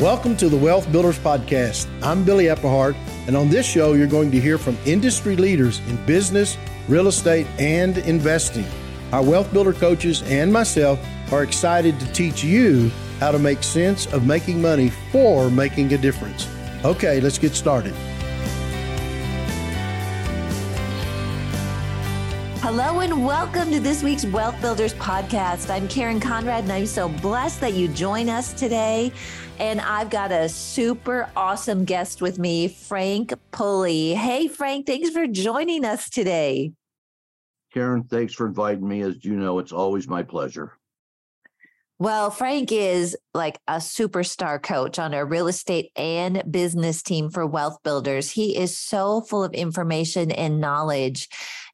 Welcome 0.00 0.36
to 0.36 0.48
the 0.48 0.56
Wealth 0.56 0.92
Builders 0.92 1.18
Podcast. 1.18 1.88
I'm 2.04 2.22
Billy 2.22 2.44
Epperhart, 2.44 2.94
and 3.26 3.36
on 3.36 3.48
this 3.48 3.66
show, 3.66 3.94
you're 3.94 4.06
going 4.06 4.30
to 4.30 4.38
hear 4.38 4.56
from 4.56 4.78
industry 4.86 5.34
leaders 5.34 5.80
in 5.88 5.96
business, 6.06 6.56
real 6.86 7.08
estate, 7.08 7.48
and 7.58 7.98
investing. 7.98 8.64
Our 9.12 9.24
wealth 9.24 9.52
builder 9.52 9.72
coaches 9.72 10.22
and 10.22 10.52
myself 10.52 11.04
are 11.32 11.42
excited 11.42 11.98
to 11.98 12.12
teach 12.12 12.44
you 12.44 12.92
how 13.18 13.32
to 13.32 13.40
make 13.40 13.64
sense 13.64 14.06
of 14.12 14.24
making 14.24 14.62
money 14.62 14.90
for 15.10 15.50
making 15.50 15.92
a 15.92 15.98
difference. 15.98 16.48
Okay, 16.84 17.20
let's 17.20 17.36
get 17.36 17.56
started. 17.56 17.94
Hello 22.60 23.00
and 23.00 23.24
welcome 23.24 23.72
to 23.72 23.80
this 23.80 24.02
week's 24.04 24.26
Wealth 24.26 24.60
Builders 24.60 24.92
podcast. 24.94 25.70
I'm 25.70 25.88
Karen 25.88 26.20
Conrad 26.20 26.64
and 26.64 26.72
I'm 26.72 26.86
so 26.86 27.08
blessed 27.08 27.60
that 27.62 27.72
you 27.72 27.88
join 27.88 28.28
us 28.28 28.52
today. 28.52 29.10
And 29.58 29.80
I've 29.80 30.08
got 30.08 30.30
a 30.30 30.48
super 30.48 31.28
awesome 31.36 31.84
guest 31.84 32.22
with 32.22 32.38
me, 32.38 32.68
Frank 32.68 33.34
Pulley. 33.50 34.14
Hey, 34.14 34.46
Frank, 34.46 34.86
thanks 34.86 35.10
for 35.10 35.26
joining 35.26 35.84
us 35.84 36.08
today. 36.08 36.72
Karen, 37.74 38.04
thanks 38.04 38.34
for 38.34 38.46
inviting 38.46 38.86
me. 38.86 39.02
As 39.02 39.24
you 39.24 39.36
know, 39.36 39.58
it's 39.58 39.72
always 39.72 40.08
my 40.08 40.22
pleasure. 40.22 40.72
Well, 42.00 42.30
Frank 42.30 42.70
is 42.70 43.16
like 43.34 43.58
a 43.66 43.78
superstar 43.78 44.62
coach 44.62 45.00
on 45.00 45.12
our 45.14 45.26
real 45.26 45.48
estate 45.48 45.90
and 45.96 46.44
business 46.48 47.02
team 47.02 47.28
for 47.28 47.44
wealth 47.44 47.78
builders. 47.82 48.30
He 48.30 48.56
is 48.56 48.76
so 48.76 49.22
full 49.22 49.42
of 49.42 49.52
information 49.52 50.30
and 50.30 50.60
knowledge. 50.60 51.28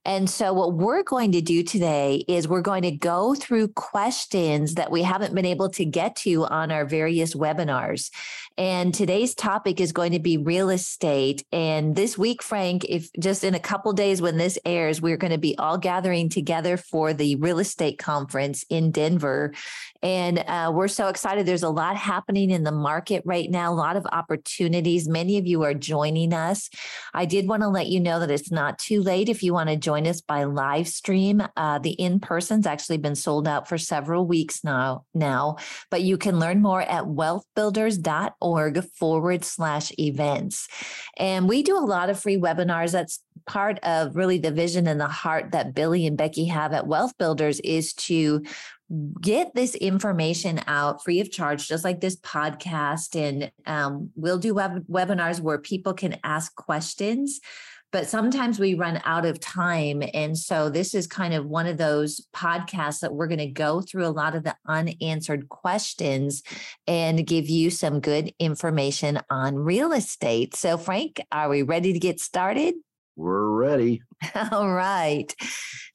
And 0.06 0.28
so, 0.28 0.52
what 0.52 0.74
we're 0.74 1.02
going 1.02 1.32
to 1.32 1.40
do 1.40 1.62
today 1.62 2.24
is 2.28 2.46
we're 2.46 2.60
going 2.60 2.82
to 2.82 2.90
go 2.90 3.34
through 3.34 3.68
questions 3.68 4.74
that 4.74 4.90
we 4.90 5.02
haven't 5.02 5.34
been 5.34 5.46
able 5.46 5.70
to 5.70 5.84
get 5.84 6.14
to 6.16 6.44
on 6.46 6.70
our 6.70 6.84
various 6.84 7.34
webinars. 7.34 8.10
And 8.56 8.94
today's 8.94 9.34
topic 9.34 9.80
is 9.80 9.90
going 9.90 10.12
to 10.12 10.20
be 10.20 10.36
real 10.36 10.70
estate. 10.70 11.44
And 11.50 11.96
this 11.96 12.16
week, 12.16 12.40
Frank, 12.40 12.84
if 12.88 13.10
just 13.18 13.42
in 13.42 13.56
a 13.56 13.60
couple 13.60 13.92
days 13.92 14.22
when 14.22 14.36
this 14.36 14.56
airs, 14.64 15.02
we're 15.02 15.16
going 15.16 15.32
to 15.32 15.38
be 15.38 15.58
all 15.58 15.76
gathering 15.76 16.28
together 16.28 16.76
for 16.76 17.12
the 17.12 17.34
real 17.36 17.58
estate 17.58 17.98
conference 17.98 18.64
in 18.70 18.92
Denver. 18.92 19.52
And 20.02 20.38
uh, 20.38 20.70
we're 20.72 20.86
so 20.86 21.08
excited. 21.08 21.46
There's 21.46 21.64
a 21.64 21.68
lot 21.68 21.96
happening 21.96 22.50
in 22.50 22.62
the 22.62 22.70
market 22.70 23.22
right 23.24 23.50
now, 23.50 23.72
a 23.72 23.74
lot 23.74 23.96
of 23.96 24.06
opportunities. 24.12 25.08
Many 25.08 25.36
of 25.38 25.46
you 25.46 25.62
are 25.64 25.74
joining 25.74 26.32
us. 26.32 26.70
I 27.12 27.24
did 27.24 27.48
want 27.48 27.62
to 27.62 27.68
let 27.68 27.88
you 27.88 27.98
know 27.98 28.20
that 28.20 28.30
it's 28.30 28.52
not 28.52 28.78
too 28.78 29.02
late 29.02 29.28
if 29.28 29.42
you 29.42 29.52
want 29.52 29.70
to 29.70 29.76
join 29.76 30.06
us 30.06 30.20
by 30.20 30.44
live 30.44 30.86
stream. 30.86 31.42
Uh, 31.56 31.80
the 31.80 31.92
in 31.92 32.20
person's 32.20 32.66
actually 32.66 32.98
been 32.98 33.16
sold 33.16 33.48
out 33.48 33.68
for 33.68 33.78
several 33.78 34.26
weeks 34.26 34.62
now. 34.62 35.06
Now, 35.12 35.56
but 35.90 36.02
you 36.02 36.18
can 36.18 36.38
learn 36.38 36.62
more 36.62 36.82
at 36.82 37.04
wealthbuilders.org 37.04 38.43
forward 38.82 39.44
slash 39.44 39.92
events. 39.98 40.68
And 41.16 41.48
we 41.48 41.62
do 41.62 41.76
a 41.76 41.80
lot 41.80 42.10
of 42.10 42.20
free 42.20 42.36
webinars. 42.36 42.92
That's 42.92 43.20
part 43.46 43.78
of 43.80 44.16
really 44.16 44.38
the 44.38 44.50
vision 44.50 44.86
and 44.86 45.00
the 45.00 45.06
heart 45.06 45.52
that 45.52 45.74
Billy 45.74 46.06
and 46.06 46.16
Becky 46.16 46.46
have 46.46 46.72
at 46.72 46.86
Wealth 46.86 47.16
Builders 47.18 47.60
is 47.60 47.92
to 47.94 48.42
get 49.20 49.54
this 49.54 49.74
information 49.74 50.60
out 50.66 51.02
free 51.02 51.20
of 51.20 51.30
charge, 51.30 51.66
just 51.66 51.84
like 51.84 52.00
this 52.00 52.16
podcast. 52.16 53.16
And 53.18 53.50
um, 53.66 54.10
we'll 54.14 54.38
do 54.38 54.54
web- 54.54 54.86
webinars 54.86 55.40
where 55.40 55.58
people 55.58 55.94
can 55.94 56.18
ask 56.22 56.54
questions 56.54 57.40
but 57.94 58.08
sometimes 58.08 58.58
we 58.58 58.74
run 58.74 59.00
out 59.04 59.24
of 59.24 59.38
time. 59.38 60.02
And 60.14 60.36
so 60.36 60.68
this 60.68 60.96
is 60.96 61.06
kind 61.06 61.32
of 61.32 61.46
one 61.46 61.68
of 61.68 61.78
those 61.78 62.26
podcasts 62.34 62.98
that 62.98 63.14
we're 63.14 63.28
going 63.28 63.38
to 63.38 63.46
go 63.46 63.82
through 63.82 64.04
a 64.04 64.08
lot 64.08 64.34
of 64.34 64.42
the 64.42 64.56
unanswered 64.66 65.48
questions 65.48 66.42
and 66.88 67.24
give 67.24 67.48
you 67.48 67.70
some 67.70 68.00
good 68.00 68.32
information 68.40 69.20
on 69.30 69.54
real 69.54 69.92
estate. 69.92 70.56
So, 70.56 70.76
Frank, 70.76 71.20
are 71.30 71.48
we 71.48 71.62
ready 71.62 71.92
to 71.92 72.00
get 72.00 72.18
started? 72.18 72.74
We're 73.14 73.46
ready. 73.46 74.02
All 74.50 74.72
right. 74.72 75.32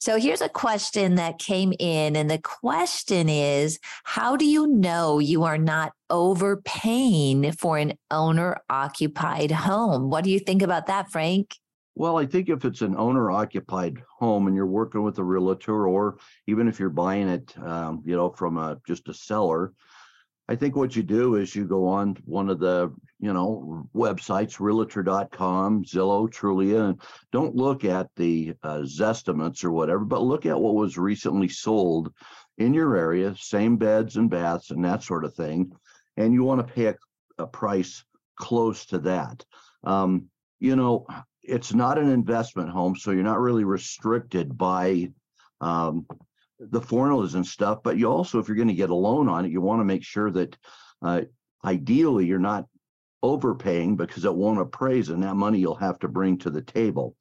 So 0.00 0.18
here's 0.18 0.40
a 0.40 0.48
question 0.48 1.16
that 1.16 1.38
came 1.38 1.74
in. 1.78 2.16
And 2.16 2.30
the 2.30 2.38
question 2.38 3.28
is 3.28 3.78
How 4.04 4.36
do 4.36 4.46
you 4.46 4.66
know 4.68 5.18
you 5.18 5.44
are 5.44 5.58
not 5.58 5.92
overpaying 6.08 7.52
for 7.52 7.76
an 7.76 7.92
owner 8.10 8.56
occupied 8.70 9.50
home? 9.50 10.08
What 10.08 10.24
do 10.24 10.30
you 10.30 10.38
think 10.38 10.62
about 10.62 10.86
that, 10.86 11.10
Frank? 11.12 11.56
Well, 12.00 12.16
I 12.16 12.24
think 12.24 12.48
if 12.48 12.64
it's 12.64 12.80
an 12.80 12.96
owner 12.96 13.30
occupied 13.30 14.02
home 14.18 14.46
and 14.46 14.56
you're 14.56 14.64
working 14.64 15.02
with 15.02 15.18
a 15.18 15.22
realtor, 15.22 15.86
or 15.86 16.16
even 16.46 16.66
if 16.66 16.80
you're 16.80 16.88
buying 16.88 17.28
it, 17.28 17.54
um, 17.58 18.02
you 18.06 18.16
know, 18.16 18.30
from 18.30 18.56
a 18.56 18.80
just 18.86 19.10
a 19.10 19.12
seller, 19.12 19.74
I 20.48 20.56
think 20.56 20.76
what 20.76 20.96
you 20.96 21.02
do 21.02 21.34
is 21.34 21.54
you 21.54 21.66
go 21.66 21.86
on 21.86 22.16
one 22.24 22.48
of 22.48 22.58
the, 22.58 22.90
you 23.18 23.34
know, 23.34 23.86
websites, 23.94 24.58
realtor.com, 24.58 25.84
Zillow, 25.84 26.26
Trulia, 26.30 26.88
and 26.88 27.02
don't 27.32 27.54
look 27.54 27.84
at 27.84 28.08
the 28.16 28.54
uh, 28.62 28.78
Zestimates 28.78 29.62
or 29.62 29.70
whatever, 29.70 30.06
but 30.06 30.22
look 30.22 30.46
at 30.46 30.58
what 30.58 30.76
was 30.76 30.96
recently 30.96 31.50
sold 31.50 32.14
in 32.56 32.72
your 32.72 32.96
area, 32.96 33.36
same 33.36 33.76
beds 33.76 34.16
and 34.16 34.30
baths 34.30 34.70
and 34.70 34.82
that 34.86 35.02
sort 35.02 35.26
of 35.26 35.34
thing. 35.34 35.70
And 36.16 36.32
you 36.32 36.44
want 36.44 36.66
to 36.66 36.72
pay 36.72 36.86
a, 36.86 36.96
a 37.36 37.46
price 37.46 38.02
close 38.36 38.86
to 38.86 39.00
that. 39.00 39.44
Um, 39.84 40.30
you 40.60 40.76
know, 40.76 41.06
it's 41.50 41.74
not 41.74 41.98
an 41.98 42.10
investment 42.10 42.70
home, 42.70 42.96
so 42.96 43.10
you're 43.10 43.22
not 43.22 43.40
really 43.40 43.64
restricted 43.64 44.56
by 44.56 45.10
um, 45.60 46.06
the 46.58 46.80
formulas 46.80 47.34
and 47.34 47.46
stuff. 47.46 47.80
But 47.82 47.98
you 47.98 48.10
also, 48.10 48.38
if 48.38 48.48
you're 48.48 48.56
going 48.56 48.68
to 48.68 48.74
get 48.74 48.90
a 48.90 48.94
loan 48.94 49.28
on 49.28 49.44
it, 49.44 49.50
you 49.50 49.60
want 49.60 49.80
to 49.80 49.84
make 49.84 50.04
sure 50.04 50.30
that 50.30 50.56
uh, 51.02 51.22
ideally 51.64 52.26
you're 52.26 52.38
not 52.38 52.66
overpaying 53.22 53.96
because 53.96 54.24
it 54.24 54.34
won't 54.34 54.60
appraise, 54.60 55.08
and 55.08 55.22
that 55.22 55.34
money 55.34 55.58
you'll 55.58 55.74
have 55.74 55.98
to 55.98 56.08
bring 56.08 56.38
to 56.38 56.50
the 56.50 56.62
table. 56.62 57.16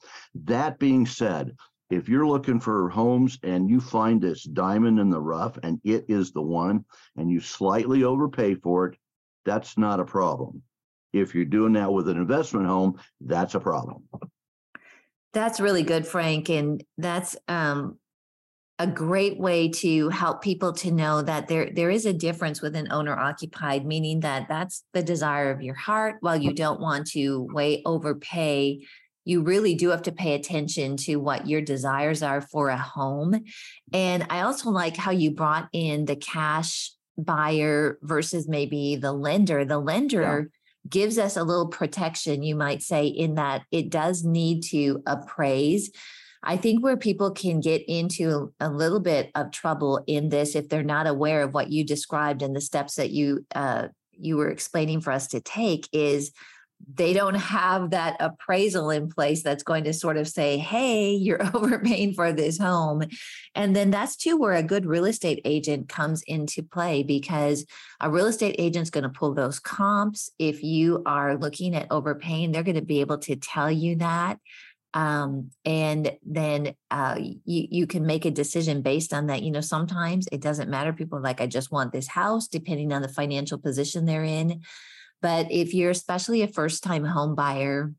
That 0.45 0.79
being 0.79 1.05
said, 1.05 1.55
if 1.89 2.07
you're 2.07 2.27
looking 2.27 2.59
for 2.59 2.89
homes 2.89 3.39
and 3.41 3.69
you 3.69 3.81
find 3.81 4.21
this 4.21 4.43
diamond 4.43 4.99
in 4.99 5.09
the 5.09 5.19
rough 5.19 5.57
and 5.63 5.81
it 5.83 6.05
is 6.07 6.31
the 6.31 6.41
one, 6.41 6.85
and 7.17 7.31
you 7.31 7.39
slightly 7.39 8.03
overpay 8.03 8.55
for 8.55 8.87
it, 8.87 8.97
that's 9.43 9.77
not 9.77 9.99
a 9.99 10.05
problem. 10.05 10.61
If 11.13 11.33
you're 11.33 11.45
doing 11.45 11.73
that 11.73 11.91
with 11.91 12.07
an 12.09 12.17
investment 12.17 12.67
home, 12.67 12.99
that's 13.21 13.55
a 13.55 13.59
problem. 13.59 14.03
That's 15.33 15.59
really 15.59 15.83
good, 15.83 16.07
Frank. 16.07 16.49
And 16.49 16.83
that's 16.97 17.35
um, 17.47 17.97
a 18.79 18.87
great 18.87 19.37
way 19.37 19.69
to 19.69 20.09
help 20.09 20.41
people 20.41 20.73
to 20.73 20.91
know 20.91 21.21
that 21.21 21.47
there 21.47 21.69
there 21.69 21.89
is 21.89 22.05
a 22.05 22.13
difference 22.13 22.61
with 22.61 22.75
an 22.75 22.91
owner 22.91 23.17
occupied, 23.17 23.85
meaning 23.85 24.21
that 24.21 24.47
that's 24.47 24.83
the 24.93 25.03
desire 25.03 25.51
of 25.51 25.61
your 25.61 25.75
heart. 25.75 26.15
While 26.21 26.37
you 26.37 26.53
don't 26.53 26.79
want 26.79 27.07
to 27.11 27.47
way 27.51 27.81
overpay, 27.85 28.85
you 29.25 29.41
really 29.41 29.75
do 29.75 29.89
have 29.89 30.03
to 30.03 30.11
pay 30.11 30.33
attention 30.33 30.97
to 30.97 31.17
what 31.17 31.47
your 31.47 31.61
desires 31.61 32.23
are 32.23 32.41
for 32.41 32.69
a 32.69 32.77
home. 32.77 33.43
And 33.93 34.25
I 34.29 34.41
also 34.41 34.69
like 34.69 34.95
how 34.95 35.11
you 35.11 35.31
brought 35.31 35.67
in 35.73 36.05
the 36.05 36.15
cash 36.15 36.91
buyer 37.17 37.99
versus 38.01 38.47
maybe 38.47 38.95
the 38.95 39.11
lender. 39.11 39.65
The 39.65 39.77
lender 39.77 40.49
gives 40.87 41.17
us 41.17 41.37
a 41.37 41.43
little 41.43 41.67
protection, 41.67 42.43
you 42.43 42.55
might 42.55 42.81
say, 42.81 43.07
in 43.07 43.35
that 43.35 43.63
it 43.71 43.89
does 43.89 44.23
need 44.23 44.63
to 44.63 45.01
appraise. 45.05 45.91
I 46.41 46.55
think 46.55 46.83
where 46.83 46.97
people 46.97 47.31
can 47.31 47.59
get 47.59 47.83
into 47.87 48.53
a 48.59 48.69
little 48.69 49.01
bit 49.01 49.29
of 49.35 49.51
trouble 49.51 50.03
in 50.07 50.29
this 50.29 50.55
if 50.55 50.69
they're 50.69 50.83
not 50.83 51.07
aware 51.07 51.43
of 51.43 51.53
what 51.53 51.69
you 51.69 51.83
described 51.83 52.41
and 52.41 52.55
the 52.55 52.61
steps 52.61 52.95
that 52.95 53.11
you 53.11 53.45
uh, 53.53 53.87
you 54.11 54.37
were 54.37 54.49
explaining 54.49 55.01
for 55.01 55.11
us 55.11 55.27
to 55.27 55.41
take 55.41 55.87
is 55.91 56.31
they 56.93 57.13
don't 57.13 57.35
have 57.35 57.91
that 57.91 58.15
appraisal 58.19 58.89
in 58.89 59.09
place 59.09 59.43
that's 59.43 59.63
going 59.63 59.83
to 59.83 59.93
sort 59.93 60.17
of 60.17 60.27
say, 60.27 60.57
hey, 60.57 61.11
you're 61.11 61.43
overpaying 61.55 62.13
for 62.13 62.31
this 62.31 62.57
home. 62.57 63.03
And 63.55 63.75
then 63.75 63.91
that's 63.91 64.15
too 64.15 64.37
where 64.37 64.53
a 64.53 64.63
good 64.63 64.85
real 64.85 65.05
estate 65.05 65.41
agent 65.45 65.89
comes 65.89 66.23
into 66.23 66.63
play 66.63 67.03
because 67.03 67.65
a 67.99 68.09
real 68.09 68.27
estate 68.27 68.55
agent's 68.57 68.89
going 68.89 69.03
to 69.03 69.09
pull 69.09 69.33
those 69.33 69.59
comps. 69.59 70.31
If 70.39 70.63
you 70.63 71.03
are 71.05 71.37
looking 71.37 71.75
at 71.75 71.87
overpaying, 71.91 72.51
they're 72.51 72.63
going 72.63 72.75
to 72.75 72.81
be 72.81 73.01
able 73.01 73.19
to 73.19 73.35
tell 73.35 73.71
you 73.71 73.97
that. 73.97 74.39
Um, 74.93 75.51
and 75.65 76.11
then 76.25 76.73
uh, 76.89 77.15
you, 77.19 77.39
you 77.45 77.87
can 77.87 78.07
make 78.07 78.25
a 78.25 78.31
decision 78.31 78.81
based 78.81 79.13
on 79.13 79.27
that. 79.27 79.43
You 79.43 79.51
know, 79.51 79.61
sometimes 79.61 80.27
it 80.31 80.41
doesn't 80.41 80.69
matter. 80.69 80.93
People 80.93 81.21
like, 81.21 81.41
I 81.41 81.47
just 81.47 81.71
want 81.71 81.91
this 81.91 82.07
house, 82.07 82.47
depending 82.47 82.91
on 82.91 83.01
the 83.01 83.07
financial 83.07 83.59
position 83.59 84.05
they're 84.05 84.23
in. 84.23 84.61
But 85.21 85.51
if 85.51 85.73
you're 85.73 85.91
especially 85.91 86.41
a 86.41 86.47
first 86.47 86.83
time 86.83 87.03
home 87.03 87.35
buyer, 87.35 87.93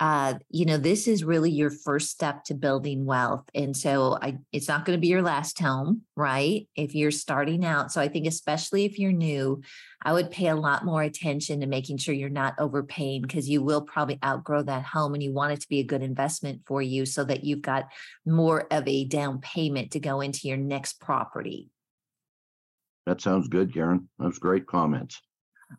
uh, 0.00 0.34
you 0.48 0.64
know, 0.64 0.76
this 0.76 1.08
is 1.08 1.24
really 1.24 1.50
your 1.50 1.70
first 1.70 2.10
step 2.10 2.44
to 2.44 2.54
building 2.54 3.04
wealth. 3.04 3.44
And 3.52 3.76
so 3.76 4.16
I, 4.22 4.38
it's 4.52 4.68
not 4.68 4.84
going 4.84 4.96
to 4.96 5.00
be 5.00 5.08
your 5.08 5.22
last 5.22 5.58
home, 5.58 6.02
right? 6.14 6.68
If 6.76 6.94
you're 6.94 7.10
starting 7.10 7.64
out. 7.64 7.90
So 7.90 8.00
I 8.00 8.06
think, 8.06 8.26
especially 8.26 8.84
if 8.84 8.98
you're 8.98 9.10
new, 9.10 9.60
I 10.00 10.12
would 10.12 10.30
pay 10.30 10.48
a 10.48 10.54
lot 10.54 10.84
more 10.84 11.02
attention 11.02 11.60
to 11.60 11.66
making 11.66 11.96
sure 11.96 12.14
you're 12.14 12.28
not 12.28 12.54
overpaying 12.60 13.22
because 13.22 13.48
you 13.48 13.60
will 13.60 13.80
probably 13.80 14.20
outgrow 14.24 14.62
that 14.62 14.84
home 14.84 15.14
and 15.14 15.22
you 15.22 15.32
want 15.32 15.52
it 15.52 15.60
to 15.62 15.68
be 15.68 15.80
a 15.80 15.84
good 15.84 16.02
investment 16.02 16.62
for 16.64 16.80
you 16.80 17.04
so 17.04 17.24
that 17.24 17.42
you've 17.42 17.62
got 17.62 17.88
more 18.24 18.72
of 18.72 18.86
a 18.86 19.04
down 19.04 19.40
payment 19.40 19.90
to 19.92 20.00
go 20.00 20.20
into 20.20 20.46
your 20.46 20.58
next 20.58 21.00
property. 21.00 21.70
That 23.06 23.20
sounds 23.20 23.48
good, 23.48 23.74
Karen. 23.74 24.08
Those 24.18 24.38
great 24.38 24.66
comments. 24.66 25.20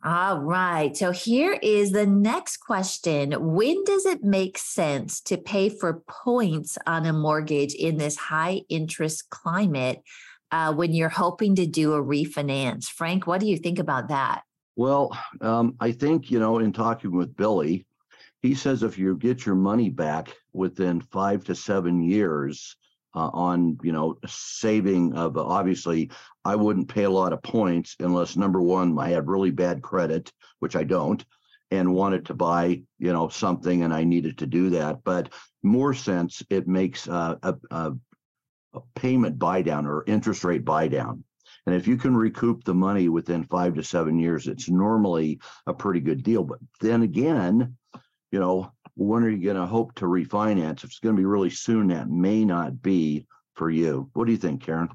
All 0.04 0.40
right. 0.40 0.96
So 0.96 1.10
here 1.10 1.58
is 1.62 1.90
the 1.90 2.06
next 2.06 2.58
question. 2.58 3.32
When 3.32 3.82
does 3.84 4.06
it 4.06 4.22
make 4.22 4.56
sense 4.56 5.20
to 5.22 5.36
pay 5.36 5.68
for 5.68 6.02
points 6.08 6.78
on 6.86 7.06
a 7.06 7.12
mortgage 7.12 7.74
in 7.74 7.98
this 7.98 8.16
high 8.16 8.62
interest 8.68 9.30
climate 9.30 10.02
uh, 10.52 10.72
when 10.72 10.92
you're 10.92 11.08
hoping 11.08 11.56
to 11.56 11.66
do 11.66 11.94
a 11.94 12.02
refinance? 12.02 12.86
Frank, 12.86 13.26
what 13.26 13.40
do 13.40 13.46
you 13.46 13.56
think 13.56 13.78
about 13.78 14.08
that? 14.08 14.42
Well, 14.76 15.16
um, 15.40 15.74
I 15.80 15.92
think, 15.92 16.30
you 16.30 16.38
know, 16.38 16.58
in 16.58 16.72
talking 16.72 17.14
with 17.14 17.36
Billy, 17.36 17.86
he 18.40 18.54
says 18.54 18.82
if 18.82 18.96
you 18.96 19.16
get 19.16 19.44
your 19.44 19.56
money 19.56 19.90
back 19.90 20.34
within 20.52 21.00
five 21.00 21.44
to 21.44 21.54
seven 21.54 22.00
years, 22.02 22.76
uh, 23.14 23.30
on 23.32 23.78
you 23.82 23.92
know 23.92 24.18
saving 24.26 25.14
of 25.14 25.36
obviously 25.36 26.10
I 26.44 26.56
wouldn't 26.56 26.88
pay 26.88 27.04
a 27.04 27.10
lot 27.10 27.32
of 27.32 27.42
points 27.42 27.96
unless 28.00 28.36
number 28.36 28.60
one 28.60 28.98
I 28.98 29.10
had 29.10 29.28
really 29.28 29.50
bad 29.50 29.82
credit, 29.82 30.32
which 30.60 30.76
I 30.76 30.84
don't, 30.84 31.24
and 31.70 31.94
wanted 31.94 32.26
to 32.26 32.34
buy 32.34 32.82
you 32.98 33.12
know 33.12 33.28
something 33.28 33.82
and 33.82 33.92
I 33.92 34.04
needed 34.04 34.38
to 34.38 34.46
do 34.46 34.70
that. 34.70 35.02
But 35.04 35.32
more 35.62 35.94
sense 35.94 36.42
it 36.50 36.66
makes 36.66 37.08
uh, 37.08 37.36
a, 37.42 37.54
a, 37.70 37.92
a 38.74 38.80
payment 38.94 39.38
buy 39.38 39.62
down 39.62 39.86
or 39.86 40.04
interest 40.06 40.44
rate 40.44 40.64
buy 40.64 40.88
down. 40.88 41.24
And 41.66 41.74
if 41.74 41.86
you 41.86 41.96
can 41.96 42.16
recoup 42.16 42.64
the 42.64 42.74
money 42.74 43.08
within 43.08 43.44
five 43.44 43.74
to 43.74 43.84
seven 43.84 44.18
years, 44.18 44.48
it's 44.48 44.68
normally 44.68 45.40
a 45.66 45.74
pretty 45.74 46.00
good 46.00 46.22
deal. 46.22 46.42
But 46.42 46.58
then 46.80 47.02
again, 47.02 47.76
you 48.32 48.40
know, 48.40 48.72
when 49.00 49.24
are 49.24 49.30
you 49.30 49.42
going 49.42 49.56
to 49.56 49.64
hope 49.64 49.94
to 49.94 50.04
refinance? 50.04 50.84
If 50.84 50.90
it's 50.90 50.98
going 50.98 51.16
to 51.16 51.20
be 51.20 51.24
really 51.24 51.48
soon, 51.48 51.88
that 51.88 52.10
may 52.10 52.44
not 52.44 52.82
be 52.82 53.26
for 53.54 53.70
you. 53.70 54.10
What 54.12 54.26
do 54.26 54.32
you 54.32 54.38
think, 54.38 54.62
Karen? 54.62 54.90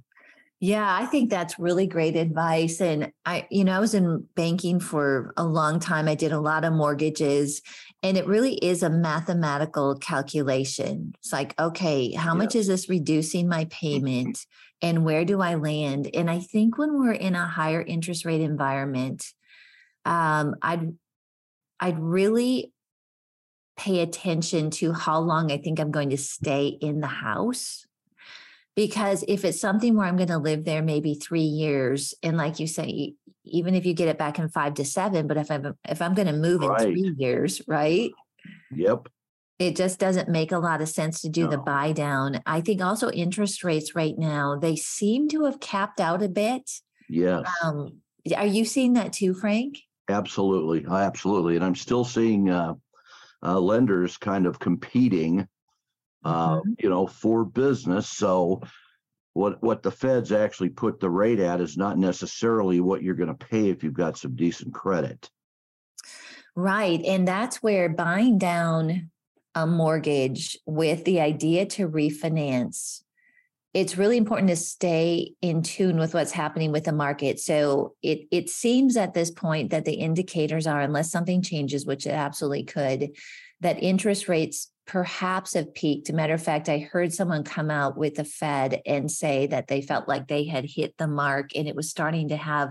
Yeah, 0.60 0.96
I 0.96 1.08
think 1.08 1.32
that's 1.32 1.58
really 1.58 1.88
great 1.88 2.16
advice. 2.16 2.82
And 2.82 3.12
I, 3.26 3.48
you 3.50 3.64
know, 3.64 3.74
I 3.74 3.80
was 3.80 3.96
in 3.96 4.28
banking 4.36 4.80
for 4.80 5.34
a 5.38 5.44
long 5.44 5.80
time. 5.80 6.08
I 6.08 6.14
did 6.14 6.32
a 6.32 6.40
lot 6.40 6.64
of 6.64 6.74
mortgages, 6.74 7.64
and 8.04 8.16
it 8.16 8.28
really 8.28 8.54
is 8.56 8.84
a 8.84 8.92
mathematical 8.92 9.96
calculation. 9.96 11.14
It's 11.18 11.34
like, 11.34 11.60
okay, 11.60 12.12
how 12.14 12.34
yeah. 12.34 12.38
much 12.38 12.56
is 12.56 12.68
this 12.68 12.88
reducing 12.88 13.50
my 13.50 13.66
payment? 13.66 14.46
And 14.84 15.04
where 15.04 15.26
do 15.26 15.42
I 15.42 15.56
land? 15.56 16.12
And 16.14 16.30
I 16.30 16.40
think 16.40 16.78
when 16.78 17.00
we're 17.00 17.14
in 17.14 17.34
a 17.34 17.48
higher 17.48 17.82
interest 17.82 18.24
rate 18.24 18.42
environment, 18.42 19.26
um, 20.06 20.56
I'd 20.62 20.94
I'd 21.80 22.00
really 22.00 22.72
pay 23.78 24.00
attention 24.00 24.70
to 24.72 24.94
how 24.94 25.20
long 25.20 25.52
I 25.52 25.58
think 25.58 25.80
I'm 25.80 25.92
going 25.92 26.12
to 26.12 26.18
stay 26.18 26.68
in 26.68 27.02
the 27.02 27.08
house. 27.08 27.86
Because 28.76 29.24
if 29.28 29.46
it's 29.46 29.60
something 29.60 29.96
where 29.96 30.06
I'm 30.06 30.18
going 30.18 30.30
to 30.30 30.38
live 30.38 30.66
there 30.66 30.82
maybe 30.82 31.16
three 31.16 31.42
years, 31.42 32.14
and 32.22 32.36
like 32.36 32.60
you 32.60 32.68
say, 32.68 33.14
even 33.46 33.74
if 33.74 33.86
you 33.86 33.94
get 33.94 34.10
it 34.10 34.18
back 34.18 34.38
in 34.38 34.50
five 34.50 34.74
to 34.76 34.86
seven, 34.86 35.28
but 35.28 35.38
if 35.38 35.50
I'm 35.50 35.78
if 35.88 36.02
I'm 36.02 36.14
going 36.14 36.28
to 36.28 36.34
move 36.34 36.62
right. 36.62 36.82
in 36.82 36.94
three 36.94 37.16
years, 37.18 37.62
right? 37.68 38.12
Yep. 38.72 39.08
It 39.60 39.78
just 39.78 40.00
doesn't 40.00 40.28
make 40.28 40.52
a 40.52 40.60
lot 40.60 40.82
of 40.82 40.90
sense 40.90 41.22
to 41.22 41.30
do 41.30 41.46
no. 41.46 41.52
the 41.52 41.58
buy 41.58 41.94
down. 41.94 42.42
I 42.46 42.60
think 42.60 42.82
also 42.82 43.10
interest 43.10 43.64
rates 43.64 43.96
right 43.96 44.18
now 44.18 44.58
they 44.58 44.76
seem 44.76 45.30
to 45.30 45.46
have 45.46 45.62
capped 45.62 46.02
out 46.02 46.22
a 46.22 46.28
bit. 46.28 46.70
Yeah. 47.08 47.44
Um, 47.64 48.02
are 48.36 48.46
you 48.46 48.66
seeing 48.66 48.94
that 48.94 49.14
too, 49.14 49.34
Frank? 49.34 49.78
Absolutely, 50.10 50.86
absolutely, 50.92 51.56
and 51.56 51.64
I'm 51.64 51.76
still 51.76 52.04
seeing 52.04 52.50
uh, 52.50 52.74
uh, 53.46 53.60
lenders 53.60 54.18
kind 54.18 54.48
of 54.48 54.60
competing, 54.60 55.48
uh, 56.24 56.56
mm-hmm. 56.56 56.72
you 56.80 56.90
know, 56.90 57.06
for 57.06 57.46
business. 57.46 58.10
So 58.10 58.62
what 59.34 59.62
what 59.62 59.84
the 59.84 59.92
feds 59.92 60.32
actually 60.32 60.70
put 60.70 61.00
the 61.00 61.10
rate 61.10 61.40
at 61.40 61.62
is 61.62 61.78
not 61.78 61.98
necessarily 61.98 62.80
what 62.80 63.04
you're 63.04 63.16
going 63.16 63.36
to 63.36 63.46
pay 63.46 63.70
if 63.70 63.84
you've 63.84 63.94
got 63.94 64.18
some 64.18 64.36
decent 64.36 64.74
credit. 64.74 65.30
Right, 66.56 67.04
and 67.04 67.28
that's 67.28 67.62
where 67.62 67.90
buying 67.90 68.38
down 68.38 69.12
a 69.54 69.68
mortgage 69.68 70.58
with 70.66 71.04
the 71.04 71.22
idea 71.22 71.66
to 71.66 71.88
refinance 71.88 73.02
it's 73.76 73.98
really 73.98 74.16
important 74.16 74.50
to 74.50 74.56
stay 74.56 75.34
in 75.42 75.62
tune 75.62 75.98
with 75.98 76.14
what's 76.14 76.32
happening 76.32 76.72
with 76.72 76.86
the 76.86 76.94
market. 76.94 77.42
So 77.42 77.94
it 78.02 78.22
it 78.32 78.50
seems 78.50 78.96
at 78.96 79.14
this 79.14 79.30
point 79.30 79.72
that 79.72 79.84
the 79.84 79.96
indicators 79.96 80.66
are, 80.66 80.80
unless 80.80 81.12
something 81.12 81.42
changes, 81.42 81.86
which 81.86 82.08
it 82.08 82.12
absolutely 82.14 82.64
could, 82.64 83.10
that 83.60 83.84
interest 83.84 84.30
rates 84.30 84.72
perhaps 84.88 85.56
have 85.56 85.74
peaked. 85.74 86.14
matter 86.14 86.34
of 86.34 86.42
fact, 86.42 86.70
I 86.70 86.78
heard 86.78 87.14
someone 87.14 87.44
come 87.44 87.70
out 87.70 87.98
with 87.98 88.16
the 88.16 88.24
Fed 88.24 88.82
and 88.86 89.12
say 89.12 89.48
that 89.48 89.68
they 89.68 89.82
felt 89.82 90.08
like 90.08 90.28
they 90.28 90.46
had 90.46 90.64
hit 90.64 90.96
the 90.98 91.08
mark 91.08 91.50
and 91.54 91.68
it 91.68 91.76
was 91.76 91.90
starting 91.90 92.30
to 92.30 92.38
have 92.38 92.70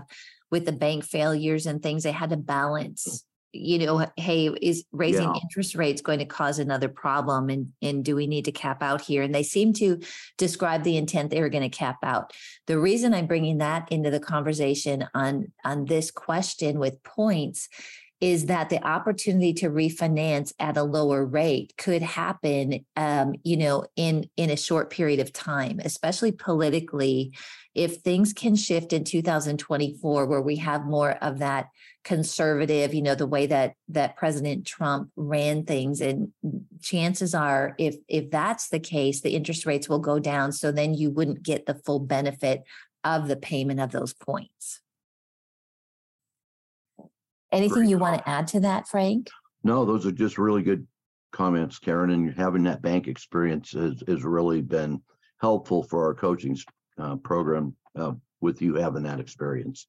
with 0.49 0.65
the 0.65 0.71
bank 0.71 1.03
failures 1.03 1.67
and 1.67 1.83
things, 1.83 2.01
they 2.01 2.13
had 2.13 2.31
to 2.31 2.37
balance 2.37 3.23
you 3.55 3.79
know, 3.79 4.05
hey, 4.17 4.47
is 4.61 4.85
raising 4.91 5.23
yeah. 5.23 5.39
interest 5.41 5.75
rates 5.75 6.01
going 6.01 6.19
to 6.19 6.25
cause 6.25 6.59
another 6.59 6.89
problem? 6.89 7.49
And, 7.49 7.71
and 7.81 8.03
do 8.03 8.15
we 8.15 8.27
need 8.27 8.45
to 8.45 8.51
cap 8.51 8.83
out 8.83 9.01
here? 9.01 9.21
And 9.23 9.33
they 9.33 9.43
seem 9.43 9.73
to 9.73 9.99
describe 10.37 10.83
the 10.83 10.97
intent 10.97 11.31
they 11.31 11.41
were 11.41 11.49
going 11.49 11.69
to 11.69 11.77
cap 11.77 11.97
out. 12.03 12.33
The 12.67 12.79
reason 12.79 13.13
I'm 13.13 13.27
bringing 13.27 13.59
that 13.59 13.91
into 13.91 14.11
the 14.11 14.19
conversation 14.19 15.07
on, 15.13 15.51
on 15.63 15.85
this 15.85 16.11
question 16.11 16.79
with 16.79 17.03
points 17.03 17.69
is 18.21 18.45
that 18.45 18.69
the 18.69 18.81
opportunity 18.83 19.53
to 19.53 19.69
refinance 19.69 20.53
at 20.59 20.77
a 20.77 20.83
lower 20.83 21.25
rate 21.25 21.73
could 21.77 22.01
happen 22.01 22.85
um, 22.95 23.35
you 23.43 23.57
know 23.57 23.85
in 23.95 24.29
in 24.37 24.49
a 24.49 24.57
short 24.57 24.89
period 24.89 25.19
of 25.19 25.33
time 25.33 25.79
especially 25.83 26.31
politically 26.31 27.33
if 27.73 27.97
things 27.97 28.31
can 28.31 28.55
shift 28.55 28.93
in 28.93 29.03
2024 29.03 30.25
where 30.25 30.41
we 30.41 30.55
have 30.55 30.85
more 30.85 31.11
of 31.21 31.39
that 31.39 31.67
conservative 32.05 32.93
you 32.93 33.01
know 33.01 33.15
the 33.15 33.25
way 33.25 33.47
that 33.47 33.73
that 33.89 34.15
president 34.15 34.63
trump 34.63 35.09
ran 35.15 35.65
things 35.65 36.01
and 36.01 36.31
chances 36.79 37.33
are 37.33 37.73
if 37.79 37.95
if 38.07 38.29
that's 38.29 38.69
the 38.69 38.79
case 38.79 39.21
the 39.21 39.35
interest 39.35 39.65
rates 39.65 39.89
will 39.89 39.99
go 39.99 40.19
down 40.19 40.51
so 40.51 40.71
then 40.71 40.93
you 40.93 41.09
wouldn't 41.09 41.41
get 41.41 41.65
the 41.65 41.73
full 41.73 41.99
benefit 41.99 42.63
of 43.03 43.27
the 43.27 43.35
payment 43.35 43.79
of 43.79 43.91
those 43.91 44.13
points. 44.13 44.81
Anything 47.51 47.87
you 47.87 47.99
want 47.99 48.17
to 48.17 48.29
add 48.29 48.47
to 48.49 48.59
that 48.61 48.87
frank? 48.87 49.29
No 49.63 49.83
those 49.83 50.05
are 50.05 50.11
just 50.11 50.37
really 50.37 50.61
good 50.61 50.85
comments 51.31 51.79
karen 51.79 52.11
and 52.11 52.33
having 52.33 52.63
that 52.63 52.81
bank 52.81 53.07
experience 53.07 53.71
has, 53.71 54.01
has 54.07 54.23
really 54.23 54.61
been 54.61 55.01
helpful 55.41 55.83
for 55.83 56.05
our 56.05 56.13
coaching 56.13 56.57
uh, 56.97 57.15
program 57.17 57.75
uh, 57.97 58.13
with 58.41 58.61
you 58.61 58.75
having 58.75 59.03
that 59.03 59.19
experience 59.19 59.87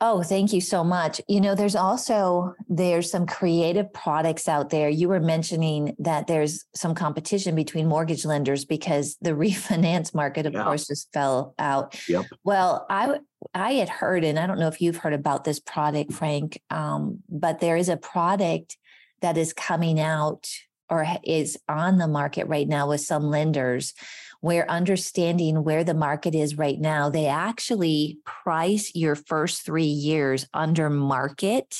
Oh, 0.00 0.22
thank 0.22 0.52
you 0.52 0.60
so 0.60 0.84
much. 0.84 1.20
You 1.28 1.40
know, 1.40 1.54
there's 1.54 1.74
also 1.74 2.54
there's 2.68 3.10
some 3.10 3.26
creative 3.26 3.92
products 3.92 4.48
out 4.48 4.70
there. 4.70 4.88
You 4.88 5.08
were 5.08 5.20
mentioning 5.20 5.96
that 5.98 6.26
there's 6.26 6.64
some 6.74 6.94
competition 6.94 7.54
between 7.54 7.86
mortgage 7.86 8.24
lenders 8.24 8.64
because 8.64 9.16
the 9.20 9.30
refinance 9.46 10.14
market, 10.14 10.46
of 10.46 10.52
yeah. 10.52 10.64
course, 10.64 10.86
just 10.86 11.12
fell 11.12 11.54
out. 11.58 11.98
Yep. 12.08 12.26
Well, 12.44 12.86
I 12.90 13.18
I 13.54 13.72
had 13.72 13.88
heard, 13.88 14.24
and 14.24 14.38
I 14.38 14.46
don't 14.46 14.58
know 14.58 14.68
if 14.68 14.80
you've 14.80 14.96
heard 14.96 15.14
about 15.14 15.44
this 15.44 15.60
product, 15.60 16.12
Frank, 16.12 16.60
um, 16.70 17.22
but 17.28 17.60
there 17.60 17.76
is 17.76 17.88
a 17.88 17.96
product 17.96 18.76
that 19.20 19.36
is 19.36 19.52
coming 19.52 19.98
out 19.98 20.48
or 20.90 21.06
is 21.24 21.58
on 21.68 21.98
the 21.98 22.08
market 22.08 22.46
right 22.46 22.68
now 22.68 22.88
with 22.88 23.00
some 23.00 23.24
lenders 23.24 23.94
where 24.40 24.70
understanding 24.70 25.64
where 25.64 25.84
the 25.84 25.94
market 25.94 26.34
is 26.34 26.56
right 26.56 26.78
now, 26.78 27.10
they 27.10 27.26
actually 27.26 28.18
price 28.24 28.92
your 28.94 29.14
first 29.14 29.64
three 29.64 29.84
years 29.84 30.46
under 30.54 30.88
market. 30.88 31.76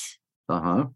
Uh-huh. 0.49 0.87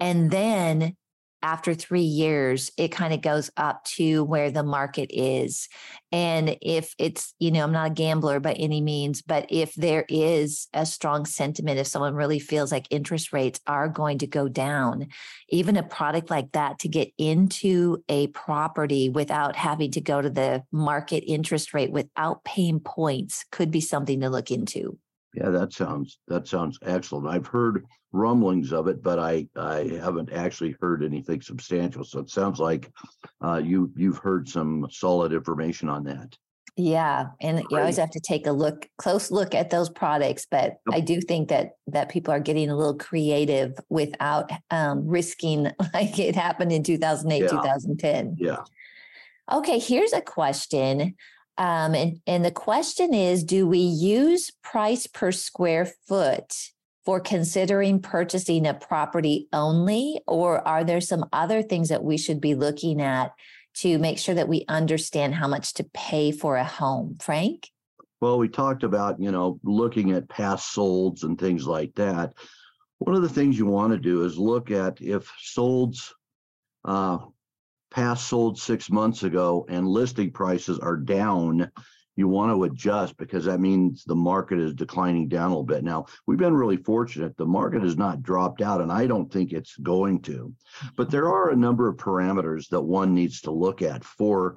And 0.00 0.30
then 0.30 0.96
after 1.44 1.74
three 1.74 2.00
years, 2.00 2.70
it 2.78 2.88
kind 2.88 3.12
of 3.12 3.20
goes 3.20 3.50
up 3.58 3.84
to 3.84 4.24
where 4.24 4.50
the 4.50 4.62
market 4.62 5.10
is. 5.12 5.68
And 6.10 6.56
if 6.62 6.94
it's, 6.98 7.34
you 7.38 7.50
know, 7.50 7.64
I'm 7.64 7.72
not 7.72 7.90
a 7.90 7.94
gambler 7.94 8.40
by 8.40 8.54
any 8.54 8.80
means, 8.80 9.20
but 9.20 9.44
if 9.50 9.74
there 9.74 10.06
is 10.08 10.68
a 10.72 10.86
strong 10.86 11.26
sentiment, 11.26 11.78
if 11.78 11.86
someone 11.86 12.14
really 12.14 12.38
feels 12.38 12.72
like 12.72 12.86
interest 12.88 13.34
rates 13.34 13.60
are 13.66 13.90
going 13.90 14.18
to 14.18 14.26
go 14.26 14.48
down, 14.48 15.08
even 15.50 15.76
a 15.76 15.82
product 15.82 16.30
like 16.30 16.50
that 16.52 16.78
to 16.78 16.88
get 16.88 17.12
into 17.18 18.02
a 18.08 18.28
property 18.28 19.10
without 19.10 19.54
having 19.54 19.90
to 19.90 20.00
go 20.00 20.22
to 20.22 20.30
the 20.30 20.64
market 20.72 21.30
interest 21.30 21.74
rate 21.74 21.92
without 21.92 22.42
paying 22.44 22.80
points 22.80 23.44
could 23.52 23.70
be 23.70 23.82
something 23.82 24.20
to 24.20 24.30
look 24.30 24.50
into. 24.50 24.98
Yeah, 25.34 25.50
that 25.50 25.72
sounds 25.72 26.18
that 26.28 26.48
sounds 26.48 26.78
excellent. 26.82 27.26
I've 27.26 27.48
heard 27.48 27.84
rumblings 28.14 28.72
of 28.72 28.86
it, 28.86 29.02
but 29.02 29.18
I 29.18 29.46
I 29.56 29.98
haven't 30.00 30.32
actually 30.32 30.76
heard 30.80 31.02
anything 31.02 31.42
substantial. 31.42 32.04
So 32.04 32.20
it 32.20 32.30
sounds 32.30 32.60
like 32.60 32.90
uh, 33.42 33.60
you 33.62 33.92
you've 33.96 34.18
heard 34.18 34.48
some 34.48 34.86
solid 34.90 35.32
information 35.32 35.88
on 35.88 36.04
that. 36.04 36.36
Yeah, 36.76 37.26
and 37.40 37.58
Great. 37.58 37.70
you 37.70 37.78
always 37.78 37.96
have 37.98 38.10
to 38.10 38.20
take 38.20 38.48
a 38.48 38.52
look, 38.52 38.88
close 38.98 39.30
look 39.30 39.54
at 39.54 39.70
those 39.70 39.88
products. 39.88 40.46
But 40.50 40.78
yep. 40.86 40.94
I 40.94 41.00
do 41.00 41.20
think 41.20 41.48
that 41.48 41.72
that 41.88 42.08
people 42.08 42.32
are 42.32 42.40
getting 42.40 42.70
a 42.70 42.76
little 42.76 42.96
creative 42.96 43.74
without 43.88 44.50
um, 44.70 45.06
risking 45.06 45.70
like 45.94 46.18
it 46.18 46.34
happened 46.34 46.72
in 46.72 46.82
2008, 46.82 47.42
yeah. 47.42 47.48
2010. 47.48 48.36
Yeah. 48.38 48.56
Okay, 49.52 49.78
here's 49.78 50.12
a 50.12 50.22
question. 50.22 51.16
Um, 51.56 51.94
and, 51.94 52.20
and 52.26 52.44
the 52.44 52.50
question 52.50 53.14
is 53.14 53.44
Do 53.44 53.66
we 53.66 53.78
use 53.78 54.50
price 54.62 55.06
per 55.06 55.30
square 55.30 55.86
foot 56.08 56.52
for 57.04 57.20
considering 57.20 58.00
purchasing 58.00 58.66
a 58.66 58.74
property 58.74 59.48
only, 59.52 60.20
or 60.26 60.66
are 60.66 60.84
there 60.84 61.00
some 61.00 61.24
other 61.32 61.62
things 61.62 61.90
that 61.90 62.02
we 62.02 62.16
should 62.16 62.40
be 62.40 62.54
looking 62.54 63.00
at 63.00 63.32
to 63.74 63.98
make 63.98 64.18
sure 64.18 64.34
that 64.34 64.48
we 64.48 64.64
understand 64.68 65.34
how 65.34 65.48
much 65.48 65.74
to 65.74 65.84
pay 65.92 66.32
for 66.32 66.56
a 66.56 66.64
home? 66.64 67.16
Frank? 67.20 67.70
Well, 68.20 68.38
we 68.38 68.48
talked 68.48 68.84
about, 68.84 69.20
you 69.20 69.30
know, 69.30 69.60
looking 69.62 70.12
at 70.12 70.28
past 70.28 70.74
solds 70.74 71.24
and 71.24 71.38
things 71.38 71.66
like 71.66 71.94
that. 71.96 72.32
One 72.98 73.14
of 73.14 73.22
the 73.22 73.28
things 73.28 73.58
you 73.58 73.66
want 73.66 73.92
to 73.92 73.98
do 73.98 74.24
is 74.24 74.38
look 74.38 74.70
at 74.70 75.02
if 75.02 75.30
solds, 75.44 76.10
uh, 76.86 77.18
past 77.90 78.26
sold 78.26 78.58
six 78.58 78.90
months 78.90 79.24
ago 79.24 79.66
and 79.68 79.86
listing 79.86 80.30
prices 80.30 80.78
are 80.78 80.96
down, 80.96 81.70
you 82.16 82.28
want 82.28 82.52
to 82.52 82.64
adjust 82.64 83.16
because 83.16 83.44
that 83.44 83.60
means 83.60 84.04
the 84.04 84.14
market 84.14 84.58
is 84.58 84.74
declining 84.74 85.28
down 85.28 85.46
a 85.46 85.48
little 85.48 85.64
bit. 85.64 85.84
Now, 85.84 86.06
we've 86.26 86.38
been 86.38 86.54
really 86.54 86.76
fortunate. 86.76 87.36
The 87.36 87.46
market 87.46 87.82
has 87.82 87.96
not 87.96 88.22
dropped 88.22 88.62
out, 88.62 88.80
and 88.80 88.92
I 88.92 89.06
don't 89.06 89.32
think 89.32 89.52
it's 89.52 89.76
going 89.78 90.22
to. 90.22 90.52
But 90.96 91.10
there 91.10 91.28
are 91.28 91.50
a 91.50 91.56
number 91.56 91.88
of 91.88 91.96
parameters 91.96 92.68
that 92.68 92.80
one 92.80 93.14
needs 93.14 93.40
to 93.42 93.50
look 93.50 93.82
at 93.82 94.04
for 94.04 94.56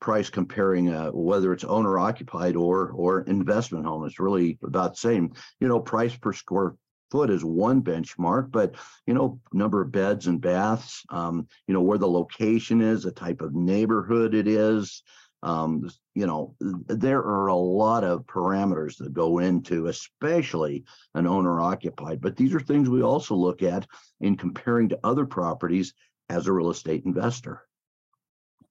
price 0.00 0.28
comparing 0.28 0.90
uh, 0.90 1.10
whether 1.10 1.52
it's 1.52 1.64
owner 1.64 1.98
occupied 1.98 2.54
or 2.54 2.90
or 2.92 3.22
investment 3.22 3.86
home 3.86 4.04
it's 4.04 4.20
really 4.20 4.58
about 4.62 4.92
the 4.92 4.98
same 4.98 5.32
you 5.58 5.66
know 5.66 5.80
price 5.80 6.14
per 6.14 6.34
square 6.34 6.74
foot 7.10 7.30
is 7.30 7.44
one 7.44 7.82
benchmark 7.82 8.50
but 8.50 8.74
you 9.06 9.14
know 9.14 9.40
number 9.54 9.80
of 9.80 9.90
beds 9.90 10.26
and 10.26 10.40
baths 10.40 11.02
um, 11.08 11.48
you 11.66 11.72
know 11.72 11.80
where 11.80 11.98
the 11.98 12.06
location 12.06 12.82
is 12.82 13.04
the 13.04 13.10
type 13.10 13.40
of 13.40 13.54
neighborhood 13.54 14.34
it 14.34 14.46
is 14.46 15.02
um, 15.46 15.88
you 16.16 16.26
know 16.26 16.54
there 16.60 17.20
are 17.20 17.46
a 17.46 17.54
lot 17.54 18.02
of 18.02 18.26
parameters 18.26 18.98
that 18.98 19.14
go 19.14 19.38
into 19.38 19.86
especially 19.86 20.84
an 21.14 21.26
owner 21.26 21.60
occupied 21.60 22.20
but 22.20 22.36
these 22.36 22.52
are 22.52 22.60
things 22.60 22.90
we 22.90 23.02
also 23.02 23.34
look 23.34 23.62
at 23.62 23.86
in 24.20 24.36
comparing 24.36 24.88
to 24.88 24.98
other 25.04 25.24
properties 25.24 25.94
as 26.28 26.48
a 26.48 26.52
real 26.52 26.70
estate 26.70 27.04
investor 27.06 27.62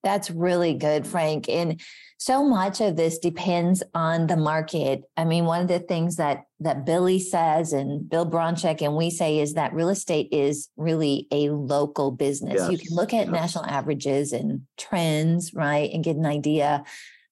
that's 0.06 0.30
really 0.30 0.76
good, 0.76 1.08
Frank. 1.08 1.50
And 1.50 1.82
so 2.18 2.46
much 2.46 2.80
of 2.80 2.96
this 2.96 3.18
depends 3.18 3.82
on 3.96 4.28
the 4.28 4.38
market. 4.38 5.02
I 5.18 5.26
mean, 5.26 5.46
one 5.46 5.64
of 5.64 5.68
the 5.68 5.80
things 5.80 6.16
that 6.18 6.44
that 6.60 6.86
Billy 6.86 7.20
says 7.20 7.74
and 7.74 8.08
Bill 8.08 8.30
Bronchick 8.30 8.82
and 8.82 8.96
we 8.96 9.10
say 9.10 9.40
is 9.40 9.56
that 9.56 9.74
real 9.74 9.90
estate 9.90 10.30
is 10.32 10.70
really 10.78 11.28
a 11.32 11.50
local 11.50 12.12
business. 12.12 12.62
Yes. 12.62 12.72
You 12.72 12.78
can 12.78 12.96
look 12.96 13.14
at 13.14 13.26
yes. 13.26 13.34
national 13.34 13.66
averages 13.66 14.32
and 14.32 14.62
trends, 14.78 15.54
right, 15.54 15.92
and 15.92 16.04
get 16.04 16.16
an 16.16 16.26
idea, 16.26 16.84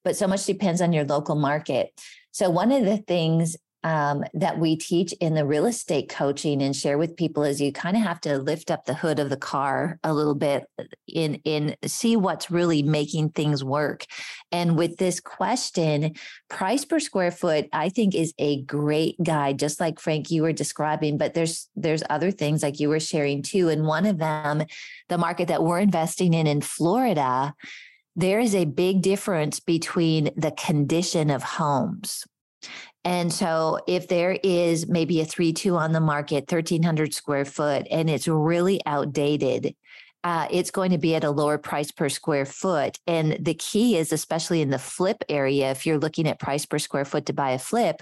but 0.04 0.18
so 0.18 0.28
much 0.28 0.46
depends 0.46 0.82
on 0.82 0.92
your 0.92 1.06
local 1.06 1.36
market. 1.36 1.92
So 2.32 2.50
one 2.50 2.72
of 2.72 2.84
the 2.84 2.98
things 2.98 3.56
um, 3.84 4.24
that 4.34 4.60
we 4.60 4.76
teach 4.76 5.14
in 5.14 5.34
the 5.34 5.46
real 5.46 5.66
estate 5.66 6.10
coaching 6.10 6.62
and 6.62 6.76
share 6.76 6.98
with 6.98 7.18
people 7.18 7.44
is 7.44 7.62
you 7.62 7.72
kind 7.72 7.98
of 7.98 8.04
have 8.04 8.22
to 8.22 8.38
lift 8.38 8.72
up 8.72 8.86
the 8.86 8.94
hood 8.94 9.20
of 9.20 9.30
the 9.30 9.38
car 9.38 10.00
a 10.04 10.14
little 10.14 10.36
bit 10.36 10.66
uh, 10.80 10.84
in 11.08 11.36
in 11.46 11.76
see 11.86 12.16
what's 12.16 12.52
really 12.52 12.84
making 12.84 13.30
things 13.30 13.64
work. 13.64 14.06
And 14.52 14.78
with 14.78 14.98
this 14.98 15.20
question 15.20 16.16
price 16.50 16.86
per 16.86 17.00
square 17.00 17.32
foot 17.32 17.68
i 17.74 17.90
think 17.90 18.14
is 18.14 18.34
a 18.38 18.62
great 18.64 19.16
guide 19.24 19.58
just 19.58 19.80
like 19.80 20.00
frank 20.00 20.30
you 20.30 20.44
were 20.44 20.54
describing 20.54 21.18
but 21.18 21.34
there's 21.34 21.70
there's 21.76 22.04
other 22.10 22.32
things 22.32 22.62
like 22.62 22.80
you 22.80 22.90
were 22.90 23.00
sharing 23.00 23.42
too 23.42 23.70
and 23.70 23.88
one 23.88 24.06
of 24.06 24.20
them 24.20 24.64
the 25.10 25.18
market 25.18 25.48
that 25.48 25.64
we're 25.64 25.80
investing 25.80 26.34
in 26.34 26.46
in 26.46 26.62
florida 26.62 27.54
there 28.16 28.40
is 28.40 28.54
a 28.54 28.66
big 28.66 29.02
difference 29.02 29.60
between 29.60 30.30
the 30.38 30.52
condition 30.52 31.32
of 31.32 31.42
homes 31.42 32.26
and 33.06 33.32
so 33.32 33.80
if 33.88 34.08
there 34.08 34.38
is 34.44 34.88
maybe 34.88 35.22
a 35.22 35.26
3 35.26 35.54
2 35.54 35.76
on 35.76 35.92
the 35.92 36.00
market, 36.00 36.52
1300 36.52 37.14
square 37.14 37.46
foot, 37.46 37.88
and 37.92 38.10
it's 38.10 38.28
really 38.28 38.80
outdated, 38.86 39.76
uh, 40.24 40.48
it's 40.50 40.72
going 40.72 40.92
to 40.92 40.98
be 40.98 41.16
at 41.16 41.26
a 41.26 41.32
lower 41.32 41.58
price 41.58 41.92
per 41.92 42.08
square 42.08 42.46
foot. 42.46 42.98
And 43.06 43.38
the 43.42 43.56
key 43.56 43.98
is, 43.98 44.14
especially 44.14 44.62
in 44.62 44.70
the 44.70 44.80
flip 44.80 45.24
area, 45.28 45.72
if 45.72 45.86
you're 45.86 46.00
looking 46.00 46.28
at 46.28 46.40
price 46.40 46.66
per 46.66 46.80
square 46.80 47.04
foot 47.04 47.26
to 47.26 47.34
buy 47.34 47.52
a 47.52 47.60
flip, 47.60 48.02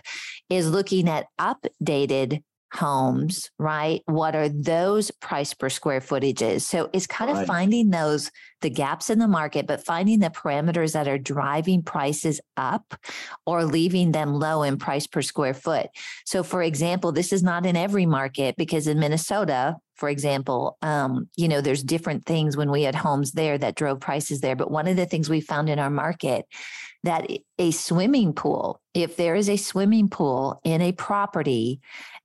is 0.49 0.69
looking 0.69 1.09
at 1.09 1.27
updated 1.39 2.43
homes, 2.73 3.49
right? 3.59 4.01
What 4.05 4.35
are 4.35 4.49
those 4.49 5.11
price 5.11 5.53
per 5.53 5.69
square 5.69 5.99
footages? 5.99 6.61
So 6.61 6.89
it's 6.93 7.07
kind 7.07 7.31
right. 7.31 7.41
of 7.41 7.47
finding 7.47 7.89
those 7.89 8.31
the 8.61 8.69
gaps 8.69 9.09
in 9.09 9.19
the 9.19 9.27
market, 9.27 9.67
but 9.67 9.85
finding 9.85 10.19
the 10.19 10.29
parameters 10.29 10.93
that 10.93 11.07
are 11.07 11.17
driving 11.17 11.81
prices 11.81 12.39
up 12.57 12.93
or 13.45 13.65
leaving 13.65 14.11
them 14.11 14.33
low 14.35 14.63
in 14.63 14.77
price 14.77 15.07
per 15.07 15.21
square 15.21 15.53
foot. 15.53 15.87
So 16.25 16.43
for 16.43 16.61
example, 16.61 17.11
this 17.11 17.33
is 17.33 17.43
not 17.43 17.65
in 17.65 17.75
every 17.75 18.05
market 18.05 18.55
because 18.57 18.87
in 18.87 18.99
Minnesota, 18.99 19.77
for 19.95 20.09
example, 20.09 20.77
um, 20.81 21.29
you 21.35 21.47
know, 21.47 21.61
there's 21.61 21.83
different 21.83 22.25
things 22.25 22.55
when 22.55 22.71
we 22.71 22.83
had 22.83 22.95
homes 22.95 23.33
there 23.33 23.57
that 23.57 23.75
drove 23.75 23.99
prices 23.99 24.41
there. 24.41 24.55
But 24.55 24.71
one 24.71 24.87
of 24.87 24.95
the 24.95 25.05
things 25.05 25.29
we 25.29 25.41
found 25.41 25.69
in 25.69 25.79
our 25.79 25.89
market 25.89 26.45
that 27.03 27.29
a 27.57 27.71
swimming 27.71 28.33
pool, 28.33 28.81
if 28.93 29.15
there 29.15 29.35
is 29.35 29.49
a 29.49 29.57
swimming 29.57 30.07
pool 30.07 30.59
in 30.63 30.81
a 30.81 30.91
property 30.91 31.81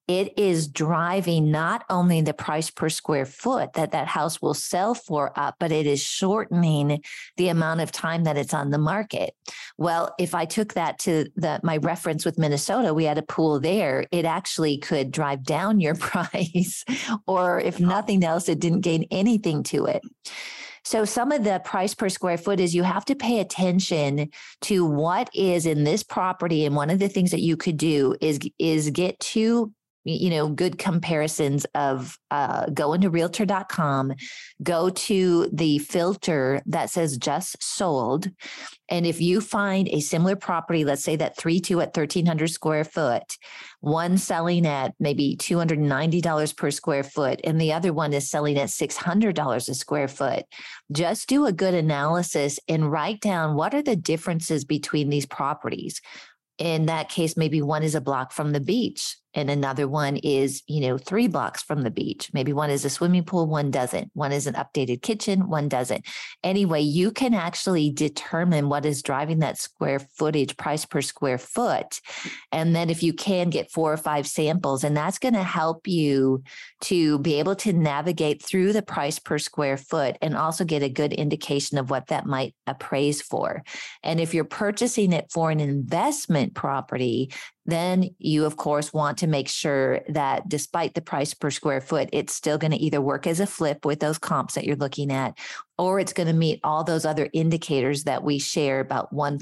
it 0.08 0.38
is 0.38 0.68
driving 0.68 1.50
not 1.50 1.84
only 1.90 2.20
the 2.20 2.34
price 2.34 2.70
per 2.70 2.88
square 2.88 3.26
foot 3.26 3.72
that 3.72 3.92
that 3.92 4.06
house 4.06 4.40
will 4.40 4.54
sell 4.54 4.94
for 4.94 5.32
up, 5.38 5.56
but 5.58 5.72
it 5.72 5.86
is 5.86 6.02
shortening 6.02 7.02
the 7.36 7.48
amount 7.48 7.80
of 7.80 7.90
time 7.90 8.24
that 8.24 8.36
it's 8.36 8.54
on 8.54 8.70
the 8.70 8.78
market. 8.78 9.34
Well, 9.76 10.14
if 10.18 10.34
I 10.34 10.44
took 10.44 10.74
that 10.74 10.98
to 11.00 11.26
the 11.34 11.60
my 11.62 11.78
reference 11.78 12.24
with 12.24 12.38
Minnesota, 12.38 12.94
we 12.94 13.04
had 13.04 13.18
a 13.18 13.22
pool 13.22 13.58
there. 13.58 14.06
It 14.12 14.24
actually 14.24 14.78
could 14.78 15.10
drive 15.10 15.42
down 15.42 15.80
your 15.80 15.94
price, 15.96 16.84
or 17.26 17.60
if 17.60 17.80
nothing 17.80 18.22
else, 18.22 18.48
it 18.48 18.60
didn't 18.60 18.82
gain 18.82 19.06
anything 19.10 19.62
to 19.64 19.86
it. 19.86 20.02
So 20.86 21.04
some 21.04 21.32
of 21.32 21.42
the 21.42 21.60
price 21.64 21.96
per 21.96 22.08
square 22.08 22.38
foot 22.38 22.60
is 22.60 22.72
you 22.72 22.84
have 22.84 23.04
to 23.06 23.16
pay 23.16 23.40
attention 23.40 24.30
to 24.60 24.84
what 24.86 25.28
is 25.34 25.66
in 25.66 25.82
this 25.82 26.04
property. 26.04 26.64
And 26.64 26.76
one 26.76 26.90
of 26.90 27.00
the 27.00 27.08
things 27.08 27.32
that 27.32 27.40
you 27.40 27.56
could 27.56 27.76
do 27.76 28.14
is 28.20 28.38
is 28.60 28.90
get 28.90 29.18
two 29.18 29.72
you 30.06 30.30
know 30.30 30.48
good 30.48 30.78
comparisons 30.78 31.66
of 31.74 32.18
uh, 32.30 32.66
go 32.66 32.92
into 32.92 33.10
realtor.com 33.10 34.14
go 34.62 34.88
to 34.90 35.48
the 35.52 35.78
filter 35.78 36.62
that 36.66 36.90
says 36.90 37.18
just 37.18 37.60
sold 37.62 38.30
and 38.88 39.04
if 39.04 39.20
you 39.20 39.40
find 39.40 39.88
a 39.88 40.00
similar 40.00 40.36
property 40.36 40.84
let's 40.84 41.02
say 41.02 41.16
that 41.16 41.36
3-2 41.36 41.82
at 41.82 41.96
1300 41.96 42.48
square 42.48 42.84
foot 42.84 43.36
one 43.80 44.16
selling 44.16 44.66
at 44.66 44.94
maybe 44.98 45.36
$290 45.36 46.56
per 46.56 46.70
square 46.70 47.04
foot 47.04 47.40
and 47.44 47.60
the 47.60 47.72
other 47.72 47.92
one 47.92 48.12
is 48.12 48.30
selling 48.30 48.56
at 48.58 48.68
$600 48.68 49.68
a 49.68 49.74
square 49.74 50.08
foot 50.08 50.44
just 50.92 51.28
do 51.28 51.46
a 51.46 51.52
good 51.52 51.74
analysis 51.74 52.60
and 52.68 52.90
write 52.90 53.20
down 53.20 53.56
what 53.56 53.74
are 53.74 53.82
the 53.82 53.96
differences 53.96 54.64
between 54.64 55.08
these 55.08 55.26
properties. 55.26 56.00
In 56.58 56.86
that 56.86 57.08
case 57.08 57.36
maybe 57.36 57.60
one 57.60 57.82
is 57.82 57.94
a 57.94 58.00
block 58.00 58.32
from 58.32 58.52
the 58.52 58.60
beach 58.60 59.16
and 59.36 59.50
another 59.50 59.86
one 59.86 60.16
is 60.16 60.62
you 60.66 60.80
know 60.80 60.98
three 60.98 61.28
blocks 61.28 61.62
from 61.62 61.82
the 61.82 61.90
beach. 61.90 62.30
Maybe 62.32 62.52
one 62.52 62.70
is 62.70 62.84
a 62.84 62.90
swimming 62.90 63.24
pool 63.24 63.46
one 63.46 63.70
doesn't. 63.70 64.10
One 64.14 64.32
is 64.32 64.48
an 64.48 64.54
updated 64.54 65.02
kitchen 65.02 65.48
one 65.48 65.68
doesn't. 65.68 66.04
Anyway 66.42 66.80
you 66.80 67.12
can 67.12 67.34
actually 67.34 67.90
determine 67.90 68.68
what 68.68 68.84
is 68.84 69.02
driving 69.02 69.38
that 69.40 69.58
square 69.58 70.00
footage 70.00 70.56
price 70.56 70.84
per 70.84 71.02
square 71.02 71.38
foot 71.38 72.00
and 72.50 72.74
then 72.74 72.90
if 72.90 73.02
you 73.02 73.12
can 73.12 73.50
get 73.50 73.70
four 73.70 73.92
or 73.92 73.96
five 73.96 74.26
samples 74.26 74.82
and 74.82 74.96
that's 74.96 75.18
going 75.18 75.34
to 75.34 75.42
help 75.42 75.86
you 75.86 76.42
to 76.80 77.18
be 77.18 77.38
able 77.38 77.54
to 77.56 77.72
navigate 77.72 78.42
through 78.42 78.72
the 78.72 78.82
price 78.82 79.18
per 79.18 79.38
square 79.38 79.76
foot 79.76 80.16
and 80.22 80.36
also 80.36 80.64
get 80.64 80.82
a 80.82 80.88
good 80.88 81.12
indication 81.12 81.78
of 81.78 81.90
what 81.90 82.06
that 82.06 82.26
might 82.26 82.54
appraise 82.66 83.20
for. 83.20 83.62
And 84.02 84.20
if 84.20 84.32
you're 84.32 84.44
purchasing 84.44 85.12
it 85.12 85.30
for 85.30 85.50
an 85.50 85.60
investment 85.60 86.54
property 86.54 87.30
then 87.66 88.10
you, 88.18 88.44
of 88.44 88.56
course, 88.56 88.92
want 88.92 89.18
to 89.18 89.26
make 89.26 89.48
sure 89.48 90.00
that 90.08 90.48
despite 90.48 90.94
the 90.94 91.00
price 91.00 91.34
per 91.34 91.50
square 91.50 91.80
foot, 91.80 92.08
it's 92.12 92.34
still 92.34 92.58
going 92.58 92.70
to 92.70 92.78
either 92.78 93.00
work 93.00 93.26
as 93.26 93.40
a 93.40 93.46
flip 93.46 93.84
with 93.84 94.00
those 94.00 94.18
comps 94.18 94.54
that 94.54 94.64
you're 94.64 94.76
looking 94.76 95.10
at, 95.10 95.36
or 95.76 95.98
it's 95.98 96.12
going 96.12 96.28
to 96.28 96.32
meet 96.32 96.60
all 96.62 96.84
those 96.84 97.04
other 97.04 97.28
indicators 97.32 98.04
that 98.04 98.22
we 98.22 98.38
share 98.38 98.80
about 98.80 99.12
1%, 99.12 99.38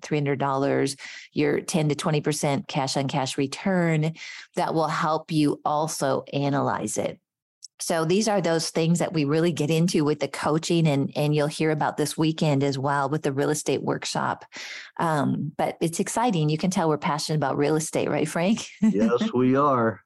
$300, 0.00 1.00
your 1.32 1.60
10 1.60 1.88
to 1.88 1.94
20% 1.94 2.68
cash 2.68 2.96
on 2.96 3.08
cash 3.08 3.38
return 3.38 4.12
that 4.56 4.74
will 4.74 4.88
help 4.88 5.30
you 5.30 5.60
also 5.64 6.24
analyze 6.32 6.98
it. 6.98 7.18
So 7.80 8.04
these 8.04 8.28
are 8.28 8.40
those 8.40 8.70
things 8.70 8.98
that 8.98 9.12
we 9.12 9.24
really 9.24 9.52
get 9.52 9.70
into 9.70 10.04
with 10.04 10.20
the 10.20 10.28
coaching, 10.28 10.86
and 10.86 11.10
and 11.16 11.34
you'll 11.34 11.46
hear 11.46 11.70
about 11.70 11.96
this 11.96 12.16
weekend 12.16 12.62
as 12.62 12.78
well 12.78 13.08
with 13.08 13.22
the 13.22 13.32
real 13.32 13.50
estate 13.50 13.82
workshop. 13.82 14.44
Um, 14.98 15.52
but 15.56 15.76
it's 15.80 16.00
exciting. 16.00 16.48
You 16.48 16.58
can 16.58 16.70
tell 16.70 16.88
we're 16.88 16.98
passionate 16.98 17.36
about 17.36 17.56
real 17.56 17.76
estate, 17.76 18.08
right, 18.08 18.28
Frank? 18.28 18.66
yes, 18.80 19.32
we 19.34 19.56
are. 19.56 20.02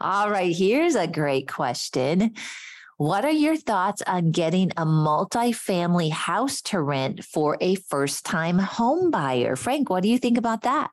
All 0.00 0.30
right, 0.30 0.54
here's 0.54 0.94
a 0.94 1.06
great 1.06 1.48
question. 1.48 2.34
What 2.98 3.26
are 3.26 3.30
your 3.30 3.56
thoughts 3.56 4.00
on 4.06 4.30
getting 4.30 4.72
a 4.76 4.86
multi-family 4.86 6.08
house 6.08 6.62
to 6.62 6.80
rent 6.80 7.24
for 7.24 7.58
a 7.60 7.74
first-time 7.74 8.58
home 8.58 9.10
buyer? 9.10 9.54
Frank, 9.54 9.90
what 9.90 10.02
do 10.02 10.08
you 10.08 10.18
think 10.18 10.38
about 10.38 10.62
that? 10.62 10.90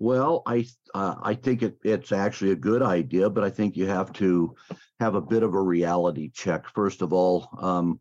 Well, 0.00 0.42
I 0.46 0.66
uh, 0.94 1.16
I 1.22 1.34
think 1.34 1.62
it, 1.62 1.76
it's 1.84 2.10
actually 2.10 2.52
a 2.52 2.56
good 2.56 2.82
idea, 2.82 3.28
but 3.28 3.44
I 3.44 3.50
think 3.50 3.76
you 3.76 3.86
have 3.86 4.14
to 4.14 4.56
have 4.98 5.14
a 5.14 5.20
bit 5.20 5.42
of 5.42 5.54
a 5.54 5.60
reality 5.60 6.30
check. 6.30 6.66
First 6.74 7.02
of 7.02 7.12
all, 7.12 7.50
um, 7.60 8.00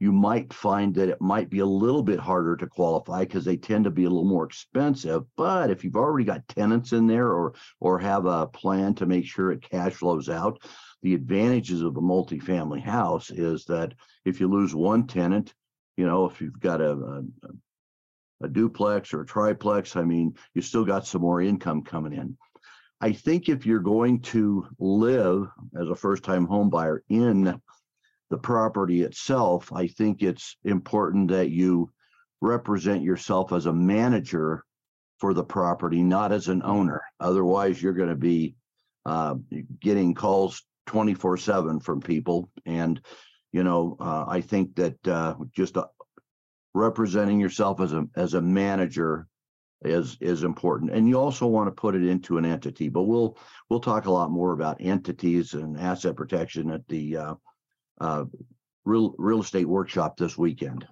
you 0.00 0.10
might 0.10 0.52
find 0.52 0.92
that 0.96 1.08
it 1.08 1.20
might 1.20 1.48
be 1.48 1.60
a 1.60 1.66
little 1.66 2.02
bit 2.02 2.18
harder 2.18 2.56
to 2.56 2.66
qualify 2.66 3.20
because 3.20 3.44
they 3.44 3.56
tend 3.56 3.84
to 3.84 3.92
be 3.92 4.06
a 4.06 4.10
little 4.10 4.24
more 4.24 4.44
expensive. 4.44 5.22
But 5.36 5.70
if 5.70 5.84
you've 5.84 5.94
already 5.94 6.24
got 6.24 6.48
tenants 6.48 6.92
in 6.92 7.06
there 7.06 7.28
or 7.28 7.54
or 7.78 8.00
have 8.00 8.26
a 8.26 8.48
plan 8.48 8.94
to 8.96 9.06
make 9.06 9.24
sure 9.24 9.52
it 9.52 9.62
cash 9.62 9.94
flows 9.94 10.28
out, 10.28 10.60
the 11.02 11.14
advantages 11.14 11.80
of 11.80 11.96
a 11.96 12.00
multifamily 12.00 12.82
house 12.82 13.30
is 13.30 13.66
that 13.66 13.94
if 14.24 14.40
you 14.40 14.48
lose 14.48 14.74
one 14.74 15.06
tenant, 15.06 15.54
you 15.96 16.06
know, 16.06 16.26
if 16.26 16.40
you've 16.40 16.58
got 16.58 16.80
a, 16.80 16.90
a, 16.90 17.22
a 18.42 18.48
duplex 18.48 19.12
or 19.12 19.22
a 19.22 19.26
triplex, 19.26 19.96
I 19.96 20.02
mean, 20.02 20.34
you 20.54 20.62
still 20.62 20.84
got 20.84 21.06
some 21.06 21.22
more 21.22 21.40
income 21.40 21.82
coming 21.82 22.12
in. 22.12 22.36
I 23.00 23.12
think 23.12 23.48
if 23.48 23.66
you're 23.66 23.80
going 23.80 24.20
to 24.22 24.66
live 24.78 25.48
as 25.78 25.88
a 25.88 25.94
first 25.94 26.22
time 26.22 26.46
home 26.46 26.70
buyer 26.70 27.02
in 27.08 27.60
the 28.30 28.38
property 28.38 29.02
itself, 29.02 29.72
I 29.72 29.86
think 29.86 30.22
it's 30.22 30.56
important 30.64 31.30
that 31.30 31.50
you 31.50 31.90
represent 32.40 33.02
yourself 33.02 33.52
as 33.52 33.66
a 33.66 33.72
manager 33.72 34.64
for 35.18 35.34
the 35.34 35.44
property, 35.44 36.02
not 36.02 36.32
as 36.32 36.48
an 36.48 36.62
owner. 36.62 37.02
Otherwise, 37.20 37.82
you're 37.82 37.94
going 37.94 38.10
to 38.10 38.14
be 38.14 38.54
uh, 39.04 39.34
getting 39.80 40.14
calls 40.14 40.62
24 40.86 41.36
7 41.38 41.80
from 41.80 42.00
people. 42.00 42.50
And, 42.64 43.00
you 43.52 43.62
know, 43.62 43.96
uh, 44.00 44.24
I 44.28 44.40
think 44.40 44.74
that 44.76 45.06
uh, 45.06 45.34
just 45.54 45.76
uh, 45.76 45.86
representing 46.76 47.40
yourself 47.40 47.80
as 47.80 47.92
a 47.92 48.06
as 48.16 48.34
a 48.34 48.40
manager 48.40 49.26
is 49.82 50.16
is 50.20 50.42
important 50.42 50.90
and 50.90 51.08
you 51.08 51.18
also 51.18 51.46
want 51.46 51.66
to 51.66 51.70
put 51.72 51.94
it 51.94 52.04
into 52.04 52.38
an 52.38 52.46
entity 52.46 52.88
but 52.88 53.02
we'll 53.02 53.36
we'll 53.68 53.80
talk 53.80 54.06
a 54.06 54.10
lot 54.10 54.30
more 54.30 54.52
about 54.52 54.80
entities 54.80 55.54
and 55.54 55.78
asset 55.78 56.16
protection 56.16 56.70
at 56.70 56.86
the 56.88 57.16
uh, 57.16 57.34
uh, 58.00 58.24
real 58.86 59.14
real 59.18 59.40
estate 59.40 59.68
workshop 59.68 60.16
this 60.16 60.38
weekend. 60.38 60.86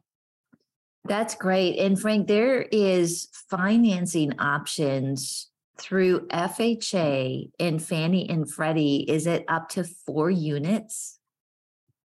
That's 1.07 1.35
great. 1.35 1.79
And 1.79 2.01
Frank, 2.01 2.27
there 2.27 2.63
is 2.63 3.29
financing 3.51 4.39
options 4.41 5.51
through 5.79 6.27
FHA 6.29 7.51
and 7.61 7.83
Fannie 7.83 8.29
and 8.29 8.51
Freddie. 8.51 9.05
Is 9.09 9.27
it 9.27 9.45
up 9.49 9.69
to 9.71 9.85
four 9.85 10.31
units? 10.31 11.19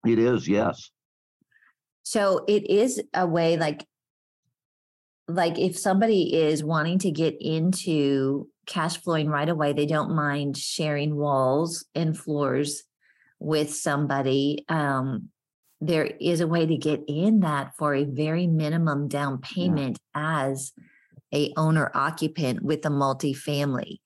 It 0.07 0.19
is, 0.19 0.47
yes. 0.47 0.91
So 2.03 2.45
it 2.49 2.69
is 2.69 3.01
a 3.15 3.27
way 3.27 3.57
like 3.57 3.87
like 5.29 5.59
if 5.59 5.79
somebody 5.79 6.35
is 6.35 6.65
wanting 6.65 6.99
to 7.01 7.11
get 7.11 7.37
into 7.41 8.49
cash 8.67 8.99
flowing 8.99 9.29
right 9.29 9.49
away, 9.49 9.73
they 9.73 9.87
don't 9.87 10.15
mind 10.15 10.57
sharing 10.57 11.17
walls 11.17 11.85
and 11.95 12.19
floors 12.19 12.83
with 13.39 13.75
somebody, 13.75 14.65
um, 14.69 15.29
there 15.81 16.05
is 16.05 16.41
a 16.41 16.47
way 16.47 16.65
to 16.65 16.77
get 16.77 17.03
in 17.09 17.41
that 17.41 17.77
for 17.77 17.95
a 17.95 18.05
very 18.05 18.47
minimum 18.47 19.09
down 19.09 19.39
payment 19.39 19.99
yeah. 20.15 20.51
as 20.53 20.73
a 21.35 21.53
owner 21.57 21.91
occupant 21.95 22.63
with 22.63 22.87
a 22.87 22.89
multifamily. 22.89 23.99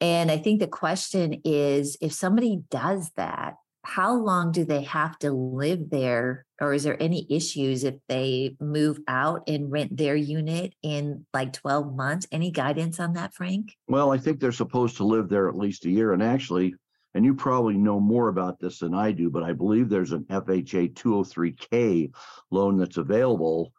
And 0.00 0.30
I 0.30 0.36
think 0.36 0.60
the 0.60 0.66
question 0.66 1.40
is 1.44 1.96
if 2.02 2.12
somebody 2.12 2.62
does 2.70 3.10
that, 3.16 3.54
how 3.84 4.14
long 4.14 4.52
do 4.52 4.64
they 4.64 4.82
have 4.82 5.18
to 5.20 5.32
live 5.32 5.88
there? 5.88 6.43
Or 6.60 6.72
is 6.72 6.84
there 6.84 7.00
any 7.02 7.26
issues 7.28 7.82
if 7.82 7.96
they 8.08 8.56
move 8.60 8.98
out 9.08 9.48
and 9.48 9.72
rent 9.72 9.96
their 9.96 10.14
unit 10.14 10.74
in 10.82 11.26
like 11.34 11.52
12 11.52 11.94
months? 11.94 12.26
Any 12.30 12.50
guidance 12.50 13.00
on 13.00 13.14
that, 13.14 13.34
Frank? 13.34 13.76
Well, 13.88 14.12
I 14.12 14.18
think 14.18 14.38
they're 14.38 14.52
supposed 14.52 14.96
to 14.98 15.04
live 15.04 15.28
there 15.28 15.48
at 15.48 15.56
least 15.56 15.84
a 15.84 15.90
year. 15.90 16.12
And 16.12 16.22
actually, 16.22 16.74
and 17.14 17.24
you 17.24 17.34
probably 17.34 17.76
know 17.76 17.98
more 17.98 18.28
about 18.28 18.60
this 18.60 18.80
than 18.80 18.94
I 18.94 19.12
do, 19.12 19.30
but 19.30 19.42
I 19.42 19.52
believe 19.52 19.88
there's 19.88 20.12
an 20.12 20.24
FHA 20.24 20.94
203K 20.94 22.12
loan 22.50 22.78
that's 22.78 22.98
available 22.98 23.72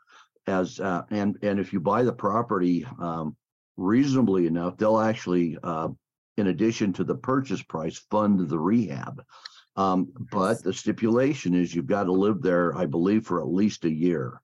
as 0.48 0.80
uh, 0.80 1.04
and 1.10 1.38
and 1.42 1.60
if 1.60 1.74
you 1.74 1.80
buy 1.80 2.04
the 2.04 2.14
property 2.14 2.86
um, 3.00 3.36
reasonably 3.78 4.48
enough, 4.48 4.78
they'll 4.78 5.00
actually, 5.00 5.58
uh, 5.64 5.90
in 6.38 6.48
addition 6.48 6.94
to 6.94 7.04
the 7.04 7.16
purchase 7.16 7.64
price, 7.64 7.98
fund 8.12 8.48
the 8.48 8.60
rehab. 8.60 9.24
Um, 9.76 10.12
but 10.32 10.64
the 10.64 10.74
stipulation 10.74 11.54
is 11.54 11.76
you've 11.76 11.88
got 11.88 12.06
to 12.06 12.12
live 12.12 12.42
there, 12.42 12.76
I 12.78 12.86
believe, 12.86 13.26
for 13.26 13.42
at 13.42 13.48
least 13.48 13.86
a 13.86 13.92
year. 13.92 14.42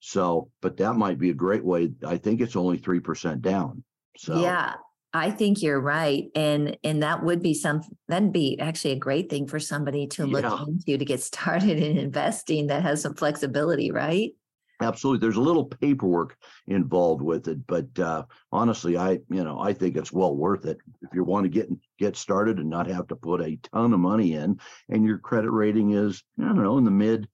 So, 0.00 0.50
but 0.62 0.76
that 0.76 0.94
might 0.94 1.18
be 1.18 1.30
a 1.30 1.34
great 1.34 1.64
way. 1.64 1.90
I 2.06 2.16
think 2.16 2.40
it's 2.40 2.56
only 2.56 2.78
three 2.78 3.00
percent 3.00 3.42
down. 3.42 3.82
So 4.16 4.40
yeah, 4.40 4.74
I 5.12 5.30
think 5.30 5.62
you're 5.62 5.80
right. 5.80 6.26
And 6.34 6.76
and 6.84 7.02
that 7.02 7.24
would 7.24 7.42
be 7.42 7.54
some 7.54 7.82
that'd 8.06 8.32
be 8.32 8.58
actually 8.60 8.92
a 8.92 8.96
great 8.96 9.28
thing 9.30 9.48
for 9.48 9.58
somebody 9.58 10.06
to 10.08 10.26
look 10.26 10.44
yeah. 10.44 10.64
into 10.66 10.98
to 10.98 11.04
get 11.04 11.20
started 11.22 11.78
in 11.78 11.98
investing 11.98 12.68
that 12.68 12.82
has 12.82 13.02
some 13.02 13.14
flexibility, 13.14 13.90
right? 13.90 14.32
Absolutely. 14.80 15.20
There's 15.20 15.36
a 15.36 15.40
little 15.40 15.64
paperwork 15.64 16.36
involved 16.68 17.20
with 17.20 17.48
it, 17.48 17.66
but 17.66 17.86
uh, 17.98 18.24
honestly, 18.52 18.96
I 18.96 19.12
you 19.28 19.42
know 19.42 19.58
I 19.60 19.72
think 19.72 19.96
it's 19.96 20.12
well 20.12 20.36
worth 20.36 20.66
it 20.66 20.78
if 21.02 21.12
you 21.12 21.24
want 21.24 21.44
to 21.44 21.48
get 21.48 21.68
get 21.98 22.16
started 22.16 22.58
and 22.58 22.70
not 22.70 22.86
have 22.86 23.08
to 23.08 23.16
put 23.16 23.40
a 23.40 23.58
ton 23.72 23.92
of 23.92 24.00
money 24.00 24.34
in, 24.34 24.60
and 24.88 25.04
your 25.04 25.18
credit 25.18 25.50
rating 25.50 25.92
is 25.92 26.22
I 26.40 26.44
don't 26.44 26.62
know 26.62 26.78
in 26.78 26.84
the 26.84 26.90
mid 26.92 27.28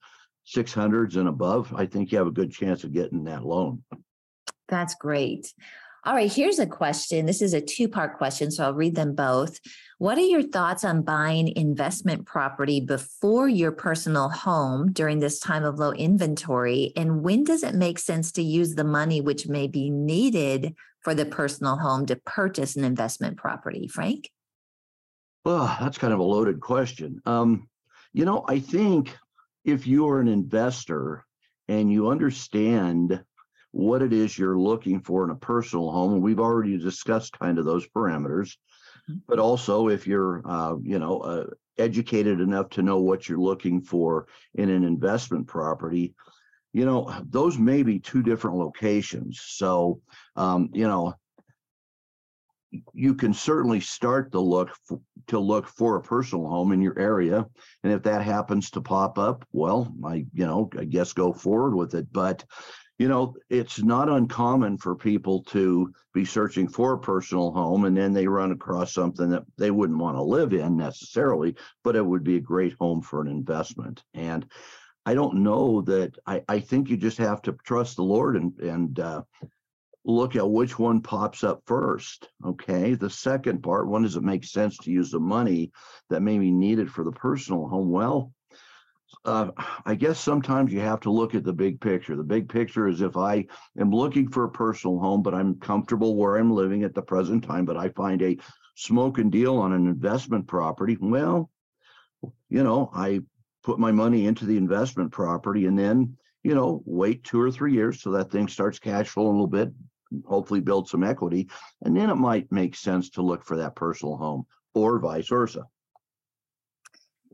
600s 0.47 1.17
and 1.17 1.29
above. 1.29 1.73
I 1.75 1.87
think 1.87 2.13
you 2.13 2.19
have 2.19 2.27
a 2.27 2.33
good 2.33 2.53
chance 2.53 2.85
of 2.85 2.93
getting 2.93 3.25
that 3.25 3.45
loan. 3.45 3.83
That's 4.69 4.95
great. 4.95 5.53
All 6.07 6.15
right, 6.15 6.31
here's 6.31 6.59
a 6.59 6.67
question. 6.67 7.25
This 7.25 7.41
is 7.41 7.55
a 7.55 7.63
two 7.63 7.89
part 7.89 8.19
question, 8.19 8.51
so 8.51 8.65
I'll 8.65 8.75
read 8.75 8.95
them 8.95 9.15
both. 9.15 9.59
What 9.97 10.19
are 10.19 10.21
your 10.21 10.43
thoughts 10.43 10.85
on 10.85 11.01
buying 11.01 11.57
investment 11.57 12.27
property 12.27 12.79
before 12.79 13.49
your 13.49 13.73
personal 13.73 14.29
home 14.29 14.93
during 14.93 15.21
this 15.21 15.41
time 15.41 15.65
of 15.65 15.79
low 15.79 15.93
inventory? 15.93 16.93
And 16.95 17.23
when 17.23 17.43
does 17.43 17.63
it 17.63 17.75
make 17.75 17.99
sense 17.99 18.33
to 18.33 18.43
use 18.43 18.75
the 18.75 18.85
money 18.85 19.23
which 19.23 19.49
may 19.49 19.67
be 19.67 19.89
needed 19.89 20.75
for 21.01 21.15
the 21.15 21.25
personal 21.25 21.79
home 21.79 22.05
to 22.07 22.17
purchase 22.17 22.77
an 22.77 22.85
investment 22.85 23.39
property? 23.39 23.89
Frank? 23.89 24.31
Well, 25.43 25.75
that's 25.81 25.97
kind 25.97 26.13
of 26.13 26.19
a 26.19 26.23
loaded 26.23 26.61
question. 26.61 27.23
Um, 27.25 27.67
you 28.13 28.27
know, 28.27 28.45
I 28.47 28.59
think 28.59 29.17
if 29.65 29.87
you're 29.87 30.21
an 30.21 30.29
investor 30.29 31.25
and 31.67 31.91
you 31.91 32.11
understand 32.11 33.25
what 33.75 34.03
it 34.03 34.13
is 34.13 34.39
you're 34.39 34.59
looking 34.59 35.01
for 35.01 35.25
in 35.25 35.31
a 35.31 35.35
personal 35.35 35.91
home. 35.91 36.15
And 36.15 36.23
we've 36.23 36.39
already 36.39 36.79
discussed 36.79 37.37
kind 37.39 37.59
of 37.59 37.65
those 37.65 37.87
parameters. 37.89 38.57
Mm-hmm. 39.11 39.17
But 39.27 39.41
also, 39.41 39.89
if 39.89 40.07
you're, 40.07 40.43
uh, 40.45 40.77
you 40.81 41.01
know, 41.01 41.19
uh, 41.19 41.47
educated 41.77 42.41
enough 42.41 42.71
to 42.71 42.83
know 42.83 43.01
what 43.01 43.29
you're 43.29 43.39
looking 43.39 43.81
for 43.83 44.29
in 44.55 44.71
an 44.71 44.85
investment 44.85 45.49
property, 45.49 46.15
you 46.73 46.85
know, 46.85 47.13
those 47.29 47.59
may 47.59 47.83
be 47.83 47.99
two 47.99 48.23
different 48.23 48.57
locations. 48.57 49.41
So, 49.43 50.01
um, 50.37 50.71
you 50.73 50.87
know, 50.87 51.15
you 52.93 53.15
can 53.15 53.35
certainly 53.35 53.81
start 53.81 54.33
to 54.33 54.41
look 54.41 54.71
for, 54.85 55.01
to 55.27 55.39
look 55.39 55.67
for 55.67 55.97
a 55.97 56.03
personal 56.03 56.49
home 56.49 56.73
in 56.73 56.81
your 56.81 56.99
area 56.99 57.47
and 57.83 57.93
if 57.93 58.03
that 58.03 58.23
happens 58.23 58.69
to 58.71 58.81
pop 58.81 59.17
up 59.17 59.47
well 59.53 59.95
i 60.05 60.27
you 60.35 60.45
know 60.45 60.69
i 60.77 60.83
guess 60.83 61.13
go 61.13 61.33
forward 61.33 61.77
with 61.77 61.95
it 61.95 62.13
but 62.13 62.45
you 62.99 63.09
know, 63.09 63.35
it's 63.51 63.83
not 63.83 64.09
uncommon 64.09 64.79
for 64.79 64.95
people 64.95 65.43
to 65.45 65.93
be 66.13 66.25
searching 66.25 66.69
for 66.69 66.93
a 66.93 66.99
personal 66.99 67.51
home 67.51 67.85
and 67.85 67.97
then 67.97 68.13
they 68.13 68.27
run 68.27 68.53
across 68.53 68.93
something 68.93 69.31
that 69.31 69.43
they 69.59 69.71
wouldn't 69.71 69.99
want 69.99 70.17
to 70.17 70.23
live 70.23 70.53
in 70.53 70.77
necessarily, 70.77 71.57
but 71.83 71.97
it 71.97 72.07
would 72.07 72.23
be 72.23 72.37
a 72.37 72.41
great 72.41 72.75
home 72.79 73.03
for 73.03 73.21
an 73.21 73.29
investment. 73.29 74.03
And 74.15 74.47
I 75.05 75.15
don't 75.15 75.43
know 75.43 75.83
that 75.83 76.17
I, 76.25 76.43
I 76.49 76.61
think 76.61 76.89
you 76.89 76.97
just 76.97 77.19
have 77.19 77.43
to 77.43 77.57
trust 77.65 77.97
the 77.97 78.05
Lord 78.05 78.37
and, 78.37 78.59
and, 78.61 78.99
uh, 79.01 79.23
look 80.07 80.37
at 80.37 80.49
which 80.49 80.79
one 80.79 81.01
pops 81.01 81.43
up 81.43 81.63
first. 81.67 82.29
Okay. 82.45 82.95
The 82.95 83.11
second 83.11 83.63
part, 83.63 83.89
when 83.89 84.03
does 84.03 84.17
it 84.17 84.23
make 84.23 84.45
sense 84.45 84.77
to 84.79 84.91
use 84.91 85.11
the 85.11 85.19
money 85.19 85.73
that 86.11 86.21
may 86.21 86.39
be 86.39 86.51
needed 86.51 86.91
for 86.91 87.05
the 87.05 87.13
personal 87.13 87.67
home? 87.67 87.91
Well, 87.91 88.33
uh, 89.25 89.51
I 89.87 89.95
guess 89.95 90.21
sometimes 90.21 90.73
you 90.73 90.81
have 90.81 91.01
to 91.01 91.11
look 91.11 91.35
at 91.35 91.45
the 91.45 91.53
big 91.53 91.81
picture. 91.81 92.17
The 92.17 92.23
big 92.23 92.49
picture 92.49 92.89
is 92.89 93.01
if 93.01 93.17
I 93.17 93.47
am 93.79 93.91
looking 93.91 94.29
for 94.29 94.45
a 94.45 94.51
personal 94.51 94.99
home, 94.99 95.23
but 95.23 95.35
I'm 95.35 95.59
comfortable 95.61 96.17
where 96.17 96.37
I'm 96.37 96.53
living 96.53 96.85
at 96.85 96.95
the 96.95 97.03
present 97.03 97.45
time, 97.45 97.65
but 97.65 97.77
I 97.77 97.89
find 97.91 98.21
a 98.23 98.37
smoking 98.77 99.31
deal 99.31 99.57
on 99.57 99.73
an 99.73 99.87
investment 99.87 100.47
property, 100.47 100.99
well, 101.01 101.51
you 102.49 102.63
know, 102.63 102.91
I 102.95 103.21
put 103.63 103.79
my 103.79 103.93
money 103.93 104.27
into 104.27 104.45
the 104.45 104.57
investment 104.57 105.13
property 105.13 105.67
and 105.67 105.79
then, 105.79 106.17
you 106.43 106.55
know, 106.55 106.83
wait 106.85 107.25
two 107.25 107.41
or 107.41 107.51
three 107.51 107.73
years 107.73 108.03
so 108.03 108.11
that 108.13 108.31
thing 108.31 108.49
starts 108.49 108.79
cash 108.79 109.09
flowing 109.09 109.29
a 109.29 109.33
little 109.33 109.47
bit, 109.47 109.73
hopefully 110.27 110.61
build 110.61 110.89
some 110.89 111.03
equity. 111.03 111.49
And 111.83 111.97
then 111.97 112.11
it 112.11 112.17
might 112.17 112.53
make 112.53 112.77
sense 112.77 113.11
to 113.11 113.23
look 113.23 113.43
for 113.43 113.57
that 113.57 113.75
personal 113.75 114.17
home 114.17 114.45
or 114.75 114.99
vice 114.99 115.29
versa. 115.29 115.63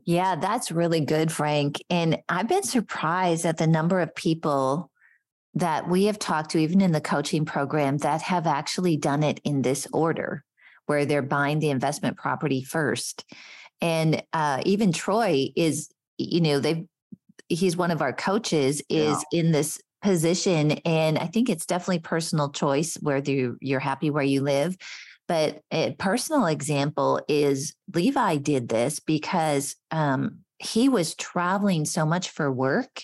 Yeah, 0.03 0.35
that's 0.35 0.71
really 0.71 1.01
good, 1.01 1.31
Frank. 1.31 1.81
And 1.89 2.19
I've 2.27 2.47
been 2.47 2.63
surprised 2.63 3.45
at 3.45 3.57
the 3.57 3.67
number 3.67 3.99
of 3.99 4.15
people 4.15 4.89
that 5.53 5.87
we 5.89 6.05
have 6.05 6.17
talked 6.17 6.51
to, 6.51 6.57
even 6.57 6.81
in 6.81 6.91
the 6.91 7.01
coaching 7.01 7.45
program, 7.45 7.97
that 7.99 8.21
have 8.21 8.47
actually 8.47 8.97
done 8.97 9.23
it 9.23 9.39
in 9.43 9.61
this 9.61 9.87
order, 9.93 10.43
where 10.85 11.05
they're 11.05 11.21
buying 11.21 11.59
the 11.59 11.69
investment 11.69 12.17
property 12.17 12.63
first. 12.63 13.25
And 13.81 14.23
uh, 14.33 14.61
even 14.65 14.91
Troy 14.91 15.49
is, 15.55 15.89
you 16.17 16.41
know, 16.41 16.59
they've 16.59 16.85
he's 17.51 17.75
one 17.75 17.91
of 17.91 18.01
our 18.01 18.13
coaches 18.13 18.81
is 18.89 19.25
yeah. 19.31 19.39
in 19.39 19.51
this 19.51 19.81
position 20.01 20.71
and 20.85 21.17
i 21.19 21.27
think 21.27 21.49
it's 21.49 21.65
definitely 21.65 21.99
personal 21.99 22.49
choice 22.49 22.97
whether 23.01 23.55
you're 23.59 23.79
happy 23.79 24.09
where 24.09 24.23
you 24.23 24.41
live 24.41 24.75
but 25.31 25.61
a 25.71 25.93
personal 25.93 26.45
example 26.45 27.21
is 27.29 27.73
levi 27.93 28.35
did 28.35 28.67
this 28.67 28.99
because 28.99 29.77
um, 29.89 30.39
he 30.59 30.89
was 30.89 31.15
traveling 31.15 31.85
so 31.85 32.05
much 32.05 32.31
for 32.31 32.51
work 32.51 33.03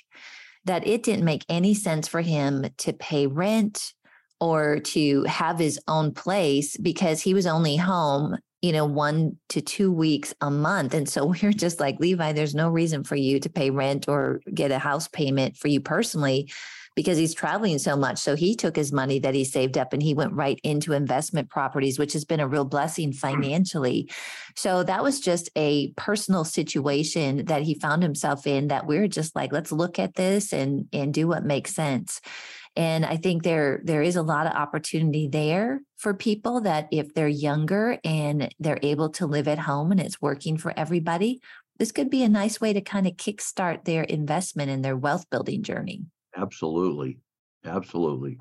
that 0.66 0.86
it 0.86 1.04
didn't 1.04 1.24
make 1.24 1.46
any 1.48 1.74
sense 1.74 2.06
for 2.06 2.20
him 2.20 2.66
to 2.80 2.92
pay 2.92 3.28
rent 3.28 3.94
or 4.42 4.82
to 4.82 5.24
have 5.24 5.58
his 5.58 5.80
own 5.88 6.14
place 6.14 6.76
because 6.76 7.22
he 7.22 7.34
was 7.34 7.48
only 7.48 7.78
home 7.78 8.36
you 8.64 8.72
know, 8.72 8.86
one 8.86 9.38
to 9.50 9.62
two 9.62 9.92
weeks 9.92 10.34
a 10.42 10.50
month. 10.50 10.96
And 10.96 11.08
so 11.08 11.26
we're 11.42 11.54
just 11.54 11.80
like, 11.80 12.00
Levi, 12.00 12.34
there's 12.34 12.56
no 12.56 12.70
reason 12.70 13.04
for 13.04 13.16
you 13.16 13.40
to 13.40 13.50
pay 13.50 13.70
rent 13.70 14.10
or 14.10 14.42
get 14.52 14.72
a 14.72 14.80
house 14.80 15.08
payment 15.08 15.56
for 15.56 15.68
you 15.68 15.80
personally 15.80 16.52
because 16.98 17.20
he's 17.20 17.36
traveling 17.36 17.78
so 17.78 17.96
much. 17.96 18.18
So 18.18 18.36
he 18.36 18.56
took 18.56 18.76
his 18.76 18.92
money 18.92 19.20
that 19.20 19.36
he 19.36 19.46
saved 19.46 19.78
up 19.78 19.94
and 19.94 20.02
he 20.02 20.16
went 20.16 20.34
right 20.34 20.60
into 20.64 20.94
investment 20.94 21.48
properties, 21.48 22.00
which 22.00 22.14
has 22.14 22.26
been 22.26 22.40
a 22.40 22.48
real 22.48 22.66
blessing 22.66 23.14
financially. 23.14 24.10
So 24.56 24.82
that 24.82 25.04
was 25.04 25.20
just 25.20 25.48
a 25.56 25.92
personal 25.92 26.44
situation 26.44 27.46
that 27.46 27.62
he 27.62 27.76
found 27.76 28.02
himself 28.02 28.48
in 28.48 28.70
that 28.70 28.88
we're 28.88 29.08
just 29.08 29.36
like, 29.36 29.54
let's 29.54 29.72
look 29.72 30.00
at 30.00 30.16
this 30.16 30.52
and 30.52 30.88
and 30.92 31.14
do 31.14 31.28
what 31.28 31.46
makes 31.46 31.76
sense. 31.76 32.20
And 32.76 33.06
I 33.06 33.18
think 33.18 33.44
there 33.44 33.80
there 33.84 34.02
is 34.02 34.16
a 34.16 34.24
lot 34.24 34.48
of 34.48 34.54
opportunity 34.54 35.28
there 35.28 35.82
for 35.98 36.16
people 36.16 36.62
that 36.62 36.88
if 36.90 37.14
they're 37.14 37.28
younger 37.28 38.00
and 38.04 38.52
they're 38.58 38.80
able 38.82 39.10
to 39.12 39.28
live 39.28 39.48
at 39.48 39.60
home 39.60 39.92
and 39.92 40.02
it's 40.02 40.20
working 40.20 40.58
for 40.58 40.74
everybody, 40.76 41.42
this 41.78 41.92
could 41.92 42.10
be 42.10 42.24
a 42.24 42.30
nice 42.30 42.60
way 42.60 42.74
to 42.74 42.82
kind 42.82 43.06
of 43.06 43.14
kickstart 43.18 43.86
their 43.86 44.02
investment 44.02 44.72
and 44.72 44.84
their 44.84 44.98
wealth 44.98 45.30
building 45.30 45.62
journey. 45.62 46.08
Absolutely. 46.38 47.20
Absolutely. 47.66 48.38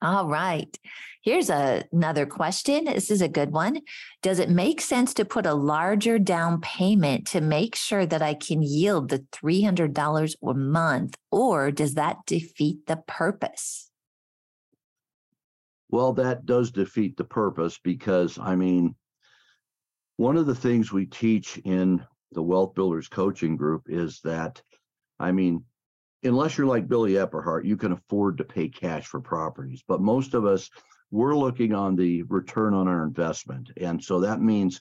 All 0.00 0.28
right. 0.28 0.78
Here's 1.22 1.50
a, 1.50 1.84
another 1.92 2.24
question. 2.24 2.84
This 2.84 3.10
is 3.10 3.20
a 3.20 3.28
good 3.28 3.50
one. 3.50 3.80
Does 4.22 4.38
it 4.38 4.48
make 4.48 4.80
sense 4.80 5.12
to 5.14 5.24
put 5.24 5.44
a 5.44 5.54
larger 5.54 6.20
down 6.20 6.60
payment 6.60 7.26
to 7.28 7.40
make 7.40 7.74
sure 7.74 8.06
that 8.06 8.22
I 8.22 8.34
can 8.34 8.62
yield 8.62 9.08
the 9.08 9.26
$300 9.32 10.34
a 10.40 10.54
month, 10.54 11.16
or 11.32 11.72
does 11.72 11.94
that 11.94 12.18
defeat 12.26 12.86
the 12.86 12.98
purpose? 13.08 13.90
Well, 15.90 16.12
that 16.14 16.46
does 16.46 16.70
defeat 16.70 17.16
the 17.16 17.24
purpose 17.24 17.80
because, 17.82 18.38
I 18.38 18.54
mean, 18.54 18.94
one 20.16 20.36
of 20.36 20.46
the 20.46 20.54
things 20.54 20.92
we 20.92 21.06
teach 21.06 21.58
in 21.64 22.04
the 22.32 22.42
Wealth 22.42 22.74
Builders 22.74 23.08
coaching 23.08 23.56
group 23.56 23.84
is 23.88 24.20
that, 24.22 24.62
I 25.18 25.32
mean, 25.32 25.64
unless 26.22 26.58
you're 26.58 26.66
like 26.66 26.88
Billy 26.88 27.12
Epperhart, 27.12 27.64
you 27.64 27.76
can 27.76 27.92
afford 27.92 28.38
to 28.38 28.44
pay 28.44 28.68
cash 28.68 29.06
for 29.06 29.20
properties. 29.20 29.82
But 29.86 30.00
most 30.00 30.34
of 30.34 30.44
us, 30.44 30.70
we're 31.10 31.36
looking 31.36 31.74
on 31.74 31.96
the 31.96 32.22
return 32.24 32.74
on 32.74 32.88
our 32.88 33.04
investment. 33.04 33.70
And 33.78 34.02
so 34.02 34.20
that 34.20 34.40
means 34.40 34.80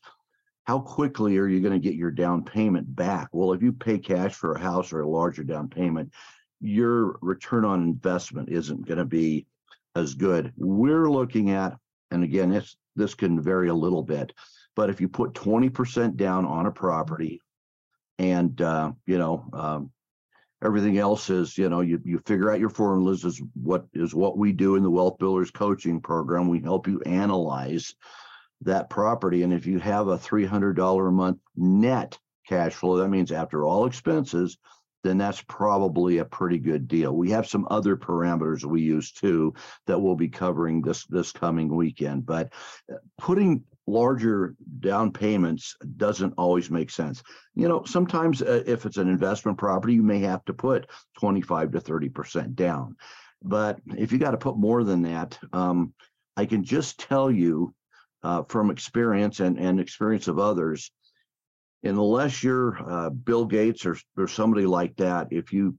how 0.66 0.80
quickly 0.80 1.38
are 1.38 1.48
you 1.48 1.62
going 1.62 1.74
to 1.74 1.80
get 1.80 1.96
your 1.96 2.12
down 2.12 2.44
payment 2.44 2.94
back? 2.94 3.30
Well, 3.32 3.54
if 3.54 3.62
you 3.62 3.72
pay 3.72 3.98
cash 3.98 4.36
for 4.36 4.54
a 4.54 4.60
house 4.60 4.92
or 4.92 5.02
a 5.02 5.10
larger 5.10 5.44
down 5.44 5.70
payment, 5.70 6.12
your 6.60 7.18
return 7.22 7.64
on 7.64 7.84
investment 7.84 8.50
isn't 8.50 8.86
going 8.86 8.98
to 8.98 9.06
be 9.06 9.46
as 9.96 10.14
good. 10.14 10.52
We're 10.58 11.10
looking 11.10 11.52
at, 11.52 11.78
and 12.12 12.24
again, 12.24 12.50
this 12.50 12.76
this 12.96 13.14
can 13.14 13.40
vary 13.40 13.70
a 13.70 13.76
little 13.76 14.02
bit, 14.02 14.34
but 14.76 14.90
if 14.90 15.00
you 15.00 15.08
put 15.08 15.34
20% 15.34 16.18
down 16.18 16.46
on 16.46 16.66
a 16.66 16.72
property 16.72 17.42
and 18.18 18.60
uh, 18.60 18.92
you 19.06 19.20
know 19.20 19.46
um, 19.54 19.92
everything 20.64 20.98
else 20.98 21.30
is 21.30 21.58
you 21.58 21.70
know 21.70 21.82
you, 21.82 22.00
you 22.04 22.20
figure 22.26 22.52
out 22.52 22.60
your 22.60 22.70
formulas 22.70 23.24
is 23.24 23.42
what 23.54 23.86
is 23.94 24.14
what 24.16 24.38
we 24.38 24.52
do 24.52 24.76
in 24.76 24.84
the 24.84 24.90
wealth 24.90 25.18
builders 25.18 25.52
coaching 25.52 26.02
program. 26.02 26.48
We 26.48 26.60
help 26.60 26.88
you 26.88 27.02
analyze 27.02 27.94
that 28.62 28.90
property. 28.90 29.44
And 29.44 29.54
if 29.54 29.68
you 29.68 29.80
have 29.80 30.08
a 30.08 30.18
$300 30.18 31.08
a 31.08 31.12
month 31.12 31.38
net 31.56 32.18
cash 32.48 32.74
flow 32.74 32.98
that 32.98 33.10
means 33.10 33.32
after 33.32 33.64
all 33.64 33.86
expenses 33.86 34.58
then 35.04 35.18
that's 35.18 35.44
probably 35.44 36.18
a 36.18 36.26
pretty 36.26 36.58
good 36.58 36.88
deal. 36.88 37.16
We 37.16 37.30
have 37.30 37.48
some 37.48 37.68
other 37.70 37.96
parameters 37.96 38.66
we 38.66 38.82
use 38.82 39.12
too 39.12 39.54
that 39.86 40.00
we'll 40.00 40.16
be 40.16 40.28
covering 40.28 40.82
this 40.82 41.06
this 41.06 41.32
coming 41.32 41.74
weekend 41.76 42.26
but 42.26 42.52
uh, 42.92 42.96
putting 43.18 43.64
larger 43.88 44.54
down 44.82 45.12
payments 45.12 45.76
doesn't 45.96 46.34
always 46.38 46.70
make 46.70 46.92
sense. 46.92 47.24
You 47.56 47.70
know, 47.70 47.84
sometimes 47.86 48.42
uh, 48.42 48.64
if 48.68 48.86
it's 48.86 48.98
an 48.98 49.08
investment 49.08 49.58
property, 49.58 49.94
you 49.94 50.04
may 50.04 50.20
have 50.20 50.44
to 50.46 50.54
put 50.54 50.88
25 51.20 51.72
to 51.72 51.80
30% 51.80 52.54
down. 52.54 52.98
But 53.42 53.80
if 53.96 54.12
you 54.12 54.18
got 54.18 54.32
to 54.32 54.38
put 54.38 54.58
more 54.58 54.84
than 54.84 55.02
that, 55.04 55.40
um, 55.54 55.94
I 56.36 56.46
can 56.46 56.64
just 56.64 57.00
tell 57.00 57.32
you 57.32 57.74
uh, 58.24 58.44
from 58.44 58.70
experience 58.70 59.40
and, 59.40 59.58
and 59.58 59.80
experience 59.80 60.28
of 60.28 60.38
others, 60.38 60.92
unless 61.84 62.44
you're 62.44 62.78
uh, 62.90 63.10
Bill 63.10 63.46
Gates 63.46 63.86
or, 63.86 63.98
or 64.18 64.28
somebody 64.28 64.66
like 64.66 64.96
that, 64.98 65.28
if 65.32 65.54
you 65.54 65.78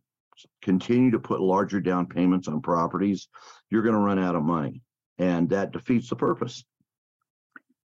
continue 0.62 1.10
to 1.10 1.18
put 1.18 1.40
larger 1.40 1.80
down 1.80 2.06
payments 2.06 2.48
on 2.48 2.62
properties, 2.62 3.28
you're 3.70 3.82
going 3.82 3.94
to 3.94 4.00
run 4.00 4.18
out 4.18 4.36
of 4.36 4.42
money. 4.42 4.82
And 5.18 5.50
that 5.50 5.72
defeats 5.72 6.08
the 6.08 6.16
purpose. 6.16 6.64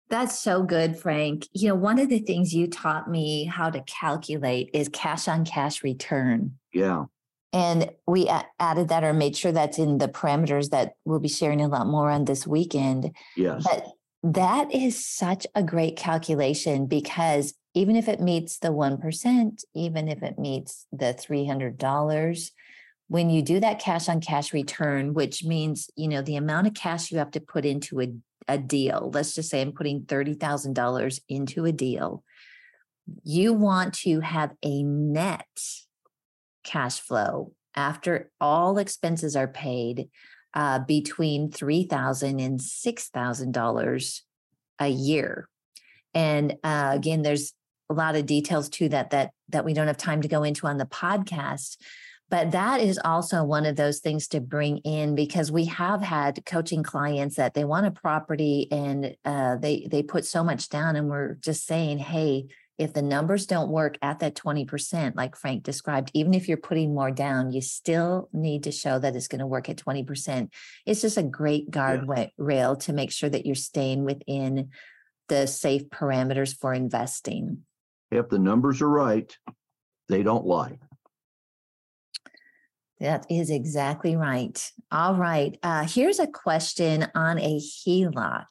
That's 0.10 0.40
so 0.40 0.64
good, 0.64 0.98
Frank. 0.98 1.48
You 1.54 1.70
know, 1.70 1.76
one 1.76 2.00
of 2.00 2.10
the 2.10 2.20
things 2.20 2.54
you 2.54 2.68
taught 2.68 3.10
me 3.10 3.44
how 3.46 3.70
to 3.70 3.82
calculate 3.82 4.70
is 4.74 4.88
cash 4.90 5.28
on 5.28 5.44
cash 5.46 5.84
return. 5.84 6.58
Yeah. 6.74 7.06
And 7.54 7.90
we 8.06 8.30
added 8.60 8.90
that 8.90 9.04
or 9.04 9.14
made 9.14 9.36
sure 9.36 9.52
that's 9.52 9.80
in 9.80 9.98
the 9.98 10.08
parameters 10.08 10.70
that 10.70 10.94
we'll 11.06 11.20
be 11.20 11.28
sharing 11.28 11.62
a 11.62 11.68
lot 11.68 11.88
more 11.88 12.10
on 12.10 12.26
this 12.26 12.46
weekend. 12.46 13.16
Yes. 13.36 13.64
But 13.64 13.88
that 14.24 14.74
is 14.74 15.06
such 15.06 15.48
a 15.56 15.64
great 15.64 15.96
calculation 15.96 16.88
because 16.88 17.54
even 17.74 17.96
if 17.96 18.08
it 18.08 18.20
meets 18.20 18.60
the 18.60 18.70
1%, 18.70 19.64
even 19.76 20.08
if 20.08 20.24
it 20.24 20.40
meets 20.40 20.88
the 20.92 21.14
$300, 21.14 22.52
when 23.08 23.30
you 23.30 23.42
do 23.42 23.60
that 23.60 23.80
cash 23.80 24.10
on 24.10 24.20
cash 24.20 24.54
return, 24.54 25.14
which 25.14 25.44
means, 25.44 25.90
you 25.96 26.08
know, 26.08 26.22
the 26.22 26.36
amount 26.36 26.68
of 26.68 26.74
cash 26.74 27.12
you 27.12 27.18
have 27.18 27.32
to 27.32 27.40
put 27.40 27.66
into 27.66 28.02
a 28.02 28.14
a 28.48 28.58
deal, 28.58 29.12
let's 29.14 29.36
just 29.36 29.50
say 29.50 29.62
I'm 29.62 29.72
putting 29.72 30.04
$30,000 30.04 31.20
into 31.30 31.66
a 31.66 31.72
deal, 31.72 32.24
you 33.24 33.54
want 33.54 33.94
to 33.96 34.20
have 34.20 34.54
a 34.64 34.84
net 34.84 35.46
cash 36.64 37.00
flow 37.00 37.54
after 37.76 38.32
all 38.42 38.78
expenses 38.78 39.36
are 39.36 39.48
paid 39.48 40.10
uh, 40.54 40.80
between 40.80 41.52
$3,000 41.52 42.44
and 42.44 42.60
$6,000 42.60 44.22
a 44.80 44.88
year. 44.88 45.50
And 46.14 46.56
uh, 46.64 46.92
again, 46.94 47.22
there's 47.22 47.54
a 47.90 47.94
lot 47.94 48.16
of 48.16 48.26
details 48.26 48.70
to 48.70 48.90
that 48.90 49.12
that 49.12 49.32
that 49.50 49.64
we 49.64 49.74
don't 49.74 49.88
have 49.88 49.98
time 49.98 50.22
to 50.22 50.28
go 50.28 50.44
into 50.44 50.68
on 50.68 50.78
the 50.78 50.86
podcast 50.86 51.78
but 52.30 52.52
that 52.52 52.82
is 52.82 53.00
also 53.04 53.44
one 53.44 53.66
of 53.66 53.76
those 53.76 54.00
things 54.00 54.28
to 54.30 54.42
bring 54.42 54.80
in 54.80 55.16
because 55.16 55.52
we 55.52 55.66
have 55.66 56.02
had 56.02 56.46
coaching 56.46 56.84
clients 56.84 57.36
that 57.36 57.54
they 57.54 57.64
want 57.64 57.86
a 57.86 57.92
property 57.92 58.68
and 58.72 59.16
uh, 59.24 59.56
they 59.56 59.88
they 59.90 60.04
put 60.04 60.26
so 60.26 60.44
much 60.44 60.70
down, 60.70 60.96
and 60.96 61.10
we're 61.10 61.36
just 61.36 61.66
saying, 61.66 62.00
hey, 62.00 62.48
if 62.78 62.94
the 62.94 63.02
numbers 63.02 63.46
don't 63.46 63.72
work 63.72 63.98
at 64.02 64.20
that 64.20 64.36
20%, 64.36 65.16
like 65.16 65.36
Frank 65.36 65.64
described, 65.64 66.12
even 66.14 66.34
if 66.34 66.48
you're 66.48 66.58
putting 66.58 66.94
more 66.94 67.10
down, 67.10 67.52
you 67.52 67.62
still 67.62 68.30
need 68.34 68.64
to 68.64 68.72
show 68.72 69.00
that 69.00 69.16
it's 69.16 69.28
going 69.28 69.40
to 69.40 69.48
work 69.48 69.68
at 69.68 69.78
20%. 69.78 70.54
It's 70.86 71.02
just 71.02 71.18
a 71.18 71.24
great 71.24 71.72
guardrail 71.72 72.30
yeah. 72.38 72.76
to 72.82 72.94
make 72.94 73.12
sure 73.12 73.30
that 73.30 73.48
you're 73.48 73.56
staying 73.56 74.06
within 74.06 74.70
the 75.28 75.48
safe 75.48 75.90
parameters 75.90 76.56
for 76.56 76.74
investing. 76.74 77.64
If 78.12 78.30
the 78.30 78.40
numbers 78.40 78.82
are 78.82 78.90
right, 78.90 79.36
they 80.08 80.22
don't 80.22 80.46
lie. 80.46 80.78
That 83.00 83.26
is 83.30 83.50
exactly 83.50 84.16
right. 84.16 84.60
All 84.92 85.16
right. 85.16 85.58
Uh, 85.62 85.86
here's 85.88 86.20
a 86.20 86.28
question 86.28 87.08
on 87.14 87.38
a 87.38 87.60
HELOC. 87.60 88.46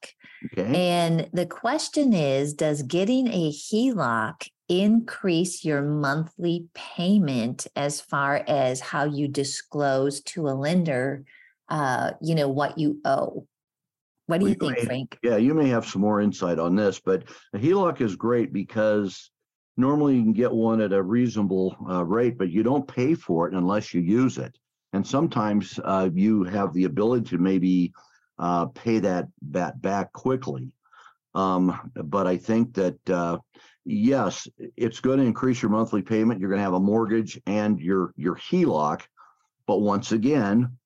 Okay. 0.53 0.99
And 0.99 1.29
the 1.33 1.47
question 1.47 2.13
is 2.13 2.55
Does 2.55 2.83
getting 2.83 3.27
a 3.29 3.51
HELOC 3.51 4.49
increase 4.69 5.65
your 5.65 5.83
monthly 5.83 6.69
payment 6.75 7.67
as 7.75 8.01
far 8.01 8.45
as 8.47 8.81
how 8.81 9.05
you 9.05 9.29
disclose 9.29 10.21
to 10.21 10.49
a 10.49 10.51
lender, 10.51 11.25
uh, 11.69 12.13
you 12.23 12.35
know, 12.35 12.49
what 12.49 12.79
you 12.79 13.01
owe? 13.05 13.47
What 14.27 14.39
do 14.39 14.45
well, 14.45 14.53
you 14.53 14.59
think, 14.59 14.79
may, 14.79 14.85
Frank? 14.85 15.19
Yeah, 15.23 15.37
you 15.37 15.55
may 15.55 15.69
have 15.69 15.87
some 15.87 16.03
more 16.03 16.21
insight 16.21 16.59
on 16.59 16.75
this, 16.77 17.01
but 17.01 17.25
a 17.53 17.59
HELOC 17.59 18.01
is 18.01 18.17
great 18.17 18.53
because 18.53 19.31
normally 19.77 20.17
you 20.17 20.23
can 20.23 20.33
get 20.33 20.53
one 20.53 20.81
at 20.81 20.93
a 20.93 21.03
reasonable 21.03 21.77
uh, 21.89 22.05
rate, 22.05 22.39
but 22.39 22.51
you 22.51 22.63
don't 22.63 22.87
pay 22.89 23.15
for 23.15 23.47
it 23.47 23.55
unless 23.55 23.93
you 23.93 24.01
use 24.01 24.39
it. 24.39 24.59
and 24.93 25.07
sometimes 25.07 25.79
uh, 25.85 26.09
you 26.15 26.45
have 26.45 26.73
the 26.73 26.85
ability 26.85 27.29
to 27.31 27.39
maybe 27.39 27.93
uh, 28.39 28.67
pay 28.67 28.99
that 28.99 29.29
that 29.51 29.81
back 29.83 30.13
quickly. 30.13 30.73
Um, 31.35 31.93
but 31.95 32.27
I 32.27 32.37
think 32.39 32.75
that 32.75 33.11
uh, 33.11 33.39
yes, 33.85 34.49
it's 34.77 35.01
going 35.01 35.19
to 35.19 35.25
increase 35.25 35.61
your 35.61 35.71
monthly 35.71 36.03
payment. 36.03 36.41
You're 36.41 36.49
going 36.51 36.61
to 36.61 36.65
have 36.65 36.75
a 36.75 36.81
mortgage 36.81 37.41
and 37.47 37.79
your 37.81 38.15
your 38.17 38.37
HELOC. 38.37 39.03
But 39.67 39.79
once 39.79 40.13
again, 40.13 40.77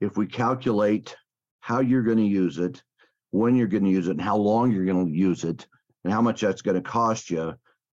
if 0.00 0.16
we 0.16 0.26
calculate 0.26 1.16
how 1.60 1.80
you're 1.80 2.02
going 2.02 2.18
to 2.18 2.24
use 2.24 2.58
it, 2.58 2.82
when 3.30 3.56
you're 3.56 3.68
going 3.68 3.84
to 3.84 3.90
use 3.90 4.08
it, 4.08 4.12
and 4.12 4.20
how 4.20 4.36
long 4.36 4.72
you're 4.72 4.84
going 4.84 5.06
to 5.06 5.18
use 5.18 5.44
it, 5.44 5.66
and 6.04 6.12
how 6.12 6.20
much 6.20 6.40
that's 6.40 6.62
going 6.62 6.82
to 6.82 6.90
cost 6.90 7.30
you, 7.30 7.54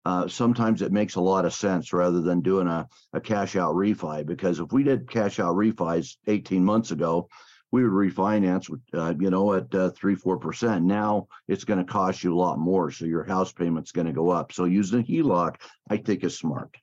uh, 0.06 0.28
sometimes 0.28 0.82
it 0.82 0.92
makes 0.92 1.16
a 1.16 1.22
lot 1.22 1.46
of 1.46 1.54
sense 1.54 1.94
rather 1.94 2.22
than 2.22 2.42
doing 2.42 2.68
a, 2.68 2.88
a 3.14 3.22
cash 3.22 3.56
out 3.56 3.76
refi. 3.76 4.26
Because 4.26 4.60
if 4.60 4.72
we 4.72 4.84
did 4.84 5.10
cash 5.10 5.40
out 5.40 5.56
refis 5.56 6.18
18 6.28 6.64
months 6.64 6.92
ago, 6.92 7.30
we 7.72 7.84
would 7.84 7.92
refinance, 7.92 8.70
uh, 8.94 9.14
you 9.20 9.30
know, 9.30 9.54
at 9.54 9.74
uh, 9.76 9.92
three, 9.92 10.16
four 10.16 10.38
percent. 10.38 10.84
Now 10.84 11.28
it's 11.48 11.64
going 11.64 11.80
to 11.80 11.86
cost 11.86 12.24
you 12.24 12.34
a 12.34 12.40
lot 12.40 12.58
more, 12.58 12.90
so 12.90 13.06
your 13.06 13.24
house 13.24 13.52
payment's 13.52 13.92
going 13.92 14.08
to 14.08 14.14
go 14.14 14.30
up. 14.30 14.52
So 14.52 14.66
using 14.66 15.02
a 15.02 15.04
HELOC, 15.04 15.56
I 15.88 15.98
think, 15.98 16.24
is 16.24 16.38
smart. 16.38 16.76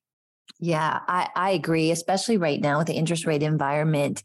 Yeah, 0.60 1.00
I, 1.06 1.28
I 1.34 1.50
agree, 1.50 1.90
especially 1.90 2.36
right 2.36 2.60
now 2.60 2.78
with 2.78 2.86
the 2.86 2.94
interest 2.94 3.26
rate 3.26 3.42
environment. 3.42 4.22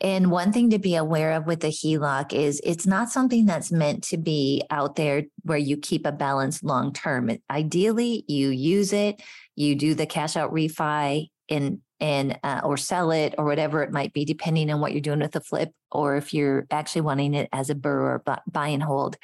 And 0.00 0.30
one 0.30 0.52
thing 0.52 0.70
to 0.70 0.78
be 0.78 0.96
aware 0.96 1.32
of 1.32 1.46
with 1.46 1.60
the 1.60 1.68
HELOC 1.68 2.32
is 2.32 2.60
it's 2.64 2.86
not 2.86 3.10
something 3.10 3.44
that's 3.44 3.70
meant 3.70 4.02
to 4.04 4.16
be 4.16 4.62
out 4.70 4.96
there 4.96 5.24
where 5.42 5.58
you 5.58 5.76
keep 5.76 6.06
a 6.06 6.12
balance 6.12 6.62
long 6.62 6.92
term. 6.92 7.30
Ideally, 7.50 8.24
you 8.26 8.48
use 8.48 8.92
it, 8.92 9.22
you 9.56 9.74
do 9.74 9.94
the 9.94 10.06
cash 10.06 10.36
out 10.36 10.52
refi 10.52 11.28
in 11.48 11.82
and 12.00 12.38
uh, 12.42 12.62
or 12.64 12.78
sell 12.78 13.10
it 13.10 13.34
or 13.36 13.44
whatever 13.44 13.82
it 13.82 13.92
might 13.92 14.14
be, 14.14 14.24
depending 14.24 14.70
on 14.70 14.80
what 14.80 14.92
you're 14.92 15.02
doing 15.02 15.20
with 15.20 15.32
the 15.32 15.40
flip, 15.40 15.70
or 15.92 16.16
if 16.16 16.32
you're 16.32 16.66
actually 16.70 17.02
wanting 17.02 17.34
it 17.34 17.48
as 17.52 17.68
a 17.68 17.74
BRRRR 17.74 18.26
or 18.26 18.38
buy 18.50 18.68
and 18.68 18.82
hold. 18.82 19.18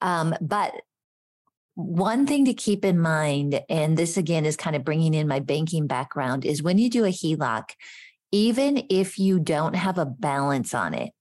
Um, 0.00 0.34
but 0.40 0.74
one 1.74 2.24
thing 2.24 2.44
to 2.44 2.54
keep 2.54 2.84
in 2.84 3.00
mind, 3.00 3.60
and 3.68 3.96
this 3.96 4.16
again 4.16 4.46
is 4.46 4.56
kind 4.56 4.76
of 4.76 4.84
bringing 4.84 5.12
in 5.12 5.26
my 5.26 5.40
banking 5.40 5.88
background, 5.88 6.44
is 6.44 6.62
when 6.62 6.78
you 6.78 6.88
do 6.88 7.04
a 7.04 7.08
HELOC, 7.08 7.70
even 8.34 8.84
if 8.90 9.16
you 9.16 9.38
don't 9.38 9.76
have 9.76 9.96
a 9.96 10.04
balance 10.04 10.74
on 10.74 10.92
it, 10.92 11.12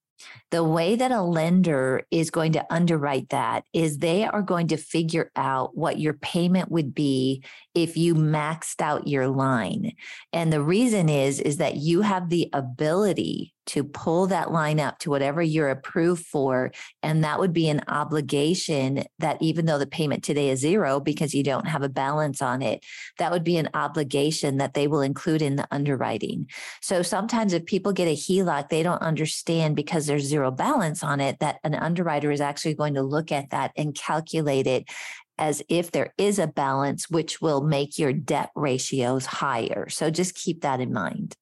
the 0.49 0.63
way 0.63 0.95
that 0.95 1.11
a 1.11 1.21
lender 1.21 2.07
is 2.09 2.31
going 2.31 2.53
to 2.53 2.65
underwrite 2.73 3.29
that 3.29 3.65
is 3.71 3.99
they 3.99 4.23
are 4.23 4.41
going 4.41 4.67
to 4.69 4.77
figure 4.77 5.31
out 5.35 5.77
what 5.77 5.99
your 5.99 6.13
payment 6.13 6.71
would 6.71 6.95
be 6.95 7.43
if 7.75 7.97
you 7.97 8.15
maxed 8.15 8.81
out 8.81 9.07
your 9.07 9.27
line. 9.27 9.91
And 10.31 10.51
the 10.51 10.63
reason 10.63 11.07
is 11.07 11.39
is 11.39 11.57
that 11.57 11.75
you 11.75 12.01
have 12.01 12.29
the 12.29 12.49
ability 12.51 13.53
to 13.65 13.83
pull 13.83 14.27
that 14.27 14.51
line 14.51 14.79
up 14.79 14.99
to 14.99 15.09
whatever 15.09 15.41
you're 15.41 15.69
approved 15.69 16.25
for. 16.25 16.71
And 17.01 17.23
that 17.23 17.39
would 17.39 17.53
be 17.53 17.69
an 17.69 17.81
obligation 17.87 19.03
that 19.19 19.37
even 19.41 19.65
though 19.65 19.77
the 19.77 19.87
payment 19.87 20.23
today 20.23 20.49
is 20.49 20.59
zero 20.59 20.99
because 20.99 21.33
you 21.33 21.43
don't 21.43 21.67
have 21.67 21.83
a 21.83 21.89
balance 21.89 22.41
on 22.41 22.61
it, 22.61 22.83
that 23.17 23.31
would 23.31 23.43
be 23.43 23.57
an 23.57 23.69
obligation 23.73 24.57
that 24.57 24.73
they 24.73 24.87
will 24.87 25.01
include 25.01 25.41
in 25.41 25.55
the 25.55 25.67
underwriting. 25.71 26.49
So 26.81 27.01
sometimes 27.01 27.53
if 27.53 27.65
people 27.65 27.93
get 27.93 28.07
a 28.07 28.15
HELOC, 28.15 28.69
they 28.69 28.83
don't 28.83 29.01
understand 29.01 29.75
because 29.75 30.05
there's 30.05 30.23
zero 30.23 30.51
balance 30.51 31.03
on 31.03 31.19
it 31.19 31.39
that 31.39 31.59
an 31.63 31.75
underwriter 31.75 32.31
is 32.31 32.41
actually 32.41 32.75
going 32.75 32.95
to 32.95 33.01
look 33.01 33.31
at 33.31 33.49
that 33.51 33.71
and 33.77 33.95
calculate 33.95 34.67
it 34.67 34.89
as 35.37 35.63
if 35.67 35.91
there 35.91 36.13
is 36.17 36.39
a 36.39 36.47
balance, 36.47 37.09
which 37.09 37.41
will 37.41 37.61
make 37.61 37.97
your 37.97 38.13
debt 38.13 38.51
ratios 38.55 39.25
higher. 39.25 39.89
So 39.89 40.09
just 40.09 40.35
keep 40.35 40.61
that 40.61 40.79
in 40.79 40.93
mind. 40.93 41.35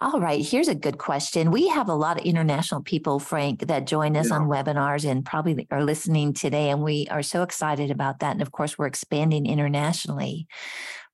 All 0.00 0.20
right, 0.20 0.46
here's 0.46 0.68
a 0.68 0.76
good 0.76 0.98
question. 0.98 1.50
We 1.50 1.66
have 1.68 1.88
a 1.88 1.94
lot 1.94 2.20
of 2.20 2.24
international 2.24 2.82
people, 2.82 3.18
Frank, 3.18 3.66
that 3.66 3.88
join 3.88 4.16
us 4.16 4.28
yeah. 4.28 4.36
on 4.36 4.42
webinars 4.48 5.04
and 5.04 5.24
probably 5.24 5.66
are 5.72 5.82
listening 5.82 6.34
today, 6.34 6.70
and 6.70 6.84
we 6.84 7.08
are 7.10 7.22
so 7.22 7.42
excited 7.42 7.90
about 7.90 8.20
that. 8.20 8.30
And 8.30 8.42
of 8.42 8.52
course, 8.52 8.78
we're 8.78 8.86
expanding 8.86 9.44
internationally. 9.44 10.46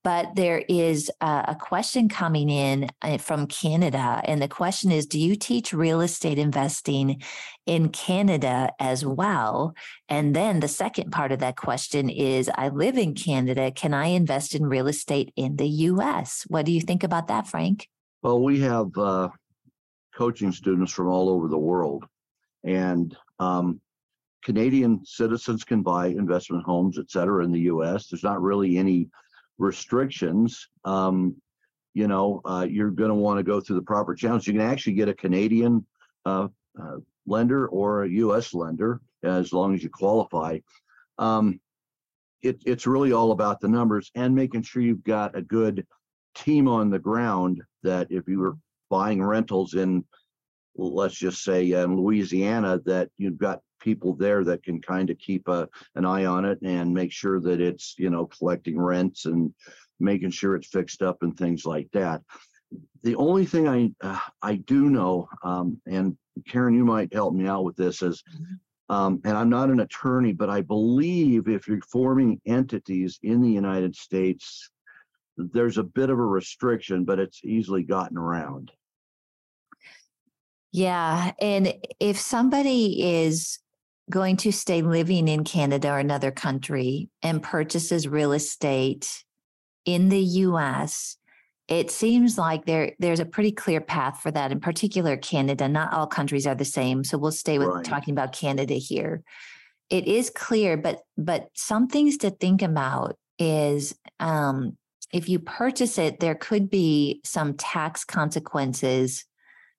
But 0.03 0.35
there 0.35 0.63
is 0.69 1.11
a 1.23 1.57
question 1.59 2.11
coming 2.11 2.51
in 2.51 2.91
uh, 3.01 3.17
from 3.17 3.47
Canada, 3.47 4.21
and 4.23 4.43
the 4.43 4.49
question 4.49 4.93
is 4.93 5.07
Do 5.07 5.19
you 5.19 5.35
teach 5.35 5.73
real 5.73 6.03
estate 6.03 6.39
investing 6.39 7.23
in 7.65 7.89
Canada 7.89 8.69
as 8.79 9.03
well? 9.03 9.73
And 10.11 10.37
then 10.37 10.61
the 10.61 10.69
second 10.69 11.11
part 11.11 11.33
of 11.33 11.39
that 11.39 11.57
question 11.57 12.11
is 12.11 12.51
I 12.55 12.69
live 12.69 12.99
in 12.99 13.15
Canada. 13.15 13.71
Can 13.71 13.95
I 13.95 14.09
invest 14.09 14.55
in 14.55 14.67
real 14.67 14.89
estate 14.89 15.33
in 15.37 15.57
the 15.57 15.69
US? 15.69 16.45
What 16.49 16.67
do 16.67 16.73
you 16.73 16.83
think 16.83 17.03
about 17.03 17.29
that, 17.29 17.47
Frank? 17.47 17.89
Well, 18.25 18.41
we 18.41 18.59
have 18.61 18.89
uh, 18.97 19.29
coaching 20.17 20.51
students 20.51 20.91
from 20.91 21.09
all 21.09 21.29
over 21.29 21.47
the 21.47 21.59
world, 21.59 22.07
and 22.65 23.15
um, 23.39 23.83
Canadian 24.43 25.05
citizens 25.05 25.63
can 25.63 25.83
buy 25.83 26.07
investment 26.07 26.65
homes, 26.65 26.99
et 26.99 27.11
cetera, 27.11 27.45
in 27.45 27.53
the 27.53 27.61
U.S. 27.61 28.09
There's 28.09 28.23
not 28.23 28.41
really 28.41 28.79
any 28.79 29.11
restrictions. 29.59 30.71
Um, 30.87 31.37
you 31.93 32.09
know, 32.09 32.41
uh, 32.47 32.67
you're 32.67 32.91
going 32.91 33.11
to 33.11 33.15
want 33.15 33.41
to 33.41 33.43
go 33.43 33.61
through 33.61 33.77
the 33.77 33.83
proper 33.83 34.15
channels. 34.15 34.47
You 34.47 34.55
can 34.55 34.63
actually 34.63 34.95
get 34.95 35.11
a 35.11 35.15
Canadian 35.15 35.87
uh, 36.25 36.49
uh, 36.81 36.97
lender 37.27 37.69
or 37.69 38.05
a 38.05 38.09
U.S. 38.09 38.55
lender 38.55 39.03
as 39.23 39.53
long 39.53 39.75
as 39.75 39.83
you 39.83 39.91
qualify. 39.91 40.61
Um, 41.19 41.61
it, 42.41 42.63
it's 42.65 42.87
really 42.87 43.13
all 43.13 43.33
about 43.33 43.61
the 43.61 43.69
numbers 43.69 44.11
and 44.15 44.35
making 44.35 44.63
sure 44.63 44.81
you've 44.81 45.05
got 45.05 45.37
a 45.37 45.43
good 45.43 45.87
team 46.35 46.69
on 46.69 46.89
the 46.89 46.99
ground 46.99 47.61
that 47.85 48.09
if 48.11 48.29
you 48.29 48.41
were 48.41 48.57
buying 48.91 49.23
rentals 49.23 49.75
in 49.75 50.05
let's 50.77 51.15
just 51.15 51.45
say 51.45 51.71
in 51.71 51.97
Louisiana 51.97 52.81
that 52.85 53.09
you've 53.17 53.39
got 53.39 53.61
people 53.81 54.15
there 54.15 54.43
that 54.45 54.63
can 54.63 54.81
kind 54.81 55.11
of 55.11 55.19
keep 55.19 55.47
a, 55.47 55.69
an 55.95 56.05
eye 56.05 56.25
on 56.25 56.45
it 56.45 56.59
and 56.63 56.93
make 56.93 57.13
sure 57.13 57.39
that 57.41 57.61
it's 57.61 57.95
you 57.99 58.11
know 58.11 58.27
collecting 58.27 58.81
rents 58.81 59.27
and 59.27 59.55
making 60.01 60.31
sure 60.31 60.57
it's 60.57 60.69
fixed 60.69 61.03
up 61.03 61.23
and 61.23 61.37
things 61.37 61.65
like 61.65 61.89
that 61.93 62.23
the 63.03 63.15
only 63.17 63.45
thing 63.45 63.69
i 63.69 63.91
uh, 64.01 64.19
i 64.43 64.55
do 64.55 64.89
know 64.89 65.29
um, 65.45 65.79
and 65.87 66.17
karen 66.49 66.75
you 66.75 66.85
might 66.85 67.13
help 67.13 67.35
me 67.35 67.47
out 67.47 67.63
with 67.63 67.77
this 67.77 68.03
is 68.03 68.23
mm-hmm. 68.35 68.95
um, 68.95 69.21
and 69.25 69.37
i'm 69.37 69.51
not 69.51 69.69
an 69.69 69.81
attorney 69.81 70.33
but 70.33 70.49
i 70.49 70.63
believe 70.63 71.47
if 71.47 71.69
you're 71.69 71.81
forming 71.83 72.41
entities 72.47 73.19
in 73.23 73.43
the 73.43 73.51
united 73.51 73.95
states 73.95 74.71
there's 75.37 75.79
a 75.79 75.83
bit 75.83 76.11
of 76.11 76.19
a 76.19 76.25
restriction, 76.25 77.05
but 77.05 77.19
it's 77.19 77.45
easily 77.45 77.83
gotten 77.83 78.17
around. 78.17 78.73
Yeah. 80.73 81.33
And 81.41 81.75
if 82.01 82.19
somebody 82.19 83.21
is 83.21 83.59
going 84.11 84.37
to 84.39 84.53
stay 84.53 84.83
living 84.83 85.29
in 85.29 85.45
Canada 85.45 85.91
or 85.91 85.99
another 85.99 86.31
country 86.31 87.09
and 87.23 87.43
purchases 87.43 88.09
real 88.09 88.33
estate 88.33 89.25
in 89.85 90.09
the 90.09 90.21
US, 90.21 91.17
it 91.69 91.91
seems 91.91 92.37
like 92.37 92.67
there 92.67 92.93
there's 92.99 93.21
a 93.21 93.25
pretty 93.25 93.53
clear 93.53 93.81
path 93.81 94.21
for 94.21 94.31
that 94.31 94.53
in 94.53 94.61
particular 94.61 95.17
canada 95.17 95.67
not 95.67 95.93
all 95.93 96.07
countries 96.07 96.47
are 96.47 96.55
the 96.55 96.65
same 96.65 97.03
so 97.03 97.17
we'll 97.17 97.33
stay 97.33 97.59
with 97.59 97.69
right. 97.69 97.85
talking 97.85 98.13
about 98.13 98.33
canada 98.33 98.75
here 98.75 99.23
it 99.89 100.07
is 100.07 100.29
clear 100.31 100.77
but 100.77 101.01
but 101.17 101.49
some 101.55 101.89
things 101.89 102.19
to 102.19 102.31
think 102.31 102.61
about 102.61 103.17
is 103.39 103.95
um, 104.21 104.77
if 105.15 105.29
you 105.29 105.39
purchase 105.39 105.97
it, 105.97 106.19
there 106.19 106.35
could 106.35 106.69
be 106.69 107.21
some 107.23 107.55
tax 107.55 108.05
consequences 108.05 109.25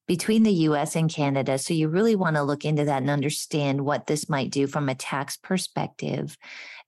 between 0.08 0.44
the 0.44 0.54
US 0.54 0.96
and 0.96 1.12
Canada. 1.12 1.58
So 1.58 1.74
you 1.74 1.90
really 1.90 2.16
want 2.16 2.38
to 2.38 2.44
look 2.44 2.64
into 2.64 2.86
that 2.86 3.02
and 3.02 3.10
understand 3.10 3.82
what 3.82 4.08
this 4.08 4.30
might 4.30 4.50
do 4.50 4.66
from 4.66 4.88
a 4.88 4.96
tax 4.96 5.36
perspective. 5.36 6.38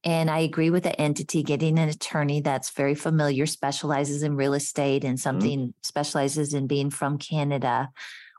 And 0.05 0.31
I 0.31 0.39
agree 0.39 0.69
with 0.69 0.83
the 0.83 0.99
entity 0.99 1.43
getting 1.43 1.77
an 1.77 1.89
attorney 1.89 2.39
that's 2.39 2.69
very 2.69 2.95
familiar, 2.95 3.45
specializes 3.47 4.23
in 4.23 4.37
real 4.37 4.53
estate 4.53 5.03
and 5.03 5.15
mm-hmm. 5.15 5.23
something 5.23 5.59
mm-hmm. 5.59 5.79
specializes 5.83 6.53
in 6.53 6.67
being 6.67 6.89
from 6.89 7.17
Canada. 7.17 7.89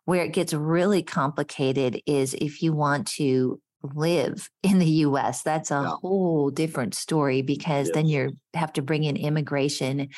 Where 0.07 0.25
it 0.25 0.33
gets 0.33 0.55
really 0.55 1.03
complicated 1.03 2.01
is 2.07 2.33
if 2.33 2.63
you 2.63 2.73
want 2.73 3.09
to 3.09 3.61
live 3.83 4.51
in 4.63 4.79
the 4.79 4.87
US. 4.87 5.43
That's 5.43 5.71
a 5.71 5.75
yeah. 5.75 5.97
whole 6.01 6.51
different 6.51 6.95
story 6.95 7.43
because 7.43 7.89
yes. 7.89 7.95
then 7.95 8.07
you 8.07 8.37
have 8.55 8.73
to 8.75 8.83
bring 8.83 9.05
in 9.05 9.17
immigration 9.17 10.09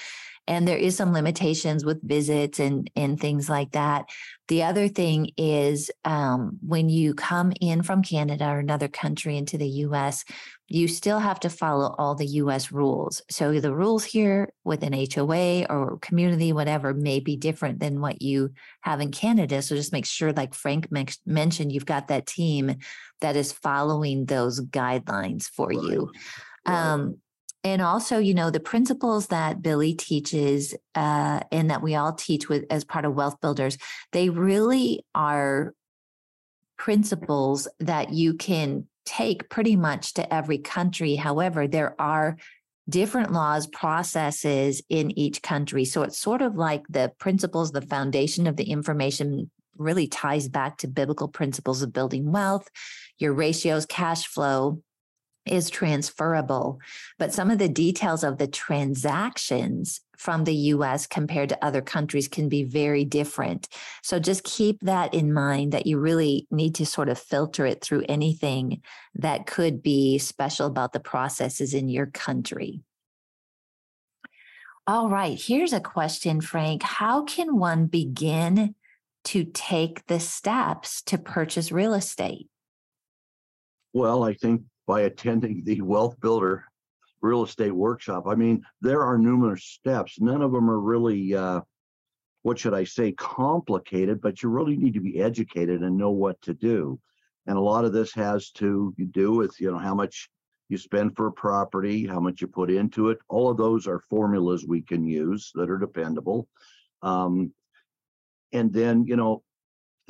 and 0.51 0.67
there 0.67 0.77
is 0.77 0.97
some 0.97 1.13
limitations 1.13 1.85
with 1.85 2.03
visits 2.03 2.59
and 2.59 2.91
and 2.97 3.19
things 3.19 3.49
like 3.49 3.71
that 3.71 4.07
the 4.49 4.65
other 4.65 4.89
thing 4.89 5.31
is 5.37 5.93
um, 6.05 6.59
when 6.67 6.89
you 6.89 7.15
come 7.15 7.53
in 7.61 7.83
from 7.83 8.03
canada 8.03 8.47
or 8.49 8.59
another 8.59 8.89
country 8.89 9.37
into 9.37 9.57
the 9.57 9.69
us 9.69 10.25
you 10.67 10.87
still 10.89 11.19
have 11.19 11.41
to 11.41 11.49
follow 11.49 11.95
all 11.99 12.15
the 12.15 12.27
us 12.27 12.73
rules 12.73 13.23
so 13.31 13.59
the 13.59 13.75
rules 13.75 14.05
here 14.05 14.53
with 14.65 14.83
an 14.83 14.93
hoa 14.93 15.67
or 15.71 15.99
community 15.99 16.53
whatever 16.53 16.93
may 16.93 17.21
be 17.21 17.37
different 17.37 17.79
than 17.79 18.01
what 18.01 18.21
you 18.21 18.51
have 18.81 19.01
in 19.01 19.13
canada 19.13 19.63
so 19.63 19.77
just 19.77 19.93
make 19.93 20.07
sure 20.07 20.33
like 20.33 20.53
frank 20.53 20.89
mentioned 21.25 21.73
you've 21.73 21.87
got 21.87 22.09
that 22.09 22.27
team 22.27 22.75
that 23.21 23.37
is 23.37 23.53
following 23.53 24.25
those 24.25 24.61
guidelines 24.61 25.45
for 25.49 25.69
right. 25.69 25.83
you 25.83 26.11
right. 26.67 26.75
um, 26.75 27.17
and 27.63 27.83
also 27.83 28.19
you 28.19 28.35
know 28.35 28.51
the 28.51 28.61
principles 28.61 29.29
that 29.29 29.63
billy 29.63 29.95
teaches 29.95 30.75
uh, 30.95 31.41
and 31.53 31.71
that 31.71 31.83
we 31.83 31.95
all 31.95 32.13
teach 32.13 32.49
with 32.49 32.65
as 32.71 32.85
part 32.85 33.05
of 33.05 33.15
wealth 33.15 33.41
builders 33.41 33.77
they 34.13 34.29
really 34.29 35.05
are 35.15 35.75
principles 36.81 37.69
that 37.79 38.11
you 38.11 38.33
can 38.33 38.87
take 39.05 39.51
pretty 39.51 39.77
much 39.77 40.15
to 40.15 40.35
every 40.35 40.57
country. 40.57 41.15
However 41.15 41.69
there 41.69 41.95
are 42.01 42.39
different 42.89 43.33
laws 43.33 43.67
processes 43.67 44.83
in 44.89 45.11
each 45.19 45.43
country. 45.43 45.85
So 45.85 46.03
it's 46.03 46.19
sort 46.19 46.41
of 46.41 46.57
like 46.57 46.83
the 46.89 47.13
principles 47.19 47.71
the 47.73 47.83
foundation 47.83 48.47
of 48.47 48.57
the 48.57 48.65
information 48.65 49.51
really 49.77 50.07
ties 50.07 50.49
back 50.49 50.79
to 50.79 50.89
biblical 50.89 51.29
principles 51.29 51.83
of 51.83 51.93
building 51.93 52.33
wealth 52.33 52.69
your 53.19 53.33
ratios 53.33 53.87
cash 53.87 54.27
flow 54.27 54.83
is 55.47 55.71
transferable, 55.71 56.81
but 57.19 57.33
some 57.33 57.51
of 57.51 57.59
the 57.59 57.69
details 57.69 58.23
of 58.23 58.39
the 58.39 58.47
transactions 58.47 60.01
from 60.17 60.45
the 60.45 60.55
US 60.55 61.07
compared 61.07 61.49
to 61.49 61.65
other 61.65 61.81
countries 61.81 62.29
can 62.29 62.49
be 62.49 62.63
very 62.63 63.05
different. 63.05 63.69
So 64.03 64.19
just 64.19 64.45
keep 64.45 64.79
that 64.83 65.15
in 65.15 65.33
mind 65.33 65.73
that 65.73 65.87
you 65.87 65.99
really 65.99 66.47
need 66.51 66.75
to 66.75 66.85
sort 66.85 67.09
of 67.09 67.19
filter 67.19 67.65
it 67.65 67.83
through 67.83 68.05
anything 68.09 68.83
that 69.15 69.47
could 69.47 69.83
be 69.83 70.19
special 70.19 70.67
about 70.67 70.93
the 70.93 71.01
processes 71.01 71.73
in 71.73 71.89
your 71.89 72.07
country. 72.07 72.83
All 74.87 75.09
right, 75.09 75.41
here's 75.41 75.73
a 75.73 75.81
question, 75.81 76.41
Frank. 76.41 76.83
How 76.83 77.25
can 77.25 77.57
one 77.57 77.87
begin 77.87 78.75
to 79.25 79.45
take 79.45 80.07
the 80.07 80.21
steps 80.21 81.03
to 81.03 81.17
purchase 81.17 81.73
real 81.73 81.95
estate? 81.95 82.49
Well, 83.93 84.25
I 84.25 84.35
think 84.35 84.63
by 84.91 85.03
attending 85.03 85.63
the 85.63 85.81
Wealth 85.83 86.21
Builder 86.21 86.65
Real 87.23 87.45
Estate 87.45 87.71
Workshop. 87.71 88.25
I 88.27 88.35
mean, 88.35 88.65
there 88.81 89.05
are 89.05 89.17
numerous 89.17 89.63
steps. 89.63 90.21
None 90.21 90.43
of 90.43 90.51
them 90.51 90.69
are 90.69 90.81
really, 90.81 91.33
uh, 91.33 91.61
what 92.43 92.59
should 92.59 92.75
I 92.75 92.83
say, 92.83 93.13
complicated, 93.13 94.21
but 94.21 94.43
you 94.43 94.49
really 94.49 94.77
need 94.77 94.95
to 94.95 95.01
be 95.01 95.21
educated 95.21 95.83
and 95.83 95.97
know 95.97 96.11
what 96.11 96.43
to 96.43 96.55
do. 96.55 96.99
And 97.47 97.57
a 97.57 97.61
lot 97.61 97.85
of 97.85 97.93
this 97.93 98.13
has 98.15 98.51
to 98.63 98.93
do 99.13 99.31
with, 99.31 99.61
you 99.61 99.71
know, 99.71 99.79
how 99.79 99.95
much 99.95 100.29
you 100.69 100.77
spend 100.77 101.15
for 101.15 101.29
a 101.29 101.33
property, 101.33 102.05
how 102.05 102.19
much 102.19 102.41
you 102.41 102.49
put 102.49 102.69
into 102.69 103.11
it. 103.11 103.19
All 103.29 103.49
of 103.49 103.59
those 103.59 103.87
are 103.87 104.03
formulas 104.11 104.67
we 104.67 104.83
can 104.83 105.05
use 105.05 105.53
that 105.55 105.71
are 105.71 105.79
dependable. 105.79 106.49
Um, 107.03 107.53
and 108.53 108.73
then, 108.73 109.05
you 109.07 109.15
know, 109.15 109.45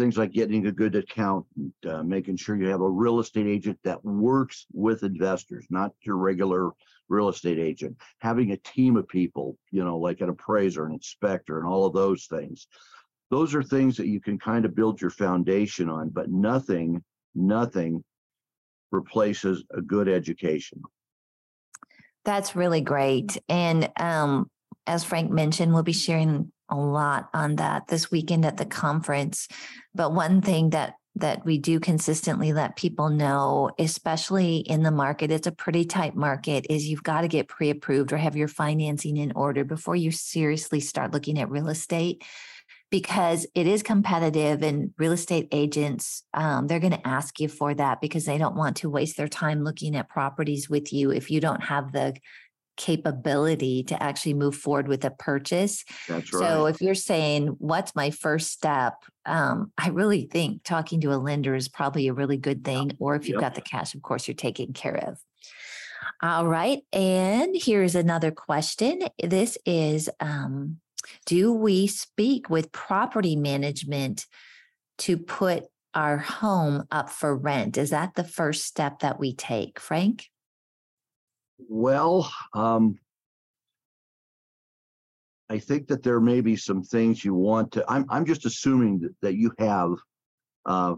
things 0.00 0.16
like 0.16 0.32
getting 0.32 0.66
a 0.66 0.72
good 0.72 0.96
accountant, 0.96 1.74
uh, 1.86 2.02
making 2.02 2.34
sure 2.34 2.56
you 2.56 2.68
have 2.68 2.80
a 2.80 2.88
real 2.88 3.20
estate 3.20 3.46
agent 3.46 3.78
that 3.84 4.02
works 4.02 4.64
with 4.72 5.02
investors, 5.02 5.66
not 5.68 5.92
your 6.00 6.16
regular 6.16 6.70
real 7.10 7.28
estate 7.28 7.58
agent, 7.58 7.94
having 8.20 8.52
a 8.52 8.56
team 8.58 8.96
of 8.96 9.06
people, 9.08 9.58
you 9.70 9.84
know, 9.84 9.98
like 9.98 10.22
an 10.22 10.30
appraiser, 10.30 10.86
an 10.86 10.94
inspector, 10.94 11.58
and 11.58 11.68
all 11.68 11.84
of 11.84 11.92
those 11.92 12.24
things. 12.24 12.66
Those 13.30 13.54
are 13.54 13.62
things 13.62 13.98
that 13.98 14.06
you 14.06 14.20
can 14.20 14.38
kind 14.38 14.64
of 14.64 14.74
build 14.74 15.02
your 15.02 15.10
foundation 15.10 15.90
on, 15.90 16.08
but 16.08 16.30
nothing, 16.30 17.04
nothing 17.34 18.02
replaces 18.92 19.64
a 19.70 19.82
good 19.82 20.08
education. 20.08 20.80
That's 22.24 22.56
really 22.56 22.80
great. 22.80 23.36
And 23.50 23.90
um, 24.00 24.50
as 24.86 25.04
Frank 25.04 25.30
mentioned, 25.30 25.74
we'll 25.74 25.82
be 25.82 25.92
sharing 25.92 26.52
a 26.70 26.76
lot 26.76 27.28
on 27.34 27.56
that 27.56 27.88
this 27.88 28.10
weekend 28.10 28.44
at 28.44 28.56
the 28.56 28.64
conference. 28.64 29.48
But 29.94 30.14
one 30.14 30.40
thing 30.40 30.70
that 30.70 30.94
that 31.16 31.44
we 31.44 31.58
do 31.58 31.80
consistently 31.80 32.52
let 32.52 32.76
people 32.76 33.10
know, 33.10 33.70
especially 33.78 34.58
in 34.58 34.82
the 34.84 34.92
market, 34.92 35.32
it's 35.32 35.46
a 35.46 35.52
pretty 35.52 35.84
tight 35.84 36.14
market, 36.14 36.66
is 36.70 36.86
you've 36.86 37.02
got 37.02 37.22
to 37.22 37.28
get 37.28 37.48
pre 37.48 37.70
approved 37.70 38.12
or 38.12 38.16
have 38.16 38.36
your 38.36 38.48
financing 38.48 39.16
in 39.16 39.32
order 39.34 39.64
before 39.64 39.96
you 39.96 40.10
seriously 40.12 40.80
start 40.80 41.12
looking 41.12 41.38
at 41.38 41.50
real 41.50 41.68
estate 41.68 42.24
because 42.90 43.46
it 43.54 43.68
is 43.68 43.82
competitive 43.82 44.62
and 44.62 44.92
real 44.98 45.12
estate 45.12 45.48
agents 45.52 46.24
um, 46.34 46.66
they're 46.66 46.80
going 46.80 46.92
to 46.92 47.06
ask 47.06 47.38
you 47.40 47.48
for 47.48 47.72
that 47.72 48.00
because 48.00 48.24
they 48.24 48.36
don't 48.36 48.56
want 48.56 48.76
to 48.76 48.90
waste 48.90 49.16
their 49.16 49.28
time 49.28 49.62
looking 49.62 49.94
at 49.94 50.08
properties 50.08 50.68
with 50.68 50.92
you 50.92 51.10
if 51.10 51.30
you 51.30 51.40
don't 51.40 51.62
have 51.62 51.92
the 51.92 52.14
capability 52.80 53.82
to 53.82 54.02
actually 54.02 54.32
move 54.32 54.56
forward 54.56 54.88
with 54.88 55.04
a 55.04 55.10
purchase. 55.10 55.84
That's 56.08 56.32
right. 56.32 56.40
So 56.40 56.64
if 56.64 56.80
you're 56.80 56.94
saying, 56.94 57.48
what's 57.58 57.94
my 57.94 58.10
first 58.10 58.50
step? 58.50 58.94
Um, 59.26 59.70
I 59.76 59.90
really 59.90 60.24
think 60.24 60.64
talking 60.64 61.02
to 61.02 61.12
a 61.12 61.20
lender 61.20 61.54
is 61.54 61.68
probably 61.68 62.08
a 62.08 62.14
really 62.14 62.38
good 62.38 62.64
thing. 62.64 62.92
Or 62.98 63.16
if 63.16 63.28
you've 63.28 63.34
yep. 63.34 63.42
got 63.42 63.54
the 63.54 63.60
cash, 63.60 63.94
of 63.94 64.00
course, 64.00 64.26
you're 64.26 64.34
taken 64.34 64.72
care 64.72 64.96
of. 64.96 65.18
All 66.22 66.46
right. 66.46 66.80
And 66.90 67.54
here's 67.54 67.94
another 67.94 68.30
question. 68.30 69.00
This 69.22 69.58
is 69.66 70.08
um, 70.18 70.78
Do 71.26 71.52
we 71.52 71.86
speak 71.86 72.48
with 72.48 72.72
property 72.72 73.36
management 73.36 74.24
to 75.00 75.18
put 75.18 75.64
our 75.92 76.16
home 76.16 76.84
up 76.90 77.10
for 77.10 77.36
rent? 77.36 77.76
Is 77.76 77.90
that 77.90 78.14
the 78.14 78.24
first 78.24 78.64
step 78.64 79.00
that 79.00 79.20
we 79.20 79.34
take, 79.34 79.78
Frank? 79.78 80.30
Well, 81.68 82.32
um, 82.54 82.98
I 85.48 85.58
think 85.58 85.88
that 85.88 86.02
there 86.02 86.20
may 86.20 86.40
be 86.40 86.56
some 86.56 86.82
things 86.82 87.24
you 87.24 87.34
want 87.34 87.72
to. 87.72 87.84
I'm 87.88 88.06
I'm 88.08 88.24
just 88.24 88.46
assuming 88.46 89.00
that, 89.00 89.14
that 89.22 89.34
you 89.34 89.52
have 89.58 89.94
uh, 90.64 90.94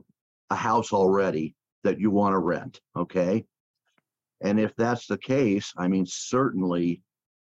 a 0.50 0.54
house 0.54 0.92
already 0.92 1.54
that 1.84 1.98
you 1.98 2.10
want 2.10 2.34
to 2.34 2.38
rent. 2.38 2.80
Okay, 2.96 3.44
and 4.42 4.60
if 4.60 4.74
that's 4.76 5.06
the 5.06 5.18
case, 5.18 5.72
I 5.76 5.88
mean 5.88 6.04
certainly 6.06 7.02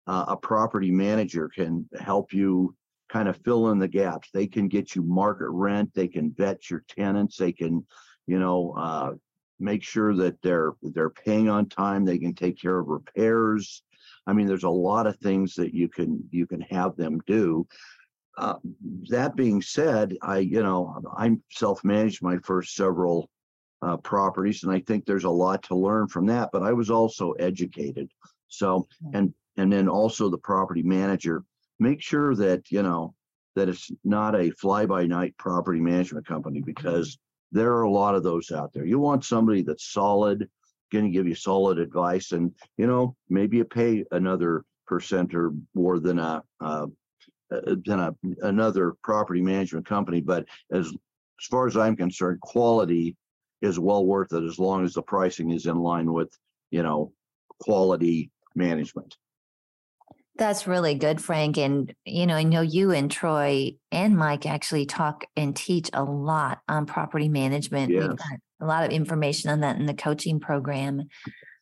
uh, 0.07 0.25
a 0.29 0.37
property 0.37 0.89
manager 0.89 1.49
can 1.53 1.87
help 1.99 2.33
you 2.33 2.75
kind 3.09 3.27
of 3.27 3.37
fill 3.37 3.69
in 3.71 3.79
the 3.79 3.87
gaps. 3.87 4.29
They 4.33 4.47
can 4.47 4.67
get 4.67 4.95
you 4.95 5.03
market 5.03 5.49
rent. 5.49 5.93
They 5.93 6.07
can 6.07 6.33
vet 6.35 6.69
your 6.69 6.83
tenants. 6.89 7.37
They 7.37 7.51
can, 7.51 7.85
you 8.25 8.39
know, 8.39 8.73
uh, 8.77 9.11
make 9.59 9.83
sure 9.83 10.15
that 10.15 10.41
they're 10.41 10.73
they're 10.81 11.09
paying 11.09 11.49
on 11.49 11.67
time 11.67 12.05
they 12.05 12.17
can 12.17 12.33
take 12.33 12.59
care 12.59 12.79
of 12.79 12.87
repairs. 12.87 13.83
I 14.25 14.33
mean 14.33 14.47
there's 14.47 14.63
a 14.63 14.69
lot 14.69 15.07
of 15.07 15.17
things 15.17 15.55
that 15.55 15.73
you 15.73 15.87
can 15.87 16.23
you 16.31 16.45
can 16.45 16.61
have 16.61 16.95
them 16.95 17.19
do. 17.25 17.67
Uh, 18.37 18.53
that 19.09 19.35
being 19.35 19.63
said 19.63 20.15
i 20.21 20.37
you 20.37 20.61
know 20.61 21.01
i'm 21.17 21.41
self-managed 21.49 22.21
my 22.21 22.37
first 22.43 22.75
several 22.75 23.31
uh, 23.81 23.97
properties 23.97 24.61
and 24.61 24.71
i 24.71 24.79
think 24.81 25.03
there's 25.05 25.23
a 25.23 25.29
lot 25.29 25.63
to 25.63 25.75
learn 25.75 26.07
from 26.07 26.27
that 26.27 26.49
but 26.53 26.61
i 26.61 26.71
was 26.71 26.91
also 26.91 27.31
educated. 27.31 28.07
So 28.47 28.87
and 29.13 29.33
and 29.57 29.71
then 29.71 29.87
also 29.89 30.29
the 30.29 30.37
property 30.37 30.83
manager. 30.83 31.43
Make 31.79 32.01
sure 32.01 32.35
that 32.35 32.71
you 32.71 32.83
know 32.83 33.13
that 33.55 33.69
it's 33.69 33.91
not 34.03 34.35
a 34.35 34.51
fly-by-night 34.51 35.35
property 35.37 35.79
management 35.79 36.27
company 36.27 36.61
because 36.61 37.17
there 37.51 37.73
are 37.73 37.83
a 37.83 37.91
lot 37.91 38.15
of 38.15 38.23
those 38.23 38.51
out 38.51 38.73
there. 38.73 38.85
You 38.85 38.99
want 38.99 39.25
somebody 39.25 39.61
that's 39.61 39.91
solid, 39.91 40.49
going 40.91 41.05
to 41.05 41.11
give 41.11 41.27
you 41.27 41.35
solid 41.35 41.79
advice, 41.79 42.31
and 42.31 42.53
you 42.77 42.87
know 42.87 43.15
maybe 43.29 43.57
you 43.57 43.65
pay 43.65 44.03
another 44.11 44.63
percent 44.85 45.33
or 45.33 45.53
more 45.73 45.99
than 45.99 46.19
a 46.19 46.43
uh, 46.59 46.87
than 47.49 47.99
a 47.99 48.15
another 48.41 48.95
property 49.03 49.41
management 49.41 49.85
company. 49.85 50.21
But 50.21 50.45
as 50.71 50.87
as 50.87 51.45
far 51.49 51.67
as 51.67 51.77
I'm 51.77 51.95
concerned, 51.95 52.41
quality 52.41 53.15
is 53.61 53.79
well 53.79 54.05
worth 54.05 54.33
it 54.33 54.43
as 54.43 54.59
long 54.59 54.85
as 54.85 54.93
the 54.93 55.01
pricing 55.01 55.51
is 55.51 55.65
in 55.65 55.77
line 55.77 56.11
with 56.11 56.29
you 56.71 56.83
know 56.83 57.13
quality 57.59 58.31
management. 58.55 59.15
That's 60.37 60.67
really 60.67 60.95
good, 60.95 61.21
Frank. 61.21 61.57
And, 61.57 61.93
you 62.05 62.27
know, 62.27 62.35
I 62.35 62.43
know 62.43 62.61
you 62.61 62.91
and 62.91 63.09
Troy 63.09 63.71
and 63.91 64.15
Mike 64.15 64.45
actually 64.45 64.85
talk 64.85 65.25
and 65.35 65.55
teach 65.55 65.89
a 65.93 66.03
lot 66.03 66.59
on 66.67 66.85
property 66.85 67.27
management. 67.27 67.91
Yes. 67.91 68.01
We've 68.07 68.17
got 68.17 68.39
a 68.61 68.65
lot 68.65 68.83
of 68.83 68.91
information 68.91 69.49
on 69.49 69.61
that 69.61 69.77
in 69.77 69.85
the 69.87 69.93
coaching 69.93 70.39
program. 70.39 71.03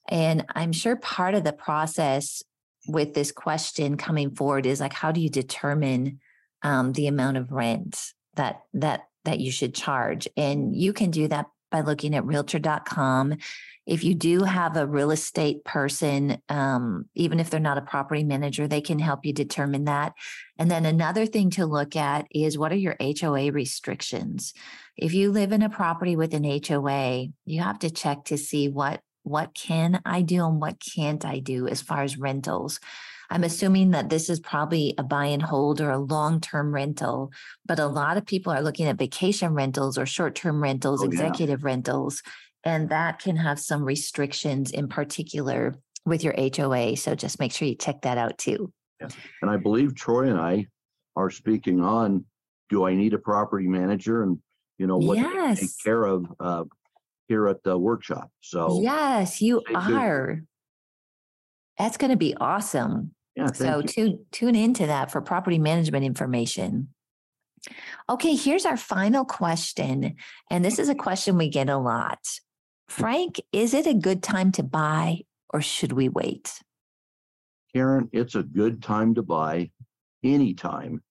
And 0.10 0.46
I'm 0.54 0.74
sure 0.74 0.96
part 0.98 1.36
of 1.36 1.44
the 1.44 1.54
process 1.54 2.44
with 2.88 3.14
this 3.14 3.32
question 3.32 3.98
coming 3.98 4.36
forward 4.36 4.66
is 4.66 4.80
like, 4.80 4.94
how 4.94 5.12
do 5.12 5.22
you 5.22 5.30
determine 5.30 6.20
um, 6.62 6.94
the 6.94 7.08
amount 7.08 7.38
of 7.38 7.52
rent 7.52 8.00
that 8.36 8.62
that 8.73 9.08
that 9.23 9.40
you 9.40 9.52
should 9.52 9.73
charge? 9.73 10.28
And 10.38 10.76
you 10.76 10.94
can 10.94 11.12
do 11.12 11.28
that 11.30 11.48
by 11.72 11.82
looking 11.82 12.16
at 12.16 12.26
realtor.com 12.26 13.38
if 13.86 14.04
you 14.04 14.16
do 14.16 14.44
have 14.44 14.76
a 14.76 14.88
real 14.88 15.12
estate 15.12 15.63
person, 15.63 16.42
um, 16.50 17.06
even 17.13 17.40
if 17.40 17.50
they're 17.50 17.60
not 17.60 17.78
a 17.78 17.84
property 17.84 18.24
manager, 18.24 18.68
they 18.68 18.82
can 18.82 18.98
help 18.98 19.26
you 19.26 19.34
determine 19.34 19.86
that. 19.86 20.13
And 20.58 20.72
then 20.72 20.86
another 20.86 21.26
thing 21.26 21.52
to 21.52 21.68
look 21.68 21.96
at 21.96 22.26
is 22.32 22.58
what 22.58 22.72
are 22.72 22.78
your 22.78 22.96
HOA 23.00 23.52
restrictions? 23.52 24.54
If 24.98 25.13
you 25.13 25.32
live 25.32 25.52
in 25.52 25.62
a 25.62 25.70
property 25.70 26.16
with 26.16 26.34
an 26.34 26.44
HOA, 26.44 27.28
you 27.46 27.62
have 27.62 27.80
to 27.80 27.92
check 27.92 28.26
to 28.26 28.38
see 28.38 28.70
what 28.70 29.02
what 29.24 29.56
can 29.56 30.00
I 30.06 30.22
do 30.22 30.46
and 30.46 30.62
what 30.62 30.76
can't 30.80 31.26
I 31.26 31.40
do 31.40 31.68
as 31.68 31.82
far 31.82 32.04
as 32.04 32.16
rentals. 32.16 32.80
I'm 33.30 33.44
assuming 33.44 33.92
that 33.92 34.10
this 34.10 34.30
is 34.30 34.40
probably 34.40 34.94
a 34.98 35.04
buy 35.04 35.26
and 35.26 35.42
hold 35.42 35.82
or 35.82 35.92
a 35.92 36.00
long 36.00 36.42
term 36.42 36.73
rental, 36.73 37.32
but 37.65 37.80
a 37.80 37.88
lot 37.88 38.17
of 38.17 38.26
people 38.26 38.52
are 38.52 38.62
looking 38.62 38.88
at 38.88 38.98
vacation 38.98 39.54
rentals 39.54 39.98
or 39.98 40.06
short 40.06 40.36
term 40.36 40.62
rentals, 40.62 41.02
oh, 41.02 41.06
executive 41.06 41.62
yeah. 41.62 41.65
rentals 41.65 42.21
and 42.65 42.90
that 42.90 43.19
can 43.19 43.38
have 43.38 43.60
some 43.60 43.86
restrictions 43.86 44.71
in 44.71 44.90
particular 44.90 45.76
with 46.06 46.23
your 46.23 46.34
HOA. 46.38 46.98
So 46.98 47.15
just 47.15 47.40
make 47.40 47.54
sure 47.54 47.67
you 47.67 47.76
check 47.76 48.02
that 48.02 48.17
out 48.17 48.38
too. 48.38 48.73
And 49.00 49.52
I 49.52 49.58
believe 49.58 49.96
Troy 49.96 50.30
and 50.30 50.40
I 50.40 50.67
are 51.15 51.30
speaking 51.30 51.80
on 51.80 52.26
do 52.69 52.86
I 52.86 52.96
need 52.96 53.13
a 53.13 53.19
property 53.19 53.67
manager 53.67 54.23
and 54.23 54.40
you 54.80 54.88
know 54.88 54.98
what 54.98 55.17
yes. 55.17 55.60
take 55.60 55.69
care 55.84 56.04
of 56.04 56.26
uh, 56.40 56.63
here 57.28 57.48
at 57.48 57.63
the 57.63 57.78
workshop. 57.78 58.30
So 58.42 58.82
yes, 58.82 59.42
you 59.42 59.62
are. 59.73 60.42
That's 61.78 61.98
going 61.98 62.12
to 62.12 62.17
be 62.17 62.36
awesome. 62.36 63.15
Yeah. 63.36 63.52
So 63.52 63.81
tune 63.81 64.25
tune 64.31 64.56
into 64.56 64.88
that 64.88 65.12
for 65.12 65.21
property 65.21 65.60
management 65.60 66.06
information. 66.06 66.90
Okay, 68.10 68.36
here's 68.36 68.65
our 68.65 68.77
final 68.77 69.25
question. 69.25 70.15
And 70.50 70.63
this 70.63 70.79
is 70.79 70.90
a 70.90 70.96
question 70.96 71.38
we 71.38 71.50
get 71.50 71.69
a 71.69 71.77
lot. 71.77 72.19
Frank, 72.88 73.42
is 73.52 73.73
it 73.73 73.88
a 73.88 73.94
good 73.94 74.21
time 74.21 74.52
to 74.54 74.63
buy 74.63 75.21
or 75.50 75.62
should 75.62 75.92
we 75.92 76.10
wait? 76.10 76.54
Karen, 77.73 78.10
it's 78.13 78.36
a 78.36 78.44
good 78.44 78.81
time 78.81 79.15
to 79.15 79.23
buy 79.23 79.69
anytime 80.23 81.02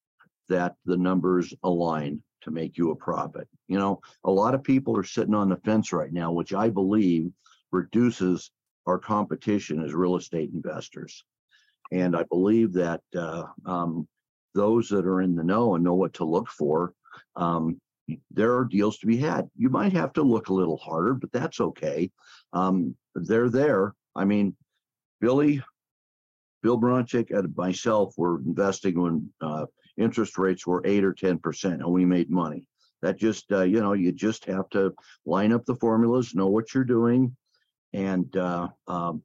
that 0.49 0.77
the 0.85 0.97
numbers 0.97 1.53
align 1.63 2.23
to 2.43 2.51
make 2.51 2.79
you 2.79 2.91
a 2.91 2.97
profit. 2.97 3.49
You 3.69 3.79
know, 3.79 4.01
a 4.25 4.31
lot 4.31 4.55
of 4.55 4.63
people 4.63 4.97
are 4.97 5.05
sitting 5.05 5.35
on 5.35 5.49
the 5.49 5.57
fence 5.57 5.93
right 5.93 6.13
now, 6.13 6.31
which 6.31 6.55
I 6.55 6.69
believe 6.69 7.31
reduces 7.73 8.51
our 8.87 8.99
competition 8.99 9.83
as 9.83 9.95
real 9.95 10.17
estate 10.17 10.51
investors. 10.55 11.25
And 11.95 12.17
I 12.17 12.25
believe 12.25 12.73
that 12.73 13.01
uh, 13.17 13.45
um, 13.65 14.09
those 14.53 14.89
that 14.89 15.07
are 15.07 15.21
in 15.21 15.37
the 15.37 15.45
know 15.45 15.77
and 15.77 15.85
know 15.85 15.95
what 15.95 16.13
to 16.15 16.25
look 16.25 16.49
for, 16.49 16.93
um, 17.37 17.81
there 18.33 18.57
are 18.57 18.65
deals 18.65 18.99
to 18.99 19.07
be 19.07 19.17
had. 19.17 19.49
You 19.57 19.71
might 19.71 19.93
have 19.93 20.13
to 20.15 20.23
look 20.23 20.49
a 20.49 20.55
little 20.55 20.77
harder, 20.77 21.15
but 21.15 21.31
that's 21.31 21.61
okay. 21.61 22.11
Um, 22.53 22.97
they're 23.15 23.49
there. 23.49 23.95
I 24.17 24.25
mean, 24.25 24.57
Billy, 25.21 25.63
Bill 26.65 26.81
Bronchick, 26.81 27.31
and 27.31 27.57
myself 27.57 28.15
were 28.17 28.41
investing 28.41 29.01
when 29.01 29.33
uh, 29.41 29.67
interest 29.97 30.37
rates 30.37 30.67
were 30.67 30.83
eight 30.85 31.05
or 31.05 31.15
ten 31.15 31.39
percent, 31.39 31.81
and 31.81 31.93
we 31.93 32.05
made 32.05 32.29
money. 32.29 32.67
That 33.03 33.19
just 33.19 33.53
uh, 33.53 33.63
you 33.63 33.81
know 33.81 33.93
you 33.93 34.11
just 34.11 34.47
have 34.47 34.69
to 34.71 34.95
line 35.27 35.53
up 35.53 35.65
the 35.65 35.77
formulas, 35.77 36.35
know 36.35 36.49
what 36.49 36.75
you're 36.75 36.85
doing, 36.85 37.37
and 37.93 38.37
uh, 38.37 38.69
um, 38.89 39.23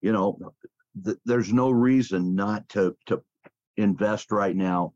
you 0.00 0.12
know 0.12 0.36
th- 1.04 1.18
there's 1.24 1.52
no 1.52 1.70
reason 1.70 2.34
not 2.34 2.68
to 2.70 2.96
to 3.06 3.22
invest 3.76 4.30
right 4.32 4.54
now, 4.54 4.92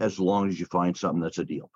as 0.00 0.18
long 0.18 0.48
as 0.48 0.58
you 0.58 0.66
find 0.66 0.96
something 0.96 1.20
that's 1.20 1.38
a 1.38 1.44
deal. 1.44 1.70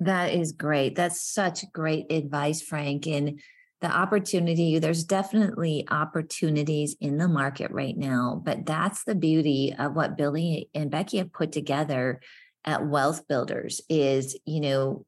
That 0.00 0.34
is 0.34 0.52
great. 0.52 0.94
That's 0.94 1.22
such 1.22 1.64
great 1.72 2.12
advice, 2.12 2.60
Frank. 2.60 3.06
And 3.06 3.40
the 3.80 3.90
opportunity, 3.90 4.78
there's 4.78 5.04
definitely 5.04 5.86
opportunities 5.90 6.96
in 7.00 7.18
the 7.18 7.28
market 7.28 7.70
right 7.70 7.96
now, 7.96 8.40
but 8.44 8.66
that's 8.66 9.04
the 9.04 9.14
beauty 9.14 9.74
of 9.78 9.94
what 9.94 10.16
Billy 10.16 10.70
and 10.74 10.90
Becky 10.90 11.18
have 11.18 11.32
put 11.32 11.52
together 11.52 12.20
at 12.64 12.86
Wealth 12.86 13.28
Builders 13.28 13.80
is, 13.88 14.38
you 14.44 14.60
know, 14.60 15.04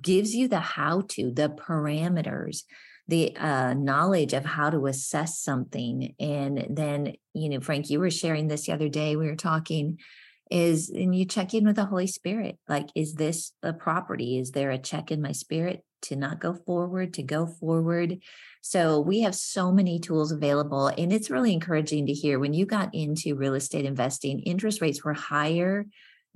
gives 0.00 0.34
you 0.34 0.48
the 0.48 0.60
how 0.60 1.02
to, 1.10 1.30
the 1.30 1.48
parameters, 1.48 2.62
the 3.10 3.36
uh, 3.36 3.74
knowledge 3.74 4.32
of 4.34 4.44
how 4.44 4.70
to 4.70 4.86
assess 4.86 5.40
something. 5.40 6.14
And 6.20 6.64
then, 6.70 7.14
you 7.34 7.48
know, 7.48 7.60
Frank, 7.60 7.90
you 7.90 7.98
were 7.98 8.10
sharing 8.10 8.46
this 8.46 8.66
the 8.66 8.72
other 8.72 8.88
day. 8.88 9.16
We 9.16 9.26
were 9.26 9.36
talking 9.36 9.98
is 10.50 10.90
and 10.90 11.14
you 11.14 11.24
check 11.24 11.54
in 11.54 11.64
with 11.64 11.76
the 11.76 11.84
holy 11.84 12.08
spirit 12.08 12.58
like 12.68 12.88
is 12.96 13.14
this 13.14 13.52
a 13.62 13.72
property 13.72 14.36
is 14.36 14.50
there 14.50 14.72
a 14.72 14.78
check 14.78 15.12
in 15.12 15.22
my 15.22 15.30
spirit 15.30 15.84
to 16.02 16.16
not 16.16 16.40
go 16.40 16.52
forward 16.52 17.14
to 17.14 17.22
go 17.22 17.46
forward 17.46 18.18
so 18.60 18.98
we 18.98 19.20
have 19.20 19.34
so 19.36 19.70
many 19.70 20.00
tools 20.00 20.32
available 20.32 20.88
and 20.88 21.12
it's 21.12 21.30
really 21.30 21.52
encouraging 21.52 22.04
to 22.04 22.12
hear 22.12 22.40
when 22.40 22.52
you 22.52 22.66
got 22.66 22.92
into 22.92 23.36
real 23.36 23.54
estate 23.54 23.84
investing 23.84 24.40
interest 24.40 24.80
rates 24.80 25.04
were 25.04 25.14
higher 25.14 25.86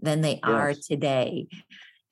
than 0.00 0.20
they 0.20 0.34
yes. 0.34 0.40
are 0.44 0.74
today 0.74 1.48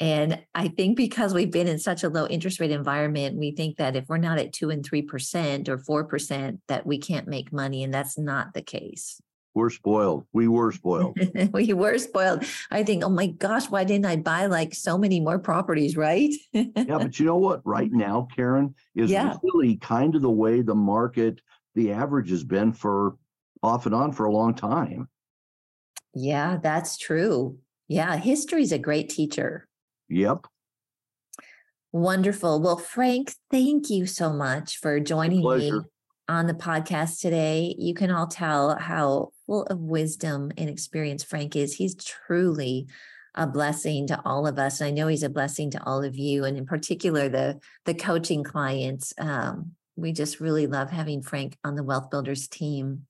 and 0.03 0.43
I 0.53 0.67
think 0.67 0.97
because 0.97 1.33
we've 1.33 1.53
been 1.53 1.69
in 1.69 1.79
such 1.79 2.03
a 2.03 2.09
low 2.09 2.27
interest 2.27 2.59
rate 2.59 2.73
environment, 2.73 3.39
we 3.39 3.53
think 3.53 3.77
that 3.77 3.95
if 3.95 4.09
we're 4.09 4.19
not 4.19 4.37
at 4.37 4.53
two 4.53 4.69
and 4.71 4.83
3% 4.83 5.69
or 5.69 5.79
4%, 5.79 6.59
that 6.67 6.85
we 6.85 6.99
can't 6.99 7.29
make 7.29 7.53
money. 7.53 7.85
And 7.85 7.95
that's 7.95 8.19
not 8.19 8.53
the 8.53 8.63
case. 8.63 9.21
We're 9.55 9.71
spoiled. 9.71 10.27
We 10.33 10.49
were 10.49 10.73
spoiled. 10.73 11.17
we 11.53 11.73
were 11.73 11.99
spoiled. 11.99 12.45
I 12.73 12.83
think, 12.83 13.05
oh 13.05 13.11
my 13.11 13.29
gosh, 13.29 13.71
why 13.71 13.85
didn't 13.85 14.07
I 14.07 14.17
buy 14.17 14.47
like 14.47 14.75
so 14.75 14.99
many 14.99 15.21
more 15.21 15.39
properties, 15.39 15.97
right? 15.97 16.35
yeah, 16.53 16.65
but 16.75 17.21
you 17.21 17.27
know 17.27 17.37
what? 17.37 17.61
Right 17.65 17.93
now, 17.93 18.27
Karen, 18.35 18.75
is 18.97 19.09
yeah. 19.09 19.37
really 19.45 19.77
kind 19.77 20.17
of 20.17 20.23
the 20.23 20.31
way 20.31 20.63
the 20.63 20.75
market, 20.75 21.41
the 21.77 21.93
average 21.93 22.31
has 22.31 22.43
been 22.43 22.73
for 22.73 23.19
off 23.63 23.87
and 23.87 23.95
on 23.95 24.11
for 24.11 24.27
a 24.27 24.33
long 24.33 24.55
time. 24.55 25.09
Yeah, 26.13 26.59
that's 26.61 26.97
true. 26.97 27.59
Yeah, 27.87 28.17
history's 28.17 28.73
a 28.73 28.79
great 28.79 29.09
teacher. 29.09 29.69
Yep. 30.13 30.47
Wonderful. 31.91 32.61
Well, 32.61 32.77
Frank, 32.77 33.35
thank 33.51 33.91
you 33.91 34.07
so 34.07 34.33
much 34.33 34.79
for 34.79 35.01
joining 35.01 35.43
me 35.43 35.73
on 36.29 36.47
the 36.47 36.55
podcast 36.55 37.21
today. 37.21 37.75
You 37.79 37.95
can 37.95 38.11
all 38.11 38.27
tell 38.27 38.77
how 38.77 39.31
full 39.47 39.65
of 39.65 39.79
wisdom 39.79 40.53
and 40.57 40.69
experience 40.69 41.25
Frank 41.25 41.57
is. 41.57 41.75
He's 41.75 41.95
truly 41.95 42.87
a 43.35 43.47
blessing 43.47 44.07
to 44.09 44.21
all 44.25 44.47
of 44.47 44.59
us. 44.59 44.81
And 44.81 44.89
I 44.89 44.91
know 44.91 45.09
he's 45.09 45.23
a 45.23 45.31
blessing 45.31 45.71
to 45.71 45.83
all 45.85 46.03
of 46.05 46.17
you, 46.17 46.45
and 46.45 46.57
in 46.59 46.67
particular 46.67 47.29
the 47.29 47.61
the 47.87 47.95
coaching 47.95 48.45
clients. 48.45 49.15
Um, 49.19 49.73
we 49.97 50.13
just 50.13 50.41
really 50.41 50.67
love 50.67 50.91
having 50.91 51.23
Frank 51.23 51.57
on 51.65 51.75
the 51.75 51.85
Wealth 51.85 52.11
Builders 52.11 52.49
team. 52.49 53.07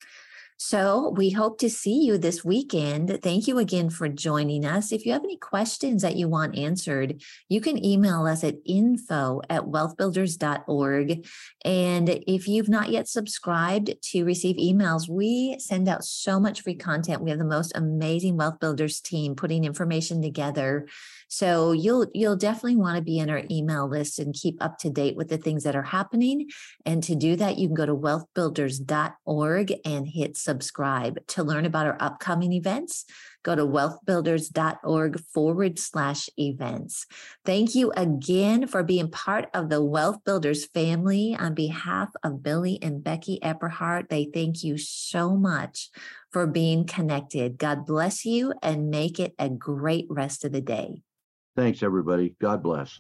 So 0.65 1.13
we 1.17 1.31
hope 1.31 1.59
to 1.59 1.69
see 1.69 2.05
you 2.05 2.17
this 2.17 2.45
weekend. 2.45 3.19
Thank 3.21 3.49
you 3.49 3.59
again 3.59 3.91
for 3.91 4.09
joining 4.09 4.65
us. 4.65 4.93
If 4.93 5.05
you 5.05 5.13
have 5.13 5.25
any 5.25 5.37
questions 5.37 6.03
that 6.03 6.15
you 6.15 6.29
want 6.29 6.57
answered, 6.57 7.21
you 7.49 7.61
can 7.61 7.85
email 7.85 8.27
us 8.27 8.45
at 8.45 8.59
info 8.65 9.41
at 9.51 9.65
wealthbuilders.org. 9.65 11.27
And 11.65 12.09
if 12.29 12.47
you've 12.47 12.69
not 12.69 12.91
yet 12.91 13.09
subscribed 13.09 13.91
to 14.11 14.25
receive 14.25 14.55
emails, 14.55 15.09
we 15.09 15.57
send 15.59 15.89
out 15.89 16.05
so 16.05 16.39
much 16.39 16.63
free 16.63 16.77
content. 16.77 17.23
We 17.23 17.31
have 17.31 17.41
the 17.41 17.45
most 17.45 17.73
amazing 17.75 18.37
Wealth 18.37 18.61
Builders 18.61 19.01
team 19.01 19.35
putting 19.35 19.65
information 19.65 20.23
together 20.23 20.87
so 21.33 21.73
you'll 21.73 22.09
you'll 22.13 22.37
definitely 22.37 22.77
want 22.77 22.97
to 22.97 23.03
be 23.03 23.19
in 23.19 23.31
our 23.31 23.41
email 23.51 23.89
list 23.89 24.19
and 24.19 24.35
keep 24.35 24.63
up 24.63 24.77
to 24.81 24.91
date 24.91 25.17
with 25.17 25.31
the 25.31 25.39
things 25.39 25.65
that 25.65 25.75
are 25.75 25.83
happening. 25.83 26.51
And 26.85 27.03
to 27.05 27.15
do 27.15 27.37
that, 27.37 27.57
you 27.57 27.69
can 27.69 27.75
go 27.75 27.87
to 27.87 27.97
wealthbuilders.org 27.97 29.73
and 29.87 30.07
hit 30.07 30.37
subscribe 30.37 30.52
to 30.61 31.43
learn 31.43 31.67
about 31.67 31.87
our 31.87 31.97
upcoming 32.01 32.53
events. 32.53 33.05
Go 33.43 33.57
to 33.57 33.67
wealthbuilders.org 33.67 35.21
forward 35.21 35.79
slash 35.79 36.29
events. 36.39 37.07
Thank 37.45 37.75
you 37.75 37.93
again 37.97 38.67
for 38.67 38.83
being 38.83 39.11
part 39.11 39.49
of 39.53 39.69
the 39.69 39.83
Wealth 39.83 40.25
Builders 40.25 40.67
family. 40.67 41.37
On 41.39 41.55
behalf 41.55 42.11
of 42.23 42.43
Billy 42.43 42.79
and 42.81 43.03
Becky 43.03 43.39
Epperhart, 43.43 44.09
they 44.09 44.29
thank 44.33 44.63
you 44.63 44.79
so 44.79 45.37
much 45.37 45.91
for 46.31 46.47
being 46.47 46.87
connected. 46.87 47.59
God 47.59 47.85
bless 47.85 48.25
you 48.25 48.55
and 48.63 48.91
make 48.91 49.19
it 49.19 49.35
a 49.39 49.49
great 49.49 50.07
rest 50.09 50.45
of 50.45 50.53
the 50.53 50.61
day. 50.61 51.03
Thanks, 51.57 51.83
everybody. 51.83 52.35
God 52.41 52.63
bless. 52.63 52.99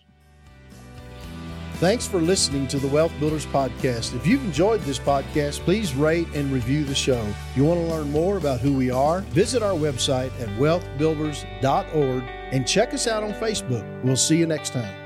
Thanks 1.82 2.06
for 2.06 2.20
listening 2.20 2.68
to 2.68 2.78
the 2.78 2.86
Wealth 2.86 3.12
Builders 3.18 3.44
Podcast. 3.44 4.14
If 4.14 4.24
you've 4.24 4.44
enjoyed 4.44 4.82
this 4.82 5.00
podcast, 5.00 5.58
please 5.64 5.96
rate 5.96 6.28
and 6.32 6.52
review 6.52 6.84
the 6.84 6.94
show. 6.94 7.26
You 7.56 7.64
want 7.64 7.80
to 7.80 7.86
learn 7.88 8.08
more 8.12 8.36
about 8.36 8.60
who 8.60 8.72
we 8.72 8.92
are, 8.92 9.22
visit 9.32 9.64
our 9.64 9.72
website 9.72 10.30
at 10.40 10.48
wealthbuilders.org 10.60 12.22
and 12.52 12.68
check 12.68 12.94
us 12.94 13.08
out 13.08 13.24
on 13.24 13.32
Facebook. 13.32 14.04
We'll 14.04 14.14
see 14.14 14.36
you 14.36 14.46
next 14.46 14.72
time. 14.72 15.01